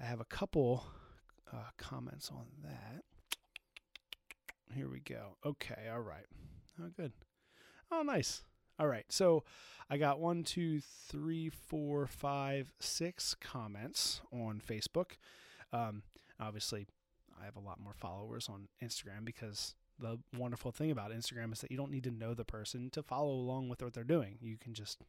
I 0.00 0.06
have 0.06 0.20
a 0.20 0.24
couple 0.24 0.84
uh, 1.52 1.70
comments 1.76 2.30
on 2.30 2.46
that. 2.62 3.02
Here 4.74 4.88
we 4.88 5.00
go. 5.00 5.36
Okay, 5.44 5.88
all 5.92 6.00
right. 6.00 6.26
Oh, 6.80 6.90
good. 6.96 7.12
Oh, 7.92 8.02
nice. 8.02 8.42
All 8.78 8.86
right, 8.86 9.04
so 9.10 9.44
I 9.90 9.98
got 9.98 10.20
one, 10.20 10.42
two, 10.42 10.80
three, 10.80 11.50
four, 11.50 12.06
five, 12.06 12.72
six 12.80 13.34
comments 13.34 14.22
on 14.32 14.62
Facebook. 14.66 15.12
Um, 15.72 16.02
obviously, 16.40 16.86
I 17.38 17.44
have 17.44 17.56
a 17.56 17.60
lot 17.60 17.78
more 17.78 17.92
followers 17.92 18.48
on 18.48 18.68
Instagram 18.82 19.24
because 19.24 19.74
the 19.98 20.18
wonderful 20.34 20.72
thing 20.72 20.90
about 20.90 21.12
Instagram 21.12 21.52
is 21.52 21.60
that 21.60 21.70
you 21.70 21.76
don't 21.76 21.90
need 21.90 22.04
to 22.04 22.10
know 22.10 22.32
the 22.32 22.44
person 22.44 22.88
to 22.90 23.02
follow 23.02 23.32
along 23.32 23.68
with 23.68 23.82
what 23.82 23.92
they're 23.92 24.04
doing. 24.04 24.38
You 24.40 24.56
can 24.56 24.72
just 24.72 25.02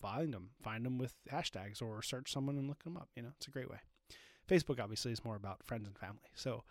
find 0.00 0.34
them, 0.34 0.50
find 0.60 0.84
them 0.84 0.98
with 0.98 1.14
hashtags 1.30 1.80
or 1.80 2.02
search 2.02 2.32
someone 2.32 2.58
and 2.58 2.66
look 2.66 2.82
them 2.82 2.96
up. 2.96 3.08
You 3.14 3.22
know, 3.22 3.30
it's 3.36 3.46
a 3.46 3.52
great 3.52 3.70
way. 3.70 3.78
Facebook 4.52 4.80
obviously 4.80 5.12
is 5.12 5.24
more 5.24 5.36
about 5.36 5.64
friends 5.64 5.86
and 5.86 5.96
family. 5.96 6.30
So 6.34 6.62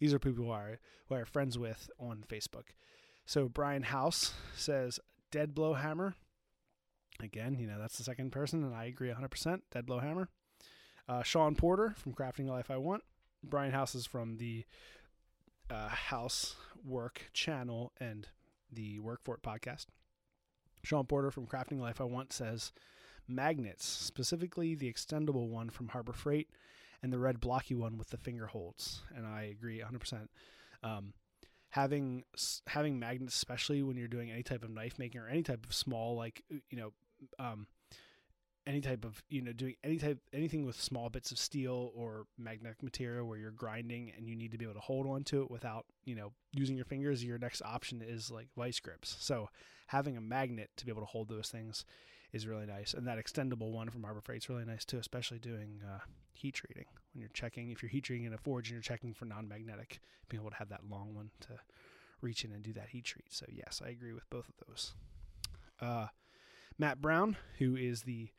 these 0.00 0.12
are 0.12 0.18
people 0.18 0.44
who 0.44 0.50
are 0.50 0.78
who 1.08 1.14
are 1.14 1.24
friends 1.24 1.56
with 1.58 1.88
on 1.98 2.24
Facebook. 2.28 2.70
So 3.26 3.48
Brian 3.48 3.84
House 3.84 4.32
says 4.56 4.98
dead 5.30 5.54
blow 5.54 5.74
hammer. 5.74 6.14
Again, 7.20 7.58
you 7.58 7.66
know, 7.66 7.78
that's 7.78 7.98
the 7.98 8.04
second 8.04 8.30
person, 8.30 8.62
and 8.62 8.74
I 8.74 8.84
agree 8.84 9.08
100%. 9.08 9.60
Dead 9.72 9.86
blow 9.86 9.98
hammer. 9.98 10.28
Uh, 11.08 11.22
Sean 11.22 11.54
Porter 11.54 11.94
from 11.96 12.12
Crafting 12.12 12.48
Life 12.48 12.70
I 12.70 12.76
Want. 12.76 13.02
Brian 13.42 13.72
House 13.72 13.94
is 13.94 14.06
from 14.06 14.36
the 14.36 14.64
uh, 15.70 15.88
house 15.88 16.56
work 16.84 17.30
channel 17.32 17.92
and 18.00 18.28
the 18.72 18.98
Work 19.00 19.20
for 19.24 19.34
It 19.34 19.42
podcast. 19.42 19.86
Sean 20.82 21.06
Porter 21.06 21.30
from 21.30 21.46
Crafting 21.46 21.80
Life 21.80 22.00
I 22.00 22.04
Want 22.04 22.32
says 22.32 22.72
magnets, 23.26 23.86
specifically 23.86 24.74
the 24.74 24.92
extendable 24.92 25.48
one 25.48 25.70
from 25.70 25.88
Harbor 25.88 26.12
Freight 26.12 26.48
and 27.02 27.12
the 27.12 27.18
red 27.18 27.40
blocky 27.40 27.74
one 27.74 27.98
with 27.98 28.10
the 28.10 28.16
finger 28.16 28.46
holds. 28.46 29.02
And 29.14 29.26
I 29.26 29.42
agree 29.44 29.80
100%. 29.80 30.28
Um, 30.82 31.14
having 31.70 32.24
having 32.66 32.98
magnets, 32.98 33.34
especially 33.34 33.82
when 33.82 33.96
you're 33.96 34.08
doing 34.08 34.30
any 34.30 34.42
type 34.42 34.62
of 34.62 34.70
knife 34.70 34.98
making 34.98 35.20
or 35.20 35.28
any 35.28 35.42
type 35.42 35.64
of 35.64 35.74
small, 35.74 36.16
like 36.16 36.42
you 36.50 36.78
know, 36.78 36.92
um, 37.38 37.66
any 38.68 38.82
type 38.82 39.04
of 39.04 39.22
you 39.30 39.40
know 39.40 39.52
doing 39.52 39.74
any 39.82 39.96
type 39.96 40.18
anything 40.32 40.66
with 40.66 40.80
small 40.80 41.08
bits 41.08 41.32
of 41.32 41.38
steel 41.38 41.90
or 41.94 42.26
magnetic 42.36 42.82
material 42.82 43.26
where 43.26 43.38
you're 43.38 43.50
grinding 43.50 44.12
and 44.16 44.28
you 44.28 44.36
need 44.36 44.52
to 44.52 44.58
be 44.58 44.64
able 44.64 44.74
to 44.74 44.80
hold 44.80 45.06
on 45.06 45.24
to 45.24 45.42
it 45.42 45.50
without 45.50 45.86
you 46.04 46.14
know 46.14 46.32
using 46.52 46.76
your 46.76 46.84
fingers 46.84 47.24
your 47.24 47.38
next 47.38 47.62
option 47.64 48.02
is 48.06 48.30
like 48.30 48.46
vice 48.56 48.78
grips 48.78 49.16
so 49.18 49.48
having 49.86 50.18
a 50.18 50.20
magnet 50.20 50.68
to 50.76 50.84
be 50.84 50.92
able 50.92 51.00
to 51.00 51.06
hold 51.06 51.28
those 51.28 51.48
things 51.48 51.86
is 52.32 52.46
really 52.46 52.66
nice. 52.66 52.94
And 52.94 53.06
that 53.06 53.18
extendable 53.18 53.72
one 53.72 53.90
from 53.90 54.04
Harbor 54.04 54.20
Freight 54.20 54.42
is 54.42 54.48
really 54.48 54.64
nice 54.64 54.84
too 54.84 54.98
especially 54.98 55.38
doing 55.38 55.80
uh, 55.86 56.00
heat 56.32 56.54
treating. 56.54 56.86
When 57.12 57.20
you're 57.20 57.30
checking 57.32 57.70
if 57.70 57.82
you're 57.82 57.90
heat 57.90 58.04
treating 58.04 58.26
in 58.26 58.34
a 58.34 58.38
forge 58.38 58.68
and 58.68 58.74
you're 58.74 58.82
checking 58.82 59.14
for 59.14 59.24
non-magnetic 59.24 60.00
being 60.28 60.42
able 60.42 60.50
to 60.50 60.56
have 60.56 60.68
that 60.68 60.88
long 60.90 61.14
one 61.14 61.30
to 61.40 61.48
reach 62.20 62.44
in 62.44 62.52
and 62.52 62.62
do 62.62 62.72
that 62.74 62.88
heat 62.90 63.04
treat. 63.04 63.32
So 63.32 63.46
yes 63.48 63.80
I 63.84 63.90
agree 63.90 64.12
with 64.12 64.28
both 64.30 64.48
of 64.48 64.54
those. 64.66 64.94
Uh, 65.80 66.08
Matt 66.78 67.00
Brown 67.00 67.36
who 67.58 67.76
is 67.76 68.02
the 68.02 68.30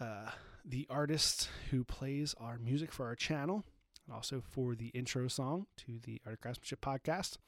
uh, 0.00 0.30
the 0.64 0.86
artist 0.90 1.48
who 1.70 1.84
plays 1.84 2.34
our 2.38 2.58
music 2.58 2.92
for 2.92 3.06
our 3.06 3.14
channel 3.14 3.64
and 4.06 4.14
also 4.14 4.42
for 4.50 4.74
the 4.74 4.88
intro 4.88 5.28
song 5.28 5.66
to 5.76 5.98
the 6.02 6.20
Art 6.24 6.34
of 6.34 6.40
Craftsmanship 6.40 6.80
podcast. 6.80 7.38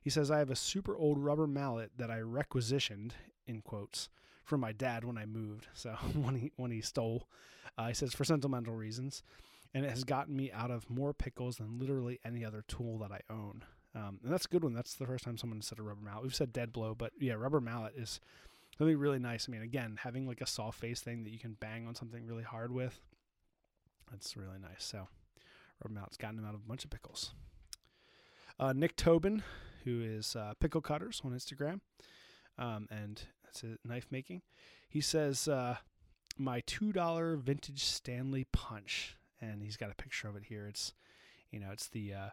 He 0.00 0.10
says, 0.10 0.30
I 0.30 0.38
have 0.38 0.50
a 0.50 0.56
super 0.56 0.96
old 0.96 1.18
rubber 1.18 1.46
mallet 1.46 1.92
that 1.96 2.10
I 2.10 2.20
requisitioned, 2.20 3.14
in 3.46 3.60
quotes, 3.62 4.08
from 4.46 4.60
my 4.60 4.72
dad 4.72 5.04
when 5.04 5.18
I 5.18 5.26
moved. 5.26 5.66
So 5.74 5.90
when 6.14 6.36
he, 6.36 6.52
when 6.56 6.70
he 6.70 6.80
stole, 6.80 7.28
uh, 7.76 7.88
he 7.88 7.94
says, 7.94 8.14
for 8.14 8.24
sentimental 8.24 8.74
reasons. 8.74 9.22
And 9.74 9.84
it 9.84 9.90
has 9.90 10.04
gotten 10.04 10.34
me 10.34 10.50
out 10.52 10.70
of 10.70 10.88
more 10.88 11.12
pickles 11.12 11.56
than 11.56 11.78
literally 11.78 12.18
any 12.24 12.44
other 12.44 12.64
tool 12.66 12.98
that 12.98 13.12
I 13.12 13.20
own. 13.28 13.62
Um, 13.94 14.20
and 14.22 14.32
that's 14.32 14.46
a 14.46 14.48
good 14.48 14.62
one. 14.62 14.72
That's 14.72 14.94
the 14.94 15.06
first 15.06 15.24
time 15.24 15.36
someone 15.36 15.60
said 15.60 15.78
a 15.78 15.82
rubber 15.82 16.00
mallet. 16.02 16.22
We've 16.22 16.34
said 16.34 16.52
dead 16.52 16.72
blow, 16.72 16.94
but 16.94 17.12
yeah, 17.18 17.34
rubber 17.34 17.60
mallet 17.60 17.94
is 17.96 18.20
something 18.78 18.96
really 18.96 19.18
nice. 19.18 19.48
I 19.48 19.52
mean, 19.52 19.62
again, 19.62 19.98
having 20.02 20.26
like 20.26 20.40
a 20.40 20.46
soft 20.46 20.78
face 20.78 21.00
thing 21.00 21.24
that 21.24 21.30
you 21.30 21.38
can 21.38 21.56
bang 21.60 21.86
on 21.86 21.94
something 21.94 22.26
really 22.26 22.42
hard 22.42 22.72
with, 22.72 22.98
that's 24.10 24.36
really 24.36 24.58
nice. 24.60 24.84
So, 24.84 25.08
rubber 25.82 25.94
mallet's 25.94 26.16
gotten 26.16 26.38
him 26.38 26.46
out 26.46 26.54
of 26.54 26.60
a 26.60 26.68
bunch 26.68 26.84
of 26.84 26.90
pickles. 26.90 27.32
Uh, 28.58 28.72
Nick 28.72 28.96
Tobin, 28.96 29.42
who 29.84 30.00
is 30.02 30.36
uh, 30.36 30.54
Pickle 30.60 30.80
Cutters 30.80 31.20
on 31.24 31.32
Instagram, 31.32 31.80
um, 32.58 32.86
and 32.90 33.22
that's 33.46 33.62
a 33.62 33.78
knife 33.86 34.06
making. 34.10 34.42
He 34.88 35.00
says, 35.00 35.48
uh, 35.48 35.76
"My 36.36 36.60
two 36.60 36.92
dollar 36.92 37.36
vintage 37.36 37.84
Stanley 37.84 38.46
punch," 38.52 39.16
and 39.40 39.62
he's 39.62 39.76
got 39.76 39.90
a 39.90 39.94
picture 39.94 40.28
of 40.28 40.36
it 40.36 40.44
here. 40.44 40.66
It's, 40.66 40.92
you 41.50 41.60
know, 41.60 41.70
it's 41.72 41.88
the 41.88 42.12
uh, 42.14 42.28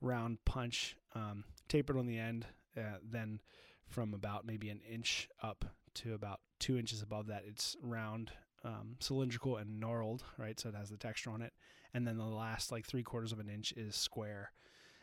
round 0.00 0.44
punch, 0.44 0.96
um, 1.14 1.44
tapered 1.68 1.96
on 1.96 2.06
the 2.06 2.18
end, 2.18 2.46
uh, 2.76 2.98
then 3.02 3.40
from 3.88 4.14
about 4.14 4.44
maybe 4.46 4.70
an 4.70 4.80
inch 4.80 5.28
up 5.42 5.64
to 5.94 6.14
about 6.14 6.40
two 6.58 6.78
inches 6.78 7.02
above 7.02 7.26
that, 7.28 7.44
it's 7.46 7.76
round, 7.82 8.32
um, 8.64 8.96
cylindrical, 9.00 9.56
and 9.56 9.82
knurled, 9.82 10.22
right? 10.38 10.58
So 10.58 10.68
it 10.68 10.74
has 10.74 10.90
the 10.90 10.96
texture 10.96 11.30
on 11.30 11.42
it. 11.42 11.52
And 11.94 12.06
then 12.06 12.18
the 12.18 12.24
last 12.24 12.70
like 12.72 12.84
three 12.86 13.02
quarters 13.02 13.32
of 13.32 13.38
an 13.40 13.48
inch 13.48 13.72
is 13.72 13.96
square. 13.96 14.52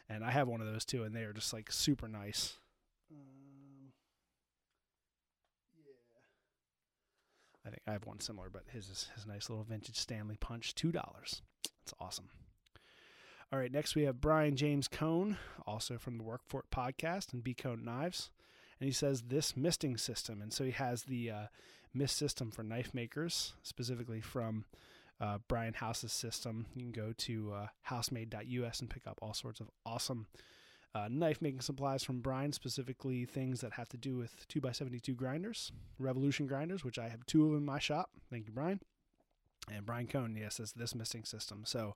And 0.09 0.23
I 0.23 0.31
have 0.31 0.47
one 0.47 0.61
of 0.61 0.67
those 0.67 0.85
too, 0.85 1.03
and 1.03 1.15
they 1.15 1.23
are 1.23 1.33
just 1.33 1.53
like 1.53 1.71
super 1.71 2.07
nice. 2.07 2.57
Um, 3.11 3.93
yeah. 5.75 7.52
I 7.65 7.69
think 7.69 7.81
I 7.87 7.91
have 7.93 8.05
one 8.05 8.19
similar, 8.19 8.49
but 8.49 8.63
his 8.67 8.89
is 8.89 9.09
his 9.15 9.25
nice 9.25 9.49
little 9.49 9.63
vintage 9.63 9.97
Stanley 9.97 10.37
punch, 10.39 10.75
$2. 10.75 10.93
That's 10.93 11.93
awesome. 11.99 12.29
All 13.51 13.59
right, 13.59 13.71
next 13.71 13.95
we 13.95 14.03
have 14.03 14.19
Brian 14.19 14.55
James 14.55 14.87
Cone, 14.87 15.37
also 15.67 15.97
from 15.97 16.17
the 16.17 16.23
Work 16.23 16.41
for 16.47 16.61
It 16.61 16.75
podcast 16.75 17.33
and 17.33 17.43
B 17.43 17.53
Cone 17.53 17.85
Knives 17.85 18.31
and 18.83 18.89
he 18.89 18.93
says 18.93 19.21
this 19.21 19.55
misting 19.55 19.95
system. 19.95 20.41
And 20.41 20.51
so 20.51 20.65
he 20.65 20.71
has 20.71 21.03
the 21.03 21.31
uh, 21.31 21.45
mist 21.93 22.17
system 22.17 22.51
for 22.51 22.63
knife 22.63 22.93
makers, 22.93 23.53
specifically 23.63 24.19
from 24.19 24.65
uh, 25.21 25.37
Brian 25.47 25.73
House's 25.73 26.11
system. 26.11 26.65
You 26.75 26.81
can 26.81 26.91
go 26.91 27.13
to 27.19 27.53
uh, 27.53 27.67
housemade.us 27.83 28.81
and 28.81 28.89
pick 28.89 29.07
up 29.07 29.19
all 29.21 29.33
sorts 29.33 29.61
of 29.61 29.69
awesome 29.85 30.27
uh, 30.95 31.07
knife 31.09 31.41
making 31.41 31.61
supplies 31.61 32.03
from 32.03 32.21
Brian, 32.21 32.51
specifically 32.51 33.25
things 33.25 33.61
that 33.61 33.73
have 33.73 33.89
to 33.89 33.97
do 33.97 34.15
with 34.15 34.47
2x72 34.47 35.15
grinders, 35.15 35.71
Revolution 35.97 36.45
grinders, 36.45 36.83
which 36.83 36.99
I 36.99 37.09
have 37.09 37.25
two 37.25 37.47
of 37.47 37.57
in 37.57 37.65
my 37.65 37.79
shop. 37.79 38.11
Thank 38.29 38.45
you, 38.45 38.53
Brian. 38.53 38.79
And 39.71 39.85
Brian 39.85 40.07
Cone, 40.07 40.35
yes, 40.39 40.59
is 40.59 40.73
this 40.73 40.93
misting 40.93 41.23
system. 41.23 41.63
So 41.65 41.95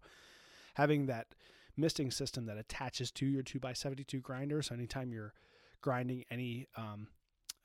having 0.76 1.06
that 1.08 1.28
misting 1.76 2.12
system 2.12 2.46
that 2.46 2.58
attaches 2.58 3.12
to 3.12 3.26
your 3.26 3.44
2x72 3.44 4.22
grinder, 4.22 4.62
so 4.62 4.74
anytime 4.74 5.14
you're 5.14 5.34
grinding 5.82 6.26
any 6.32 6.68
um, 6.76 7.08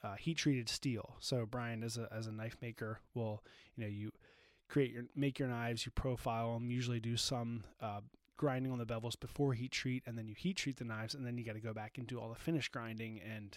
uh, 0.03 0.15
heat 0.17 0.37
treated 0.37 0.69
steel. 0.69 1.15
So 1.21 1.47
Brian, 1.47 1.83
as 1.83 1.97
a 1.97 2.09
as 2.13 2.27
a 2.27 2.33
knife 2.33 2.57
maker, 2.61 3.01
will 3.15 3.43
you 3.77 3.85
know 3.85 3.89
you 3.89 4.11
create 4.69 4.93
your 4.93 5.05
make 5.15 5.39
your 5.39 5.49
knives, 5.49 5.87
you 5.87 5.93
profile 5.93 6.55
them, 6.55 6.71
usually 6.71 7.01
do 7.01 7.17
some 7.17 7.65
uh, 7.81 8.01
grinding 8.43 8.73
on 8.73 8.79
the 8.79 8.85
bevels 8.85 9.19
before 9.19 9.55
heat 9.55 9.71
treat, 9.71 10.03
and 10.05 10.19
then 10.19 10.27
you 10.27 10.35
heat 10.37 10.57
treat 10.57 10.77
the 10.77 10.85
knives, 10.85 11.15
and 11.15 11.25
then 11.25 11.39
you 11.39 11.45
got 11.45 11.55
to 11.55 11.61
go 11.61 11.73
back 11.73 11.97
and 11.97 12.09
do 12.09 12.19
all 12.19 12.29
the 12.29 12.35
finish 12.35 12.69
grinding 12.69 13.21
and 13.21 13.57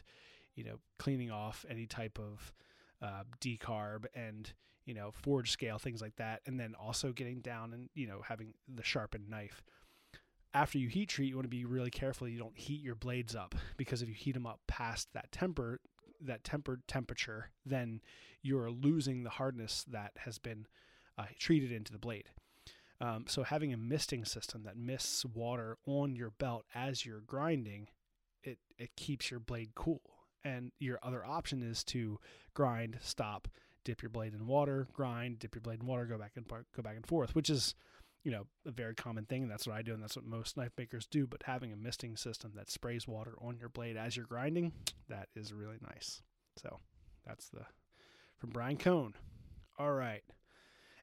you 0.54 0.64
know 0.64 0.76
cleaning 1.00 1.32
off 1.32 1.66
any 1.68 1.88
type 1.88 2.20
of 2.20 2.54
uh, 3.02 3.24
decarb 3.42 4.06
and 4.14 4.54
you 4.86 4.94
know 4.94 5.10
forge 5.12 5.50
scale 5.50 5.80
things 5.80 6.04
like 6.04 6.16
that, 6.18 6.42
and 6.46 6.60
then 6.60 6.76
also 6.80 7.12
getting 7.12 7.42
down 7.42 7.74
and 7.74 7.90
you 7.96 8.06
know 8.06 8.22
having 8.24 8.54
the 8.72 8.84
sharpened 8.84 9.28
knife 9.28 9.64
after 10.54 10.78
you 10.78 10.88
heat 10.88 11.10
treat, 11.10 11.30
you 11.30 11.36
want 11.36 11.46
to 11.46 11.50
be 11.50 11.66
really 11.66 11.92
careful 11.92 12.30
you 12.30 12.40
don't 12.40 12.58
heat 12.58 12.82
your 12.82 12.96
blades 12.96 13.36
up 13.36 13.56
because 13.76 14.02
if 14.02 14.08
you 14.08 14.16
heat 14.16 14.36
them 14.36 14.46
up 14.46 14.62
past 14.68 15.10
that 15.14 15.32
temper, 15.32 15.82
that 16.22 16.46
tempered 16.46 16.88
temperature, 16.88 17.50
then 17.66 18.00
you're 18.42 18.72
losing 18.72 19.24
the 19.24 19.32
hardness 19.32 19.84
that 19.90 20.12
has 20.16 20.40
been 20.40 20.66
uh, 21.18 21.26
treated 21.38 21.74
into 21.74 21.92
the 21.92 22.00
blade. 22.00 22.30
Um, 23.02 23.26
so 23.28 23.44
having 23.44 23.74
a 23.74 23.78
misting 23.78 24.26
system 24.26 24.64
that 24.64 24.78
mists 24.78 25.26
water 25.26 25.78
on 25.86 26.16
your 26.16 26.32
belt 26.32 26.66
as 26.74 27.06
you're 27.06 27.22
grinding, 27.22 27.90
it 28.44 28.60
it 28.78 28.96
keeps 28.96 29.32
your 29.32 29.40
blade 29.40 29.72
cool. 29.76 30.02
And 30.44 30.72
your 30.80 31.00
other 31.02 31.26
option 31.26 31.64
is 31.64 31.84
to 31.86 32.20
grind, 32.54 33.00
stop, 33.02 33.48
dip 33.84 34.04
your 34.04 34.12
blade 34.12 34.34
in 34.34 34.46
water, 34.46 34.88
grind, 34.94 35.40
dip 35.40 35.56
your 35.56 35.62
blade 35.62 35.82
in 35.82 35.88
water, 35.88 36.06
go 36.06 36.18
back 36.18 36.34
and 36.36 36.48
go 36.48 36.84
back 36.84 36.96
and 36.96 37.08
forth, 37.08 37.34
which 37.34 37.50
is 37.50 37.74
you 38.26 38.32
know, 38.32 38.48
a 38.66 38.72
very 38.72 38.96
common 38.96 39.26
thing. 39.26 39.44
And 39.44 39.52
that's 39.52 39.68
what 39.68 39.78
I 39.78 39.84
do, 39.84 39.94
and 39.94 40.02
that's 40.02 40.16
what 40.16 40.26
most 40.26 40.58
knife 40.58 40.72
makers 40.78 41.06
do. 41.06 41.28
But 41.28 41.44
having 41.44 41.72
a 41.72 41.78
misting 41.78 42.18
system 42.18 42.52
that 42.56 42.72
sprays 42.72 43.08
water 43.08 43.36
on 43.40 43.58
your 43.60 43.70
blade 43.70 43.96
as 43.96 44.18
you're 44.18 44.26
grinding, 44.26 44.74
that 45.10 45.30
is 45.36 45.54
really 45.54 45.78
nice. 45.82 46.22
So 46.58 46.80
that's 47.26 47.48
the 47.50 47.62
from 48.40 48.50
Brian 48.50 48.78
Cone. 48.78 49.14
All 49.78 49.94
right. 49.94 50.24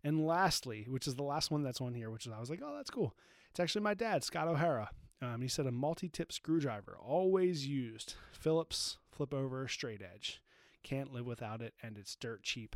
And 0.05 0.27
lastly, 0.27 0.87
which 0.89 1.07
is 1.07 1.15
the 1.15 1.23
last 1.23 1.51
one 1.51 1.63
that's 1.63 1.81
on 1.81 1.95
here, 1.95 2.11
which 2.11 2.27
is 2.27 2.33
I 2.33 2.41
was 2.41 2.51
like, 2.51 2.61
oh, 2.65 2.77
that's 2.77 2.91
cool. 2.91 3.15
It's 3.51 3.61
actually 3.61 3.83
my 3.83 3.95
dad, 3.95 4.25
Scott 4.25 4.49
O'Hara. 4.49 4.91
Um, 5.21 5.41
he 5.41 5.49
said 5.49 5.67
a 5.67 5.73
multi-tip 5.73 6.33
screwdriver, 6.33 6.97
always 7.01 7.67
used. 7.67 8.15
Phillips 8.33 8.99
flip 9.13 9.33
over 9.33 9.69
straight 9.69 10.03
edge. 10.03 10.43
Can't 10.83 11.13
live 11.13 11.27
without 11.27 11.63
it, 11.63 11.75
and 11.81 11.97
it's 11.97 12.17
dirt 12.17 12.43
cheap. 12.43 12.75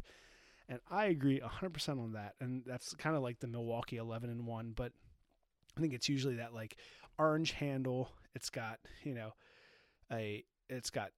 And 0.69 0.79
I 0.89 1.07
agree 1.07 1.41
100% 1.41 1.89
on 1.89 2.13
that. 2.13 2.35
And 2.41 2.63
that's 2.65 2.95
kind 2.95 3.17
of 3.17 3.23
like 3.23 3.41
the 3.41 3.49
Milwaukee 3.49 3.97
11 3.97 4.31
and 4.31 4.47
1, 4.47 4.73
but 4.77 4.93
I 5.77 5.81
think 5.81 5.93
it's 5.93 6.09
usually 6.09 6.37
that 6.37 6.55
like 6.55 6.77
orange 7.19 7.53
handle. 7.53 8.11
It's 8.35 8.51
got, 8.51 8.79
you 9.03 9.15
know, 9.15 9.33
a 10.13 10.45
it's 10.69 10.91
got 10.91 11.11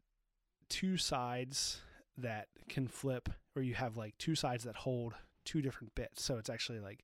two 0.69 0.97
sides 0.97 1.81
that 2.17 2.49
can 2.69 2.89
flip 2.89 3.29
or 3.55 3.63
you 3.63 3.75
have 3.75 3.97
like 3.97 4.17
two 4.19 4.35
sides 4.35 4.65
that 4.65 4.77
hold 4.77 5.15
two 5.49 5.63
different 5.63 5.95
bits. 5.95 6.23
So 6.23 6.37
it's 6.37 6.51
actually 6.51 6.81
like 6.81 7.01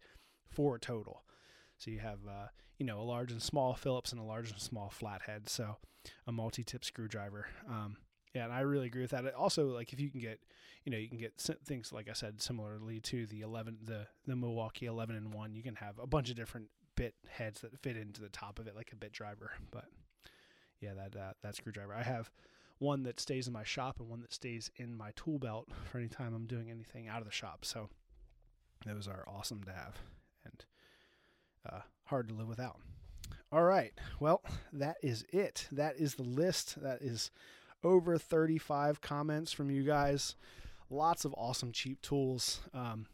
four 0.50 0.78
total. 0.78 1.24
So 1.78 1.90
you 1.90 2.00
have, 2.00 2.18
uh, 2.28 2.48
you 2.78 2.86
know, 2.86 3.00
a 3.00 3.02
large 3.02 3.32
and 3.32 3.42
small 3.42 3.74
Phillips 3.74 4.12
and 4.12 4.20
a 4.20 4.24
large 4.24 4.50
and 4.50 4.60
small 4.60 4.90
flathead. 4.90 5.48
So 5.48 5.76
a 6.26 6.32
multi-tip 6.32 6.84
screwdriver. 6.84 7.46
Um, 7.68 7.96
yeah, 8.34 8.44
and 8.44 8.52
I 8.52 8.60
really 8.60 8.86
agree 8.86 9.02
with 9.02 9.12
that. 9.12 9.32
Also, 9.34 9.68
like 9.68 9.92
if 9.92 10.00
you 10.00 10.10
can 10.10 10.20
get, 10.20 10.40
you 10.84 10.92
know, 10.92 10.98
you 10.98 11.08
can 11.08 11.18
get 11.18 11.40
things 11.64 11.92
like 11.92 12.10
I 12.10 12.12
said, 12.12 12.42
similarly 12.42 13.00
to 13.00 13.26
the 13.26 13.40
eleven, 13.40 13.78
the 13.82 14.06
the 14.26 14.36
Milwaukee 14.36 14.86
eleven 14.86 15.16
and 15.16 15.32
one. 15.32 15.54
You 15.54 15.62
can 15.62 15.76
have 15.76 15.98
a 15.98 16.06
bunch 16.06 16.30
of 16.30 16.36
different 16.36 16.68
bit 16.96 17.14
heads 17.28 17.60
that 17.60 17.78
fit 17.80 17.96
into 17.96 18.20
the 18.20 18.28
top 18.28 18.58
of 18.58 18.66
it, 18.66 18.76
like 18.76 18.92
a 18.92 18.96
bit 18.96 19.12
driver. 19.12 19.52
But 19.70 19.86
yeah, 20.80 20.94
that 20.94 21.16
uh, 21.16 21.32
that 21.42 21.56
screwdriver. 21.56 21.94
I 21.94 22.02
have 22.02 22.30
one 22.78 23.04
that 23.04 23.20
stays 23.20 23.46
in 23.46 23.52
my 23.52 23.64
shop 23.64 24.00
and 24.00 24.08
one 24.08 24.20
that 24.20 24.34
stays 24.34 24.70
in 24.76 24.96
my 24.96 25.12
tool 25.14 25.38
belt 25.38 25.68
for 25.90 25.98
any 25.98 26.08
time 26.08 26.34
I'm 26.34 26.46
doing 26.46 26.70
anything 26.70 27.08
out 27.08 27.20
of 27.20 27.26
the 27.26 27.32
shop. 27.32 27.64
So 27.64 27.88
those 28.84 29.08
are 29.08 29.24
awesome 29.26 29.62
to 29.64 29.72
have 29.72 29.98
and 30.44 30.64
uh, 31.68 31.80
hard 32.04 32.28
to 32.28 32.34
live 32.34 32.48
without. 32.48 32.78
All 33.52 33.62
right. 33.62 33.92
Well, 34.20 34.42
that 34.72 34.96
is 35.02 35.24
it. 35.32 35.68
That 35.70 35.96
is 35.96 36.16
the 36.16 36.22
list. 36.24 36.82
That 36.82 37.02
is 37.02 37.30
over 37.82 38.18
35 38.18 39.00
comments 39.00 39.52
from 39.52 39.70
you 39.70 39.82
guys. 39.82 40.34
Lots 40.90 41.24
of 41.24 41.34
awesome 41.36 41.72
cheap 41.72 42.02
tools. 42.02 42.60
Um, 42.72 43.06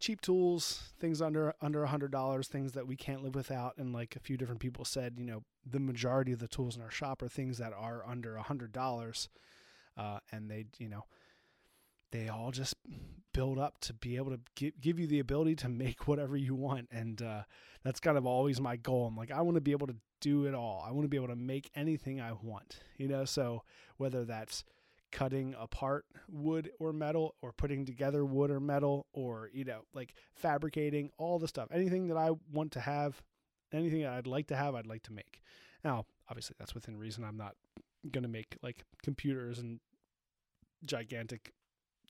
cheap 0.00 0.20
tools, 0.20 0.92
things 0.98 1.22
under 1.22 1.54
under 1.60 1.84
a 1.84 1.88
hundred 1.88 2.10
dollars, 2.10 2.48
things 2.48 2.72
that 2.72 2.86
we 2.86 2.96
can't 2.96 3.22
live 3.22 3.34
without. 3.34 3.74
And 3.76 3.92
like 3.92 4.16
a 4.16 4.20
few 4.20 4.36
different 4.36 4.60
people 4.60 4.84
said, 4.84 5.14
you 5.18 5.26
know, 5.26 5.44
the 5.64 5.78
majority 5.78 6.32
of 6.32 6.40
the 6.40 6.48
tools 6.48 6.76
in 6.76 6.82
our 6.82 6.90
shop 6.90 7.22
are 7.22 7.28
things 7.28 7.58
that 7.58 7.72
are 7.72 8.04
under 8.06 8.36
a 8.36 8.42
hundred 8.42 8.72
dollars, 8.72 9.28
uh, 9.96 10.18
and 10.32 10.50
they, 10.50 10.66
you 10.78 10.88
know, 10.88 11.04
they 12.12 12.28
all 12.28 12.50
just 12.50 12.74
build 13.32 13.58
up 13.58 13.80
to 13.80 13.94
be 13.94 14.16
able 14.16 14.30
to 14.32 14.40
give, 14.56 14.80
give 14.80 14.98
you 14.98 15.06
the 15.06 15.20
ability 15.20 15.54
to 15.56 15.68
make 15.68 16.06
whatever 16.08 16.36
you 16.36 16.54
want. 16.54 16.88
And 16.90 17.20
uh, 17.22 17.42
that's 17.84 18.00
kind 18.00 18.18
of 18.18 18.26
always 18.26 18.60
my 18.60 18.76
goal. 18.76 19.06
I'm 19.06 19.16
like, 19.16 19.30
I 19.30 19.40
want 19.42 19.56
to 19.56 19.60
be 19.60 19.72
able 19.72 19.86
to 19.86 19.96
do 20.20 20.46
it 20.46 20.54
all. 20.54 20.84
I 20.86 20.90
want 20.90 21.04
to 21.04 21.08
be 21.08 21.16
able 21.16 21.28
to 21.28 21.36
make 21.36 21.70
anything 21.74 22.20
I 22.20 22.32
want, 22.32 22.80
you 22.96 23.08
know? 23.08 23.24
So 23.24 23.62
whether 23.96 24.24
that's 24.24 24.64
cutting 25.12 25.54
apart 25.58 26.04
wood 26.28 26.70
or 26.78 26.92
metal 26.92 27.34
or 27.42 27.52
putting 27.52 27.84
together 27.84 28.24
wood 28.24 28.50
or 28.50 28.60
metal 28.60 29.06
or, 29.12 29.50
you 29.52 29.64
know, 29.64 29.80
like 29.94 30.14
fabricating 30.34 31.10
all 31.18 31.38
the 31.38 31.48
stuff, 31.48 31.68
anything 31.72 32.08
that 32.08 32.16
I 32.16 32.30
want 32.52 32.72
to 32.72 32.80
have, 32.80 33.22
anything 33.72 34.02
that 34.02 34.12
I'd 34.12 34.26
like 34.26 34.48
to 34.48 34.56
have, 34.56 34.74
I'd 34.74 34.86
like 34.86 35.02
to 35.04 35.12
make. 35.12 35.42
Now, 35.84 36.06
obviously 36.28 36.56
that's 36.58 36.74
within 36.74 36.96
reason. 36.96 37.24
I'm 37.24 37.36
not 37.36 37.56
going 38.10 38.22
to 38.22 38.28
make 38.28 38.56
like 38.62 38.84
computers 39.02 39.58
and 39.58 39.80
gigantic, 40.84 41.52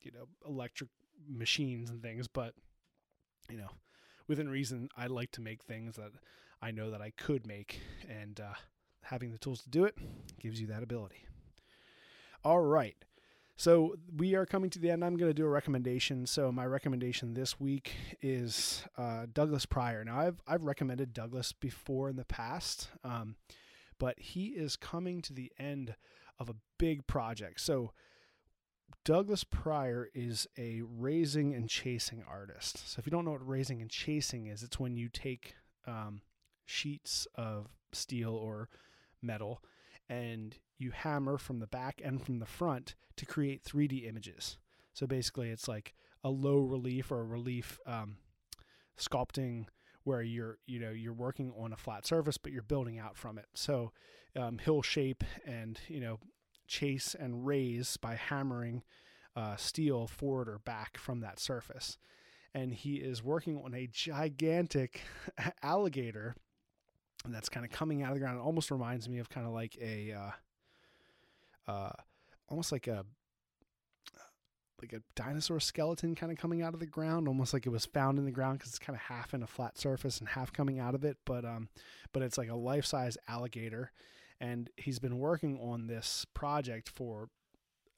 you 0.03 0.11
know, 0.13 0.27
electric 0.47 0.91
machines 1.29 1.91
and 1.91 2.03
things, 2.03 2.29
but 2.29 2.55
you 3.51 3.57
know, 3.57 3.69
within 4.29 4.49
reason, 4.49 4.89
I 4.97 5.07
like 5.07 5.33
to 5.33 5.41
make 5.41 5.63
things 5.63 5.97
that 5.97 6.13
I 6.63 6.71
know 6.71 6.91
that 6.91 7.01
I 7.01 7.11
could 7.11 7.47
make, 7.47 7.81
and 8.09 8.41
uh, 8.41 8.55
having 9.03 9.33
the 9.33 9.39
tools 9.39 9.63
to 9.63 9.71
do 9.71 9.85
it 9.85 9.97
gives 10.39 10.61
you 10.61 10.67
that 10.69 10.83
ability. 10.83 11.25
All 12.45 12.61
right. 12.61 12.97
So 13.57 13.97
we 14.17 14.35
are 14.35 14.47
coming 14.47 14.71
to 14.71 14.79
the 14.79 14.91
end. 14.91 15.05
I'm 15.05 15.19
going 15.19 15.29
to 15.29 15.35
do 15.35 15.45
a 15.45 15.51
recommendation. 15.51 16.27
So 16.27 16.51
my 16.51 16.65
recommendation 16.65 17.35
this 17.35 17.61
week 17.61 17.93
is 18.23 18.85
uh, 18.97 19.27
Douglas 19.31 19.67
Pryor. 19.67 20.03
Now 20.03 20.19
I've 20.19 20.41
I've 20.47 20.65
recommended 20.65 21.13
Douglas 21.13 21.53
before 21.53 22.09
in 22.09 22.17
the 22.17 22.25
past, 22.25 22.89
um, 23.05 23.37
but 23.99 24.19
he 24.19 24.47
is 24.47 24.77
coming 24.77 25.21
to 25.23 25.35
the 25.35 25.53
end 25.59 25.95
of 26.39 26.49
a 26.49 26.55
big 26.79 27.07
project. 27.07 27.61
So 27.61 27.93
Douglas 29.05 29.45
Pryor 29.45 30.09
is 30.15 30.47
a 30.59 30.83
raising 30.83 31.55
and 31.55 31.69
chasing 31.69 32.23
artist. 32.29 32.89
So 32.91 32.99
if 32.99 33.07
you 33.07 33.11
don't 33.11 33.25
know 33.25 33.33
what 33.33 33.47
raising 33.47 33.81
and 33.81 33.91
chasing 33.91 34.47
is, 34.47 34.63
it's 34.63 34.79
when 34.79 34.97
you 34.97 35.09
take 35.09 35.55
um, 35.87 36.23
sheets 36.67 37.27
of 37.35 37.69
steel 37.93 38.35
or 38.35 38.69
metal 39.23 39.63
and 40.09 40.57
you 40.79 40.91
hammer 40.91 41.39
from 41.39 41.61
the 41.61 41.67
back 41.67 42.01
and 42.05 42.25
from 42.25 42.39
the 42.39 42.47
front 42.47 42.95
to 43.17 43.27
create 43.27 43.65
3D 43.65 44.09
images. 44.09 44.59
So 44.93 45.07
basically, 45.07 45.51
it's 45.51 45.69
like 45.69 45.95
a 46.25 46.31
low 46.31 46.59
relief 46.59 47.11
or 47.11 47.21
a 47.21 47.25
relief 47.25 47.79
um, 47.87 48.17
sculpting 48.99 49.67
where 50.05 50.23
you're 50.23 50.59
you 50.67 50.81
know 50.81 50.91
you're 50.91 51.13
working 51.13 51.53
on 51.59 51.73
a 51.73 51.77
flat 51.77 52.07
surface 52.07 52.39
but 52.39 52.53
you're 52.53 52.63
building 52.63 52.99
out 52.99 53.17
from 53.17 53.39
it. 53.39 53.47
So 53.55 53.93
um, 54.37 54.59
he'll 54.59 54.83
shape 54.83 55.25
and 55.47 55.79
you 55.89 56.01
know 56.01 56.19
chase 56.71 57.17
and 57.19 57.45
raise 57.45 57.97
by 57.97 58.15
hammering 58.15 58.83
uh, 59.37 59.57
steel 59.57 60.07
forward 60.07 60.49
or 60.49 60.61
back 60.61 60.97
from 60.97 61.21
that 61.21 61.41
surface. 61.41 61.99
And 62.55 62.73
he 62.73 62.97
is 62.97 63.23
working 63.23 63.61
on 63.65 63.75
a 63.75 63.89
gigantic 63.89 65.03
alligator 65.63 66.35
that's 67.27 67.49
kind 67.49 67.67
of 67.67 67.73
coming 67.73 68.03
out 68.03 68.11
of 68.11 68.15
the 68.15 68.21
ground. 68.21 68.39
It 68.39 68.43
almost 68.43 68.71
reminds 68.71 69.09
me 69.09 69.19
of 69.19 69.29
kind 69.29 69.47
of 69.47 69.53
like 69.53 69.77
a, 69.81 70.13
uh, 70.13 71.71
uh, 71.71 71.93
almost 72.49 72.73
like 72.73 72.87
a, 72.87 73.05
like 74.81 74.93
a 74.93 75.03
dinosaur 75.15 75.61
skeleton 75.61 76.15
kind 76.15 76.33
of 76.33 76.39
coming 76.39 76.63
out 76.63 76.73
of 76.73 76.81
the 76.81 76.87
ground, 76.87 77.29
almost 77.29 77.53
like 77.53 77.67
it 77.67 77.71
was 77.71 77.85
found 77.85 78.19
in 78.19 78.25
the 78.25 78.31
ground 78.31 78.59
because 78.59 78.71
it's 78.71 78.79
kind 78.79 78.97
of 78.97 79.03
half 79.03 79.35
in 79.35 79.43
a 79.43 79.47
flat 79.47 79.77
surface 79.77 80.21
and 80.21 80.29
half 80.29 80.53
coming 80.53 80.79
out 80.79 80.95
of 80.95 81.05
it. 81.05 81.19
But 81.27 81.45
um, 81.45 81.69
but 82.13 82.23
it's 82.23 82.39
like 82.39 82.49
a 82.49 82.55
life 82.55 82.87
size 82.87 83.19
alligator, 83.29 83.93
and 84.41 84.71
he's 84.77 84.99
been 84.99 85.19
working 85.19 85.59
on 85.59 85.87
this 85.87 86.25
project 86.35 86.89
for 86.89 87.29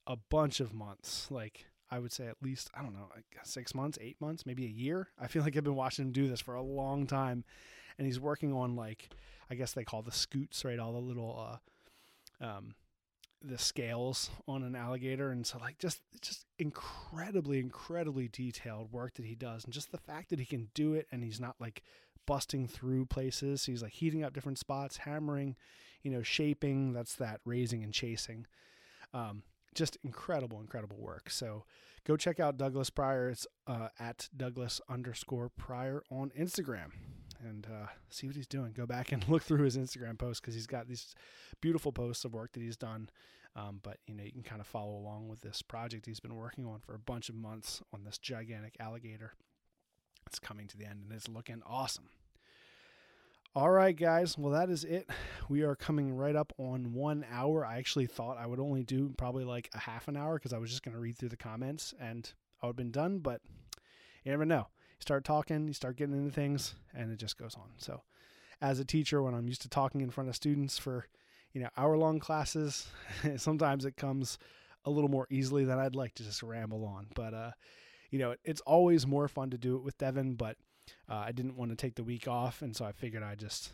a 0.07 0.17
bunch 0.17 0.61
of 0.61 0.75
months, 0.75 1.31
like 1.31 1.67
I 1.91 1.99
would 1.99 2.13
say 2.13 2.27
at 2.27 2.43
least 2.43 2.71
I 2.75 2.83
don't 2.83 2.95
know, 2.95 3.09
like 3.15 3.25
six 3.45 3.75
months, 3.75 3.99
eight 4.01 4.21
months, 4.21 4.45
maybe 4.45 4.65
a 4.65 4.69
year. 4.69 5.09
I 5.21 5.29
feel 5.29 5.43
like 5.43 5.57
I've 5.57 5.65
been 5.65 5.77
watching 5.77 6.07
him 6.07 6.13
do 6.13 6.29
this 6.29 6.41
for 6.41 6.55
a 6.55 6.63
long 6.63 7.07
time, 7.07 7.45
and 7.99 8.07
he's 8.07 8.19
working 8.19 8.53
on 8.53 8.75
like 8.75 9.11
I 9.51 9.55
guess 9.55 9.73
they 9.73 9.85
call 9.85 10.03
the 10.03 10.13
scutes, 10.13 10.65
right? 10.65 10.79
All 10.79 10.93
the 10.93 10.99
little 10.99 11.61
uh, 12.41 12.45
um, 12.45 12.75
the 13.45 13.59
scales 13.59 14.31
on 14.49 14.63
an 14.63 14.75
alligator, 14.75 15.31
and 15.31 15.47
so 15.47 15.59
like 15.59 15.79
just 15.79 16.01
just 16.21 16.47
incredibly, 16.59 17.59
incredibly 17.59 18.29
detailed 18.29 18.93
work 18.93 19.15
that 19.15 19.27
he 19.27 19.35
does, 19.35 19.65
and 19.65 19.73
just 19.73 19.93
the 19.93 19.99
fact 19.99 20.31
that 20.31 20.41
he 20.41 20.47
can 20.47 20.69
do 20.75 20.95
it, 20.95 21.07
and 21.13 21.23
he's 21.23 21.41
not 21.41 21.57
like 21.61 21.83
busting 22.27 22.69
through 22.69 23.07
places. 23.07 23.65
He's 23.65 23.83
like 23.83 23.93
heating 23.93 24.25
up 24.25 24.33
different 24.33 24.59
spots, 24.59 24.99
hammering, 24.99 25.57
you 26.03 26.11
know, 26.11 26.23
shaping. 26.23 26.93
That's 26.93 27.17
that 27.17 27.41
raising 27.45 27.83
and 27.83 27.93
chasing. 27.93 28.47
Um, 29.15 29.43
just 29.75 29.97
incredible, 30.05 30.61
incredible 30.61 30.99
work. 30.99 31.31
So 31.31 31.65
go 32.07 32.17
check 32.17 32.41
out 32.41 32.57
Douglas 32.57 32.91
Pryor. 32.91 33.31
It's 33.31 33.47
uh, 33.67 33.89
at 33.99 34.29
Douglas 34.37 34.81
underscore 34.89 35.49
Pryor 35.49 36.03
on 36.11 36.31
Instagram 36.39 36.93
and 37.43 37.67
uh, 37.67 37.87
see 38.11 38.27
what 38.27 38.37
he's 38.37 38.47
doing. 38.47 38.73
Go 38.73 38.87
back 38.87 39.13
and 39.13 39.27
look 39.29 39.43
through 39.43 39.65
his 39.65 39.77
Instagram 39.77 40.19
posts 40.19 40.41
because 40.41 40.55
he's 40.55 40.67
got 40.67 40.89
these 40.89 41.15
beautiful 41.61 41.93
posts 41.93 42.25
of 42.25 42.35
work 42.35 42.53
that 42.53 42.61
he's 42.63 42.77
done. 42.77 43.09
Um, 43.55 43.81
but 43.83 43.99
you 44.07 44.15
know, 44.15 44.25
you 44.25 44.33
can 44.33 44.43
kind 44.43 44.61
of 44.61 44.67
follow 44.67 44.97
along 44.97 45.29
with 45.29 45.43
this 45.43 45.61
project 45.61 46.07
he's 46.07 46.21
been 46.21 46.35
working 46.35 46.67
on 46.67 46.81
for 46.81 46.95
a 46.95 46.99
bunch 46.99 47.29
of 47.29 47.35
months 47.35 47.83
on 47.93 48.05
this 48.05 48.19
gigantic 48.19 48.77
alligator. 48.81 49.35
It's 50.27 50.39
coming 50.39 50.67
to 50.69 50.77
the 50.77 50.87
end 50.87 51.03
and 51.05 51.13
it's 51.13 51.29
looking 51.29 51.63
awesome. 51.67 52.09
All 53.55 53.71
right, 53.71 53.95
guys. 53.95 54.39
Well, 54.39 54.53
that 54.53 54.71
is 54.71 54.85
it. 54.85 55.09
We 55.51 55.63
are 55.63 55.77
coming 55.77 56.17
right 56.17 56.35
up 56.35 56.55
on 56.57 56.95
one 56.95 57.27
hour. 57.31 57.67
I 57.67 57.77
actually 57.77 58.07
thought 58.07 58.39
I 58.39 58.47
would 58.47 58.61
only 58.61 58.83
do 58.83 59.13
probably 59.19 59.45
like 59.45 59.69
a 59.75 59.79
half 59.79 60.09
an 60.09 60.17
hour 60.17 60.37
because 60.37 60.55
I 60.55 60.59
was 60.59 60.71
just 60.71 60.83
going 60.83 60.95
to 60.95 61.01
read 61.01 61.19
through 61.19 61.29
the 61.29 61.37
comments 61.37 61.93
and 62.01 62.33
I 62.63 62.67
would 62.67 62.71
have 62.71 62.77
been 62.77 62.91
done, 62.91 63.19
but 63.19 63.43
you 64.25 64.31
never 64.31 64.47
know. 64.47 64.69
You 64.99 65.03
start 65.03 65.25
talking, 65.25 65.67
you 65.67 65.75
start 65.75 65.97
getting 65.97 66.15
into 66.17 66.31
things, 66.31 66.75
and 66.95 67.13
it 67.13 67.19
just 67.19 67.37
goes 67.37 67.55
on. 67.57 67.69
So, 67.77 68.03
as 68.61 68.79
a 68.79 68.85
teacher, 68.85 69.23
when 69.23 69.35
I'm 69.35 69.49
used 69.49 69.63
to 69.63 69.69
talking 69.69 70.01
in 70.01 70.11
front 70.11 70.31
of 70.31 70.37
students 70.37 70.79
for, 70.79 71.07
you 71.53 71.61
know, 71.61 71.69
hour 71.77 71.99
long 71.99 72.21
classes, 72.21 72.87
sometimes 73.37 73.85
it 73.85 73.97
comes 73.97 74.39
a 74.85 74.91
little 74.91 75.11
more 75.11 75.27
easily 75.29 75.65
than 75.65 75.79
I'd 75.79 75.97
like 75.97 76.15
to 76.15 76.25
just 76.25 76.43
ramble 76.43 76.85
on. 76.85 77.09
But, 77.15 77.35
uh, 77.35 77.51
you 78.13 78.19
know, 78.19 78.37
it's 78.45 78.61
always 78.61 79.07
more 79.07 79.27
fun 79.27 79.51
to 79.51 79.59
do 79.59 79.75
it 79.75 79.83
with 79.83 79.99
Devin, 79.99 80.35
but 80.35 80.57
uh, 81.09 81.17
I 81.27 81.33
didn't 81.33 81.57
want 81.57 81.71
to 81.71 81.77
take 81.77 81.95
the 81.95 82.05
week 82.05 82.29
off, 82.29 82.61
and 82.63 82.77
so 82.77 82.85
I 82.85 82.93
figured 82.93 83.23
I'd 83.23 83.41
just 83.41 83.73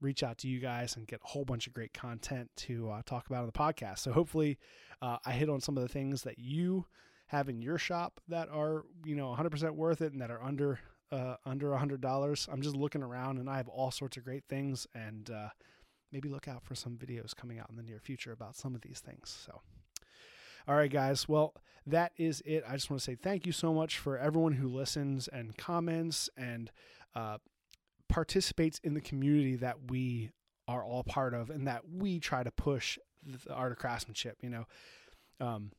reach 0.00 0.22
out 0.22 0.38
to 0.38 0.48
you 0.48 0.60
guys 0.60 0.94
and 0.94 1.08
get 1.08 1.20
a 1.24 1.28
whole 1.28 1.44
bunch 1.44 1.66
of 1.66 1.72
great 1.72 1.92
content 1.92 2.50
to 2.54 2.90
uh, 2.90 3.02
talk 3.04 3.26
about 3.26 3.40
on 3.40 3.46
the 3.46 3.52
podcast. 3.52 4.00
So 4.00 4.12
hopefully, 4.12 4.58
uh, 5.02 5.16
I 5.24 5.32
hit 5.32 5.48
on 5.48 5.60
some 5.60 5.76
of 5.76 5.82
the 5.82 5.88
things 5.88 6.22
that 6.22 6.38
you 6.38 6.84
have 7.28 7.48
in 7.48 7.62
your 7.62 7.78
shop 7.78 8.20
that 8.28 8.48
are 8.50 8.84
you 9.04 9.16
know 9.16 9.34
100% 9.36 9.70
worth 9.72 10.02
it 10.02 10.12
and 10.12 10.20
that 10.20 10.30
are 10.30 10.42
under 10.42 10.78
uh, 11.10 11.36
under 11.46 11.68
$100. 11.68 12.48
I'm 12.52 12.62
just 12.62 12.76
looking 12.76 13.02
around 13.02 13.38
and 13.38 13.48
I 13.48 13.56
have 13.56 13.68
all 13.68 13.90
sorts 13.90 14.18
of 14.18 14.24
great 14.24 14.44
things 14.48 14.86
and 14.94 15.30
uh, 15.30 15.48
maybe 16.12 16.28
look 16.28 16.46
out 16.46 16.62
for 16.62 16.74
some 16.74 16.98
videos 16.98 17.34
coming 17.34 17.58
out 17.58 17.70
in 17.70 17.76
the 17.76 17.82
near 17.82 17.98
future 17.98 18.32
about 18.32 18.54
some 18.54 18.74
of 18.74 18.82
these 18.82 19.00
things. 19.00 19.34
So. 19.46 19.62
All 20.68 20.74
right, 20.74 20.92
guys. 20.92 21.26
Well, 21.26 21.54
that 21.86 22.12
is 22.18 22.42
it. 22.44 22.62
I 22.68 22.74
just 22.74 22.90
want 22.90 23.00
to 23.00 23.04
say 23.04 23.14
thank 23.14 23.46
you 23.46 23.52
so 23.52 23.72
much 23.72 23.96
for 23.96 24.18
everyone 24.18 24.52
who 24.52 24.68
listens 24.68 25.26
and 25.26 25.56
comments 25.56 26.28
and 26.36 26.70
uh, 27.14 27.38
participates 28.10 28.78
in 28.84 28.92
the 28.92 29.00
community 29.00 29.56
that 29.56 29.90
we 29.90 30.30
are 30.68 30.84
all 30.84 31.04
part 31.04 31.32
of 31.32 31.48
and 31.48 31.66
that 31.66 31.84
we 31.90 32.20
try 32.20 32.42
to 32.42 32.50
push 32.50 32.98
the 33.24 33.54
art 33.54 33.72
of 33.72 33.78
craftsmanship. 33.78 34.36
You 34.42 34.50
know, 34.50 34.66
um, 35.40 35.72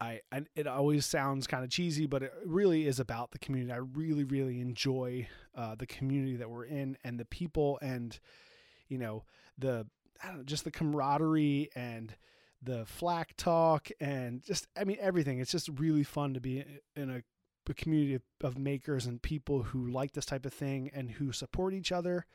I, 0.00 0.20
and 0.30 0.46
it 0.54 0.68
always 0.68 1.04
sounds 1.04 1.48
kind 1.48 1.64
of 1.64 1.70
cheesy, 1.70 2.06
but 2.06 2.22
it 2.22 2.32
really 2.44 2.86
is 2.86 3.00
about 3.00 3.32
the 3.32 3.40
community. 3.40 3.72
I 3.72 3.78
really, 3.78 4.22
really 4.22 4.60
enjoy 4.60 5.26
uh, 5.56 5.74
the 5.74 5.86
community 5.88 6.36
that 6.36 6.48
we're 6.48 6.66
in 6.66 6.98
and 7.02 7.18
the 7.18 7.24
people 7.24 7.80
and, 7.82 8.16
you 8.86 8.98
know, 8.98 9.24
the, 9.58 9.88
know, 10.22 10.44
just 10.44 10.62
the 10.62 10.70
camaraderie 10.70 11.68
and 11.74 12.14
the 12.66 12.84
flack 12.84 13.36
talk 13.36 13.88
and 14.00 14.42
just 14.42 14.66
I 14.78 14.84
mean 14.84 14.98
everything. 15.00 15.38
It's 15.38 15.50
just 15.50 15.70
really 15.78 16.04
fun 16.04 16.34
to 16.34 16.40
be 16.40 16.64
in 16.94 17.10
a, 17.10 17.22
a 17.68 17.74
community 17.74 18.20
of 18.42 18.58
makers 18.58 19.06
and 19.06 19.22
people 19.22 19.62
who 19.62 19.88
like 19.88 20.12
this 20.12 20.26
type 20.26 20.44
of 20.44 20.52
thing 20.52 20.90
and 20.92 21.12
who 21.12 21.32
support 21.32 21.72
each 21.72 21.92
other. 21.92 22.26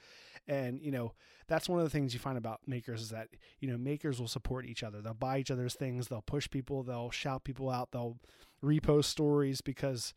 And 0.48 0.82
you 0.82 0.92
know 0.92 1.14
that's 1.48 1.70
one 1.70 1.80
of 1.80 1.86
the 1.86 1.92
things 1.92 2.14
you 2.14 2.20
find 2.20 2.38
about 2.38 2.62
makers 2.66 3.02
is 3.02 3.10
that 3.10 3.28
you 3.60 3.70
know 3.70 3.78
makers 3.78 4.20
will 4.20 4.28
support 4.28 4.66
each 4.66 4.82
other. 4.82 5.02
They'll 5.02 5.14
buy 5.14 5.38
each 5.38 5.52
other's 5.52 5.76
things. 5.76 6.08
They'll 6.08 6.22
push 6.22 6.50
people. 6.50 6.82
They'll 6.82 7.12
shout 7.12 7.44
people 7.44 7.70
out. 7.70 7.92
They'll 7.92 8.18
repost 8.64 9.06
stories 9.06 9.62
because 9.62 10.14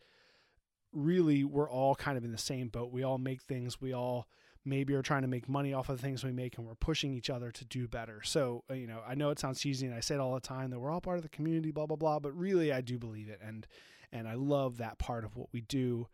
really 0.92 1.44
we're 1.44 1.68
all 1.68 1.94
kind 1.94 2.16
of 2.16 2.24
in 2.24 2.32
the 2.32 2.38
same 2.38 2.68
boat. 2.68 2.92
We 2.92 3.02
all 3.02 3.18
make 3.18 3.42
things. 3.42 3.80
We 3.80 3.92
all 3.92 4.28
maybe 4.64 4.94
are 4.94 5.02
trying 5.02 5.22
to 5.22 5.28
make 5.28 5.48
money 5.48 5.74
off 5.74 5.88
of 5.88 5.96
the 5.96 6.02
things 6.02 6.24
we 6.24 6.32
make 6.32 6.56
and 6.56 6.66
we're 6.66 6.74
pushing 6.74 7.12
each 7.12 7.28
other 7.28 7.50
to 7.50 7.64
do 7.64 7.86
better. 7.86 8.22
So, 8.22 8.64
uh, 8.70 8.74
you 8.74 8.86
know, 8.86 9.00
I 9.06 9.14
know 9.14 9.30
it 9.30 9.38
sounds 9.38 9.60
cheesy 9.60 9.86
and 9.86 9.94
I 9.94 10.00
say 10.00 10.14
it 10.14 10.20
all 10.20 10.34
the 10.34 10.40
time 10.40 10.70
that 10.70 10.78
we're 10.78 10.90
all 10.90 11.00
part 11.00 11.18
of 11.18 11.22
the 11.22 11.28
community, 11.28 11.70
blah, 11.70 11.86
blah, 11.86 11.96
blah, 11.96 12.18
but 12.18 12.36
really 12.36 12.72
I 12.72 12.80
do 12.80 12.98
believe 12.98 13.28
it. 13.28 13.40
And, 13.42 13.66
and 14.12 14.26
I 14.26 14.34
love 14.34 14.78
that 14.78 14.98
part 14.98 15.24
of 15.24 15.36
what 15.36 15.48
we 15.52 15.60
do. 15.60 16.08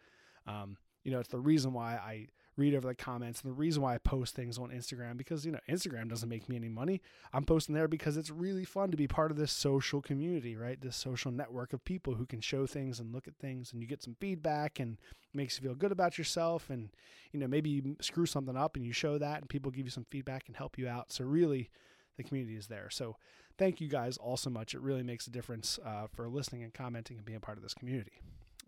Um, 0.46 0.76
you 1.04 1.12
know, 1.12 1.20
it's 1.20 1.28
the 1.28 1.38
reason 1.38 1.72
why 1.72 1.94
I 1.94 2.26
read 2.60 2.74
over 2.74 2.86
the 2.86 2.94
comments 2.94 3.40
and 3.40 3.50
the 3.50 3.56
reason 3.56 3.82
why 3.82 3.94
I 3.94 3.98
post 3.98 4.34
things 4.34 4.58
on 4.58 4.70
Instagram 4.70 5.16
because 5.16 5.44
you 5.44 5.52
know 5.52 5.58
Instagram 5.68 6.08
doesn't 6.08 6.28
make 6.28 6.48
me 6.48 6.56
any 6.56 6.68
money. 6.68 7.00
I'm 7.32 7.44
posting 7.44 7.74
there 7.74 7.88
because 7.88 8.16
it's 8.16 8.30
really 8.30 8.64
fun 8.64 8.90
to 8.90 8.96
be 8.96 9.08
part 9.08 9.30
of 9.30 9.36
this 9.36 9.50
social 9.50 10.02
community, 10.02 10.56
right? 10.56 10.80
This 10.80 10.96
social 10.96 11.32
network 11.32 11.72
of 11.72 11.84
people 11.84 12.14
who 12.14 12.26
can 12.26 12.40
show 12.40 12.66
things 12.66 13.00
and 13.00 13.12
look 13.12 13.26
at 13.26 13.36
things 13.36 13.72
and 13.72 13.80
you 13.80 13.88
get 13.88 14.02
some 14.02 14.16
feedback 14.20 14.78
and 14.78 14.98
makes 15.32 15.58
you 15.58 15.66
feel 15.66 15.74
good 15.74 15.92
about 15.92 16.18
yourself 16.18 16.70
and 16.70 16.90
you 17.32 17.40
know 17.40 17.46
maybe 17.46 17.70
you 17.70 17.96
screw 18.00 18.26
something 18.26 18.56
up 18.56 18.76
and 18.76 18.84
you 18.84 18.92
show 18.92 19.16
that 19.18 19.38
and 19.38 19.48
people 19.48 19.70
give 19.70 19.86
you 19.86 19.90
some 19.90 20.06
feedback 20.10 20.44
and 20.46 20.56
help 20.56 20.76
you 20.78 20.86
out. 20.86 21.10
So 21.10 21.24
really 21.24 21.70
the 22.16 22.22
community 22.22 22.56
is 22.56 22.66
there. 22.66 22.90
So 22.90 23.16
thank 23.58 23.80
you 23.80 23.88
guys 23.88 24.16
all 24.18 24.36
so 24.36 24.50
much. 24.50 24.74
It 24.74 24.80
really 24.80 25.02
makes 25.02 25.26
a 25.26 25.30
difference 25.30 25.78
uh, 25.84 26.06
for 26.14 26.28
listening 26.28 26.62
and 26.62 26.74
commenting 26.74 27.16
and 27.16 27.24
being 27.24 27.40
part 27.40 27.56
of 27.56 27.62
this 27.62 27.74
community. 27.74 28.20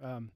Um, 0.02 0.30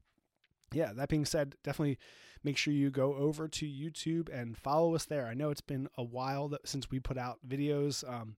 yeah, 0.72 0.92
that 0.94 1.08
being 1.08 1.24
said, 1.24 1.56
definitely 1.62 1.98
make 2.42 2.56
sure 2.56 2.72
you 2.72 2.90
go 2.90 3.14
over 3.14 3.48
to 3.48 3.66
YouTube 3.66 4.28
and 4.32 4.56
follow 4.56 4.94
us 4.94 5.04
there. 5.04 5.26
I 5.26 5.34
know 5.34 5.50
it's 5.50 5.60
been 5.60 5.88
a 5.96 6.04
while 6.04 6.48
that, 6.48 6.68
since 6.68 6.90
we 6.90 7.00
put 7.00 7.18
out 7.18 7.38
videos. 7.46 8.08
Um, 8.08 8.36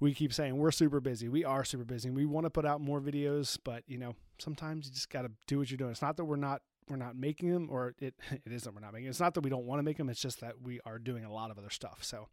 we 0.00 0.12
keep 0.12 0.32
saying 0.32 0.56
we're 0.56 0.70
super 0.70 1.00
busy. 1.00 1.28
We 1.28 1.44
are 1.44 1.64
super 1.64 1.84
busy. 1.84 2.10
We 2.10 2.26
want 2.26 2.44
to 2.44 2.50
put 2.50 2.66
out 2.66 2.80
more 2.80 3.00
videos, 3.00 3.58
but 3.62 3.84
you 3.86 3.98
know, 3.98 4.14
sometimes 4.38 4.86
you 4.86 4.92
just 4.92 5.10
got 5.10 5.22
to 5.22 5.30
do 5.46 5.58
what 5.58 5.70
you're 5.70 5.78
doing. 5.78 5.92
It's 5.92 6.02
not 6.02 6.16
that 6.16 6.24
we're 6.24 6.36
not 6.36 6.62
we're 6.88 6.96
not 6.96 7.16
making 7.16 7.50
them, 7.50 7.68
or 7.70 7.94
it 8.00 8.14
it 8.30 8.52
isn't 8.52 8.74
we're 8.74 8.80
not 8.80 8.92
making. 8.92 9.06
Them. 9.06 9.10
It's 9.10 9.20
not 9.20 9.34
that 9.34 9.42
we 9.42 9.50
don't 9.50 9.64
want 9.64 9.78
to 9.78 9.82
make 9.82 9.96
them. 9.96 10.08
It's 10.08 10.20
just 10.20 10.40
that 10.40 10.60
we 10.62 10.80
are 10.84 10.98
doing 10.98 11.24
a 11.24 11.32
lot 11.32 11.50
of 11.50 11.58
other 11.58 11.70
stuff. 11.70 11.98
So, 12.02 12.28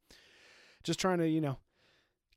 just 0.83 0.99
trying 0.99 1.19
to 1.19 1.27
you 1.27 1.41
know 1.41 1.57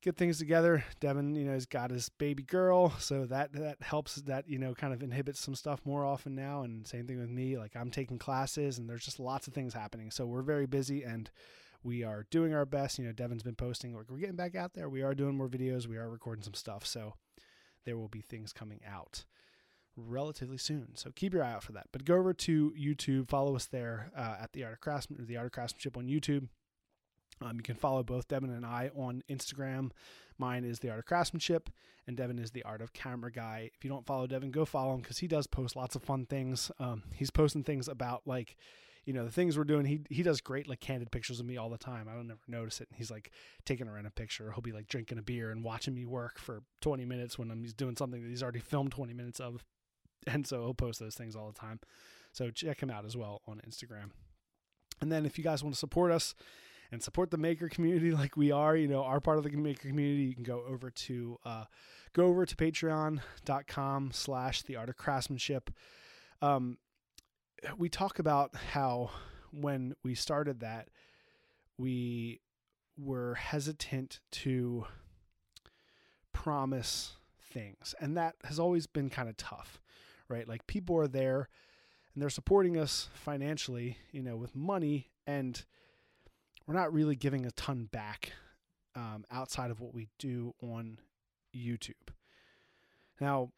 get 0.04 0.16
things 0.16 0.38
together. 0.38 0.84
Devin, 1.00 1.34
you 1.34 1.44
know, 1.44 1.52
has 1.52 1.64
got 1.64 1.90
his 1.90 2.10
baby 2.10 2.42
girl, 2.42 2.90
so 2.98 3.24
that 3.26 3.52
that 3.54 3.82
helps. 3.82 4.16
That 4.16 4.48
you 4.48 4.58
know, 4.58 4.74
kind 4.74 4.92
of 4.92 5.02
inhibits 5.02 5.40
some 5.40 5.54
stuff 5.54 5.80
more 5.84 6.04
often 6.04 6.34
now. 6.34 6.62
And 6.62 6.86
same 6.86 7.06
thing 7.06 7.18
with 7.18 7.30
me. 7.30 7.56
Like 7.56 7.74
I'm 7.74 7.90
taking 7.90 8.18
classes, 8.18 8.78
and 8.78 8.88
there's 8.88 9.04
just 9.04 9.18
lots 9.18 9.48
of 9.48 9.54
things 9.54 9.72
happening. 9.72 10.10
So 10.10 10.26
we're 10.26 10.42
very 10.42 10.66
busy, 10.66 11.02
and 11.02 11.30
we 11.82 12.04
are 12.04 12.26
doing 12.30 12.54
our 12.54 12.66
best. 12.66 12.98
You 12.98 13.06
know, 13.06 13.12
Devin's 13.12 13.42
been 13.42 13.56
posting. 13.56 13.94
We're, 13.94 14.18
getting 14.18 14.36
back 14.36 14.54
out 14.54 14.74
there. 14.74 14.88
We 14.88 15.02
are 15.02 15.14
doing 15.14 15.36
more 15.36 15.48
videos. 15.48 15.86
We 15.86 15.96
are 15.96 16.08
recording 16.08 16.44
some 16.44 16.54
stuff. 16.54 16.86
So 16.86 17.14
there 17.84 17.96
will 17.96 18.08
be 18.08 18.20
things 18.20 18.52
coming 18.52 18.80
out 18.86 19.24
relatively 19.96 20.58
soon. 20.58 20.96
So 20.96 21.10
keep 21.14 21.32
your 21.32 21.44
eye 21.44 21.52
out 21.52 21.62
for 21.62 21.72
that. 21.72 21.86
But 21.92 22.04
go 22.04 22.16
over 22.16 22.34
to 22.34 22.74
YouTube, 22.78 23.28
follow 23.28 23.56
us 23.56 23.66
there 23.66 24.10
uh, 24.16 24.36
at 24.42 24.52
the 24.52 24.64
Art 24.64 24.74
of 24.74 24.80
Craftsman 24.80 25.20
or 25.20 25.24
the 25.24 25.36
Art 25.36 25.46
of 25.46 25.52
Craftsmanship 25.52 25.96
on 25.96 26.06
YouTube. 26.06 26.48
Um, 27.40 27.56
you 27.56 27.62
can 27.62 27.76
follow 27.76 28.02
both 28.02 28.28
Devin 28.28 28.50
and 28.50 28.64
I 28.64 28.90
on 28.96 29.22
Instagram. 29.28 29.90
Mine 30.38 30.64
is 30.64 30.80
the 30.80 30.90
Art 30.90 30.98
of 30.98 31.06
Craftsmanship, 31.06 31.70
and 32.06 32.16
Devin 32.16 32.38
is 32.38 32.50
the 32.50 32.62
Art 32.64 32.80
of 32.80 32.92
Camera 32.92 33.30
Guy. 33.30 33.70
If 33.74 33.84
you 33.84 33.90
don't 33.90 34.06
follow 34.06 34.26
Devin, 34.26 34.50
go 34.50 34.64
follow 34.64 34.94
him 34.94 35.00
because 35.00 35.18
he 35.18 35.28
does 35.28 35.46
post 35.46 35.76
lots 35.76 35.94
of 35.94 36.02
fun 36.02 36.26
things. 36.26 36.70
Um, 36.78 37.04
he's 37.12 37.30
posting 37.30 37.62
things 37.62 37.86
about 37.88 38.22
like, 38.26 38.56
you 39.04 39.12
know, 39.12 39.24
the 39.24 39.30
things 39.30 39.56
we're 39.56 39.64
doing. 39.64 39.84
He 39.84 40.00
he 40.10 40.22
does 40.22 40.40
great 40.40 40.68
like 40.68 40.80
candid 40.80 41.12
pictures 41.12 41.38
of 41.38 41.46
me 41.46 41.56
all 41.56 41.70
the 41.70 41.78
time. 41.78 42.08
I 42.08 42.14
don't 42.14 42.30
ever 42.30 42.40
notice 42.48 42.80
it. 42.80 42.88
And 42.88 42.96
he's 42.96 43.10
like 43.10 43.30
taking 43.64 43.86
a 43.86 43.92
random 43.92 44.12
picture. 44.16 44.50
He'll 44.50 44.62
be 44.62 44.72
like 44.72 44.88
drinking 44.88 45.18
a 45.18 45.22
beer 45.22 45.50
and 45.50 45.62
watching 45.62 45.94
me 45.94 46.04
work 46.04 46.38
for 46.38 46.62
20 46.80 47.04
minutes 47.04 47.38
when 47.38 47.50
I'm 47.50 47.62
he's 47.62 47.74
doing 47.74 47.96
something 47.96 48.22
that 48.22 48.28
he's 48.28 48.42
already 48.42 48.60
filmed 48.60 48.92
20 48.92 49.12
minutes 49.12 49.40
of, 49.40 49.64
and 50.26 50.46
so 50.46 50.62
he'll 50.62 50.74
post 50.74 50.98
those 51.00 51.14
things 51.14 51.36
all 51.36 51.46
the 51.46 51.58
time. 51.58 51.80
So 52.32 52.50
check 52.50 52.82
him 52.82 52.90
out 52.90 53.04
as 53.04 53.16
well 53.16 53.42
on 53.46 53.60
Instagram. 53.68 54.10
And 55.00 55.12
then 55.12 55.26
if 55.26 55.38
you 55.38 55.44
guys 55.44 55.62
want 55.62 55.74
to 55.74 55.78
support 55.78 56.10
us 56.10 56.34
and 56.94 57.02
support 57.02 57.30
the 57.30 57.36
maker 57.36 57.68
community 57.68 58.12
like 58.14 58.36
we 58.36 58.50
are, 58.50 58.76
you 58.76 58.88
know, 58.88 59.02
our 59.02 59.20
part 59.20 59.36
of 59.36 59.44
the 59.44 59.50
maker 59.50 59.88
community, 59.88 60.22
you 60.22 60.34
can 60.34 60.44
go 60.44 60.64
over 60.66 60.90
to 60.90 61.38
uh, 61.44 61.64
go 62.14 62.24
over 62.26 62.46
to 62.46 62.56
patreon.com 62.56 64.10
slash 64.12 64.62
the 64.62 64.76
art 64.76 64.88
of 64.88 64.96
craftsmanship. 64.96 65.70
Um, 66.40 66.78
we 67.76 67.88
talk 67.88 68.18
about 68.18 68.54
how 68.72 69.10
when 69.50 69.94
we 70.02 70.14
started 70.14 70.60
that, 70.60 70.88
we 71.76 72.40
were 72.96 73.34
hesitant 73.34 74.20
to 74.30 74.86
promise 76.32 77.16
things. 77.40 77.94
And 78.00 78.16
that 78.16 78.36
has 78.44 78.58
always 78.58 78.86
been 78.86 79.10
kind 79.10 79.28
of 79.28 79.36
tough, 79.36 79.80
right? 80.28 80.46
Like 80.46 80.66
people 80.66 80.96
are 80.98 81.08
there 81.08 81.48
and 82.12 82.22
they're 82.22 82.30
supporting 82.30 82.78
us 82.78 83.08
financially, 83.14 83.98
you 84.12 84.22
know, 84.22 84.36
with 84.36 84.54
money 84.54 85.10
and 85.26 85.64
we're 86.66 86.74
not 86.74 86.92
really 86.92 87.16
giving 87.16 87.46
a 87.46 87.50
ton 87.52 87.88
back 87.90 88.32
um, 88.94 89.24
outside 89.30 89.70
of 89.70 89.80
what 89.80 89.94
we 89.94 90.08
do 90.18 90.54
on 90.62 90.98
YouTube. 91.54 92.12
Now, 93.20 93.50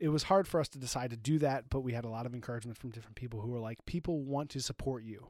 it 0.00 0.08
was 0.08 0.24
hard 0.24 0.46
for 0.46 0.60
us 0.60 0.68
to 0.70 0.78
decide 0.78 1.10
to 1.10 1.16
do 1.16 1.38
that, 1.38 1.70
but 1.70 1.80
we 1.80 1.92
had 1.92 2.04
a 2.04 2.10
lot 2.10 2.26
of 2.26 2.34
encouragement 2.34 2.78
from 2.78 2.90
different 2.90 3.16
people 3.16 3.40
who 3.40 3.50
were 3.50 3.60
like, 3.60 3.84
people 3.86 4.22
want 4.22 4.50
to 4.50 4.60
support 4.60 5.02
you. 5.02 5.28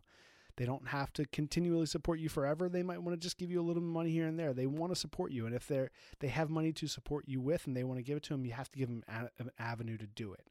They 0.56 0.66
don't 0.66 0.88
have 0.88 1.12
to 1.14 1.26
continually 1.26 1.86
support 1.86 2.20
you 2.20 2.28
forever. 2.28 2.68
They 2.68 2.84
might 2.84 3.02
want 3.02 3.18
to 3.20 3.22
just 3.22 3.38
give 3.38 3.50
you 3.50 3.60
a 3.60 3.62
little 3.62 3.82
money 3.82 4.10
here 4.10 4.26
and 4.26 4.38
there. 4.38 4.52
They 4.52 4.66
want 4.66 4.92
to 4.92 4.98
support 4.98 5.32
you, 5.32 5.46
and 5.46 5.54
if 5.54 5.66
they're 5.66 5.90
they 6.20 6.28
have 6.28 6.48
money 6.48 6.72
to 6.74 6.86
support 6.86 7.24
you 7.26 7.40
with, 7.40 7.66
and 7.66 7.76
they 7.76 7.82
want 7.82 7.98
to 7.98 8.04
give 8.04 8.16
it 8.16 8.22
to 8.24 8.34
them, 8.34 8.44
you 8.44 8.52
have 8.52 8.70
to 8.70 8.78
give 8.78 8.88
them 8.88 9.02
an 9.08 9.50
avenue 9.58 9.96
to 9.98 10.06
do 10.06 10.32
it. 10.32 10.46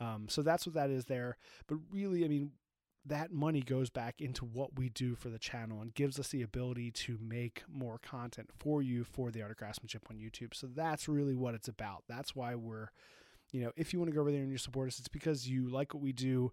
Um, 0.00 0.28
so 0.30 0.40
that's 0.40 0.66
what 0.66 0.74
that 0.76 0.88
is 0.88 1.04
there. 1.04 1.36
But 1.66 1.76
really, 1.92 2.24
I 2.24 2.28
mean, 2.28 2.52
that 3.06 3.30
money 3.30 3.60
goes 3.60 3.90
back 3.90 4.20
into 4.20 4.44
what 4.44 4.78
we 4.78 4.88
do 4.88 5.14
for 5.14 5.28
the 5.28 5.38
channel 5.38 5.82
and 5.82 5.94
gives 5.94 6.18
us 6.18 6.28
the 6.28 6.42
ability 6.42 6.90
to 6.90 7.18
make 7.20 7.62
more 7.68 7.98
content 7.98 8.48
for 8.58 8.82
you 8.82 9.04
for 9.04 9.30
the 9.30 9.42
art 9.42 9.50
of 9.50 9.56
craftsmanship 9.58 10.06
on 10.10 10.16
YouTube. 10.16 10.54
So 10.54 10.68
that's 10.74 11.08
really 11.08 11.34
what 11.34 11.54
it's 11.54 11.68
about. 11.68 12.04
That's 12.08 12.34
why 12.34 12.54
we're, 12.54 12.88
you 13.52 13.60
know, 13.60 13.72
if 13.76 13.92
you 13.92 13.98
want 13.98 14.10
to 14.10 14.14
go 14.14 14.22
over 14.22 14.32
there 14.32 14.40
and 14.40 14.50
you 14.50 14.58
support 14.58 14.88
us, 14.88 14.98
it's 14.98 15.08
because 15.08 15.46
you 15.48 15.68
like 15.68 15.92
what 15.92 16.02
we 16.02 16.12
do 16.12 16.52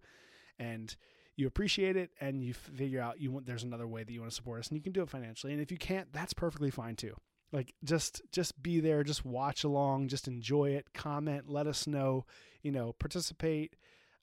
and 0.59 0.93
you 1.37 1.47
appreciate 1.47 1.95
it 1.95 2.11
and 2.19 2.43
you 2.43 2.53
figure 2.53 3.01
out 3.01 3.21
you 3.21 3.31
want 3.31 3.45
there's 3.45 3.63
another 3.63 3.87
way 3.87 4.03
that 4.03 4.11
you 4.11 4.19
want 4.19 4.31
to 4.31 4.35
support 4.35 4.59
us 4.59 4.67
and 4.67 4.77
you 4.77 4.83
can 4.83 4.91
do 4.91 5.01
it 5.01 5.09
financially. 5.09 5.53
And 5.53 5.61
if 5.61 5.71
you 5.71 5.77
can't, 5.77 6.11
that's 6.11 6.33
perfectly 6.33 6.69
fine 6.69 6.97
too. 6.97 7.15
Like 7.53 7.73
just 7.83 8.21
just 8.31 8.61
be 8.61 8.81
there, 8.81 9.03
just 9.03 9.25
watch 9.25 9.63
along, 9.63 10.09
just 10.09 10.27
enjoy 10.27 10.71
it, 10.71 10.93
comment, 10.93 11.49
let 11.49 11.65
us 11.65 11.87
know, 11.87 12.25
you 12.61 12.71
know, 12.71 12.93
participate, 12.93 13.75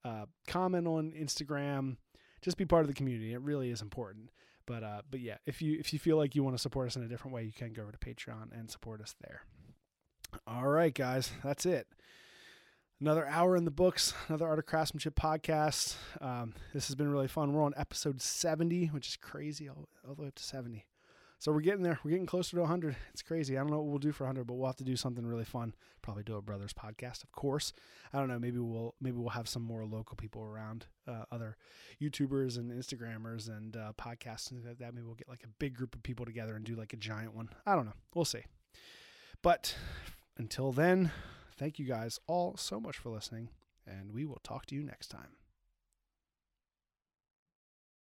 uh, 0.05 0.27
comment 0.47 0.87
on 0.87 1.13
Instagram 1.13 1.97
just 2.41 2.57
be 2.57 2.65
part 2.65 2.83
of 2.83 2.89
the 2.89 2.95
community. 2.95 3.33
It 3.33 3.41
really 3.41 3.71
is 3.71 3.83
important. 3.83 4.31
But 4.67 4.83
uh, 4.83 5.03
but 5.11 5.21
yeah, 5.21 5.39
if 5.47 5.63
you 5.63 5.79
if 5.79 5.93
you 5.93 5.99
feel 5.99 6.17
like 6.19 6.35
you 6.35 6.43
want 6.43 6.55
to 6.55 6.61
support 6.61 6.89
us 6.89 6.97
in 6.97 7.03
a 7.03 7.09
different 7.09 7.35
way, 7.35 7.45
you 7.45 7.53
can 7.53 7.73
go 7.73 7.83
over 7.83 7.93
to 7.93 7.99
Patreon 7.99 8.53
and 8.53 8.71
support 8.71 9.01
us 9.01 9.15
there. 9.21 9.43
All 10.47 10.69
right, 10.69 10.95
guys, 10.95 11.31
that's 11.43 11.65
it. 11.65 11.87
Another 13.01 13.27
hour 13.27 13.57
in 13.57 13.65
the 13.65 13.71
books, 13.71 14.13
another 14.29 14.47
Art 14.47 14.59
of 14.59 14.67
Craftsmanship 14.67 15.15
podcast. 15.15 15.95
Um, 16.21 16.53
this 16.75 16.89
has 16.89 16.97
been 16.97 17.11
really 17.11 17.29
fun. 17.29 17.53
We're 17.53 17.63
on 17.63 17.73
episode 17.77 18.21
70, 18.21 18.87
which 18.87 19.09
is 19.09 19.17
crazy, 19.17 19.69
all, 19.69 19.89
all 20.07 20.17
the 20.17 20.23
way 20.23 20.29
up 20.29 20.35
to 20.35 20.43
70. 20.43 20.85
So 21.41 21.53
we're 21.53 21.61
getting 21.61 21.83
there. 21.83 22.01
We're 22.03 22.11
getting 22.11 22.27
closer 22.27 22.57
to 22.57 22.63
100. 22.63 22.97
It's 23.13 23.23
crazy. 23.23 23.57
I 23.57 23.61
don't 23.61 23.71
know 23.71 23.79
what 23.79 23.87
we'll 23.87 23.99
do 23.99 24.11
for 24.11 24.25
100, 24.25 24.45
but 24.45 24.55
we'll 24.55 24.67
have 24.67 24.77
to 24.77 24.85
do 24.85 24.97
something 24.97 25.25
really 25.25 25.45
fun. 25.45 25.73
Probably 26.03 26.25
do 26.25 26.35
a 26.35 26.43
brothers 26.43 26.73
podcast, 26.73 27.23
of 27.23 27.31
course. 27.31 27.73
I 28.13 28.19
don't 28.19 28.27
know. 28.27 28.41
Maybe 28.41 28.59
we'll 28.59 28.97
maybe 29.01 29.19
we'll 29.19 29.29
have 29.31 29.49
some 29.49 29.63
more 29.63 29.85
local 29.85 30.17
people 30.17 30.43
around, 30.43 30.87
uh, 31.07 31.25
other 31.31 31.57
YouTubers 32.03 32.59
and 32.59 32.73
Instagrammers 32.73 33.49
and 33.49 33.77
uh, 33.77 33.93
podcasts 33.97 34.51
and 34.51 34.65
that. 34.65 34.95
Maybe 34.95 35.05
we'll 35.05 35.15
get 35.15 35.29
like 35.29 35.45
a 35.45 35.49
big 35.61 35.75
group 35.75 35.95
of 35.95 36.03
people 36.03 36.27
together 36.27 36.57
and 36.57 36.65
do 36.65 36.75
like 36.75 36.93
a 36.93 36.97
giant 36.97 37.37
one. 37.37 37.51
I 37.65 37.77
don't 37.77 37.87
know. 37.87 37.95
We'll 38.15 38.25
see. 38.25 38.43
But 39.41 39.77
until 40.37 40.73
then, 40.73 41.13
thank 41.57 41.79
you 41.79 41.87
guys 41.87 42.19
all 42.27 42.57
so 42.57 42.81
much 42.81 42.97
for 42.99 43.11
listening, 43.11 43.51
and 43.87 44.11
we 44.11 44.25
will 44.25 44.41
talk 44.43 44.67
to 44.67 44.75
you 44.75 44.83
next 44.83 45.07
time. 45.07 45.37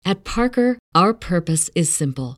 At 0.05 0.23
Parker, 0.23 0.77
our 0.93 1.13
purpose 1.13 1.69
is 1.75 1.93
simple 1.93 2.37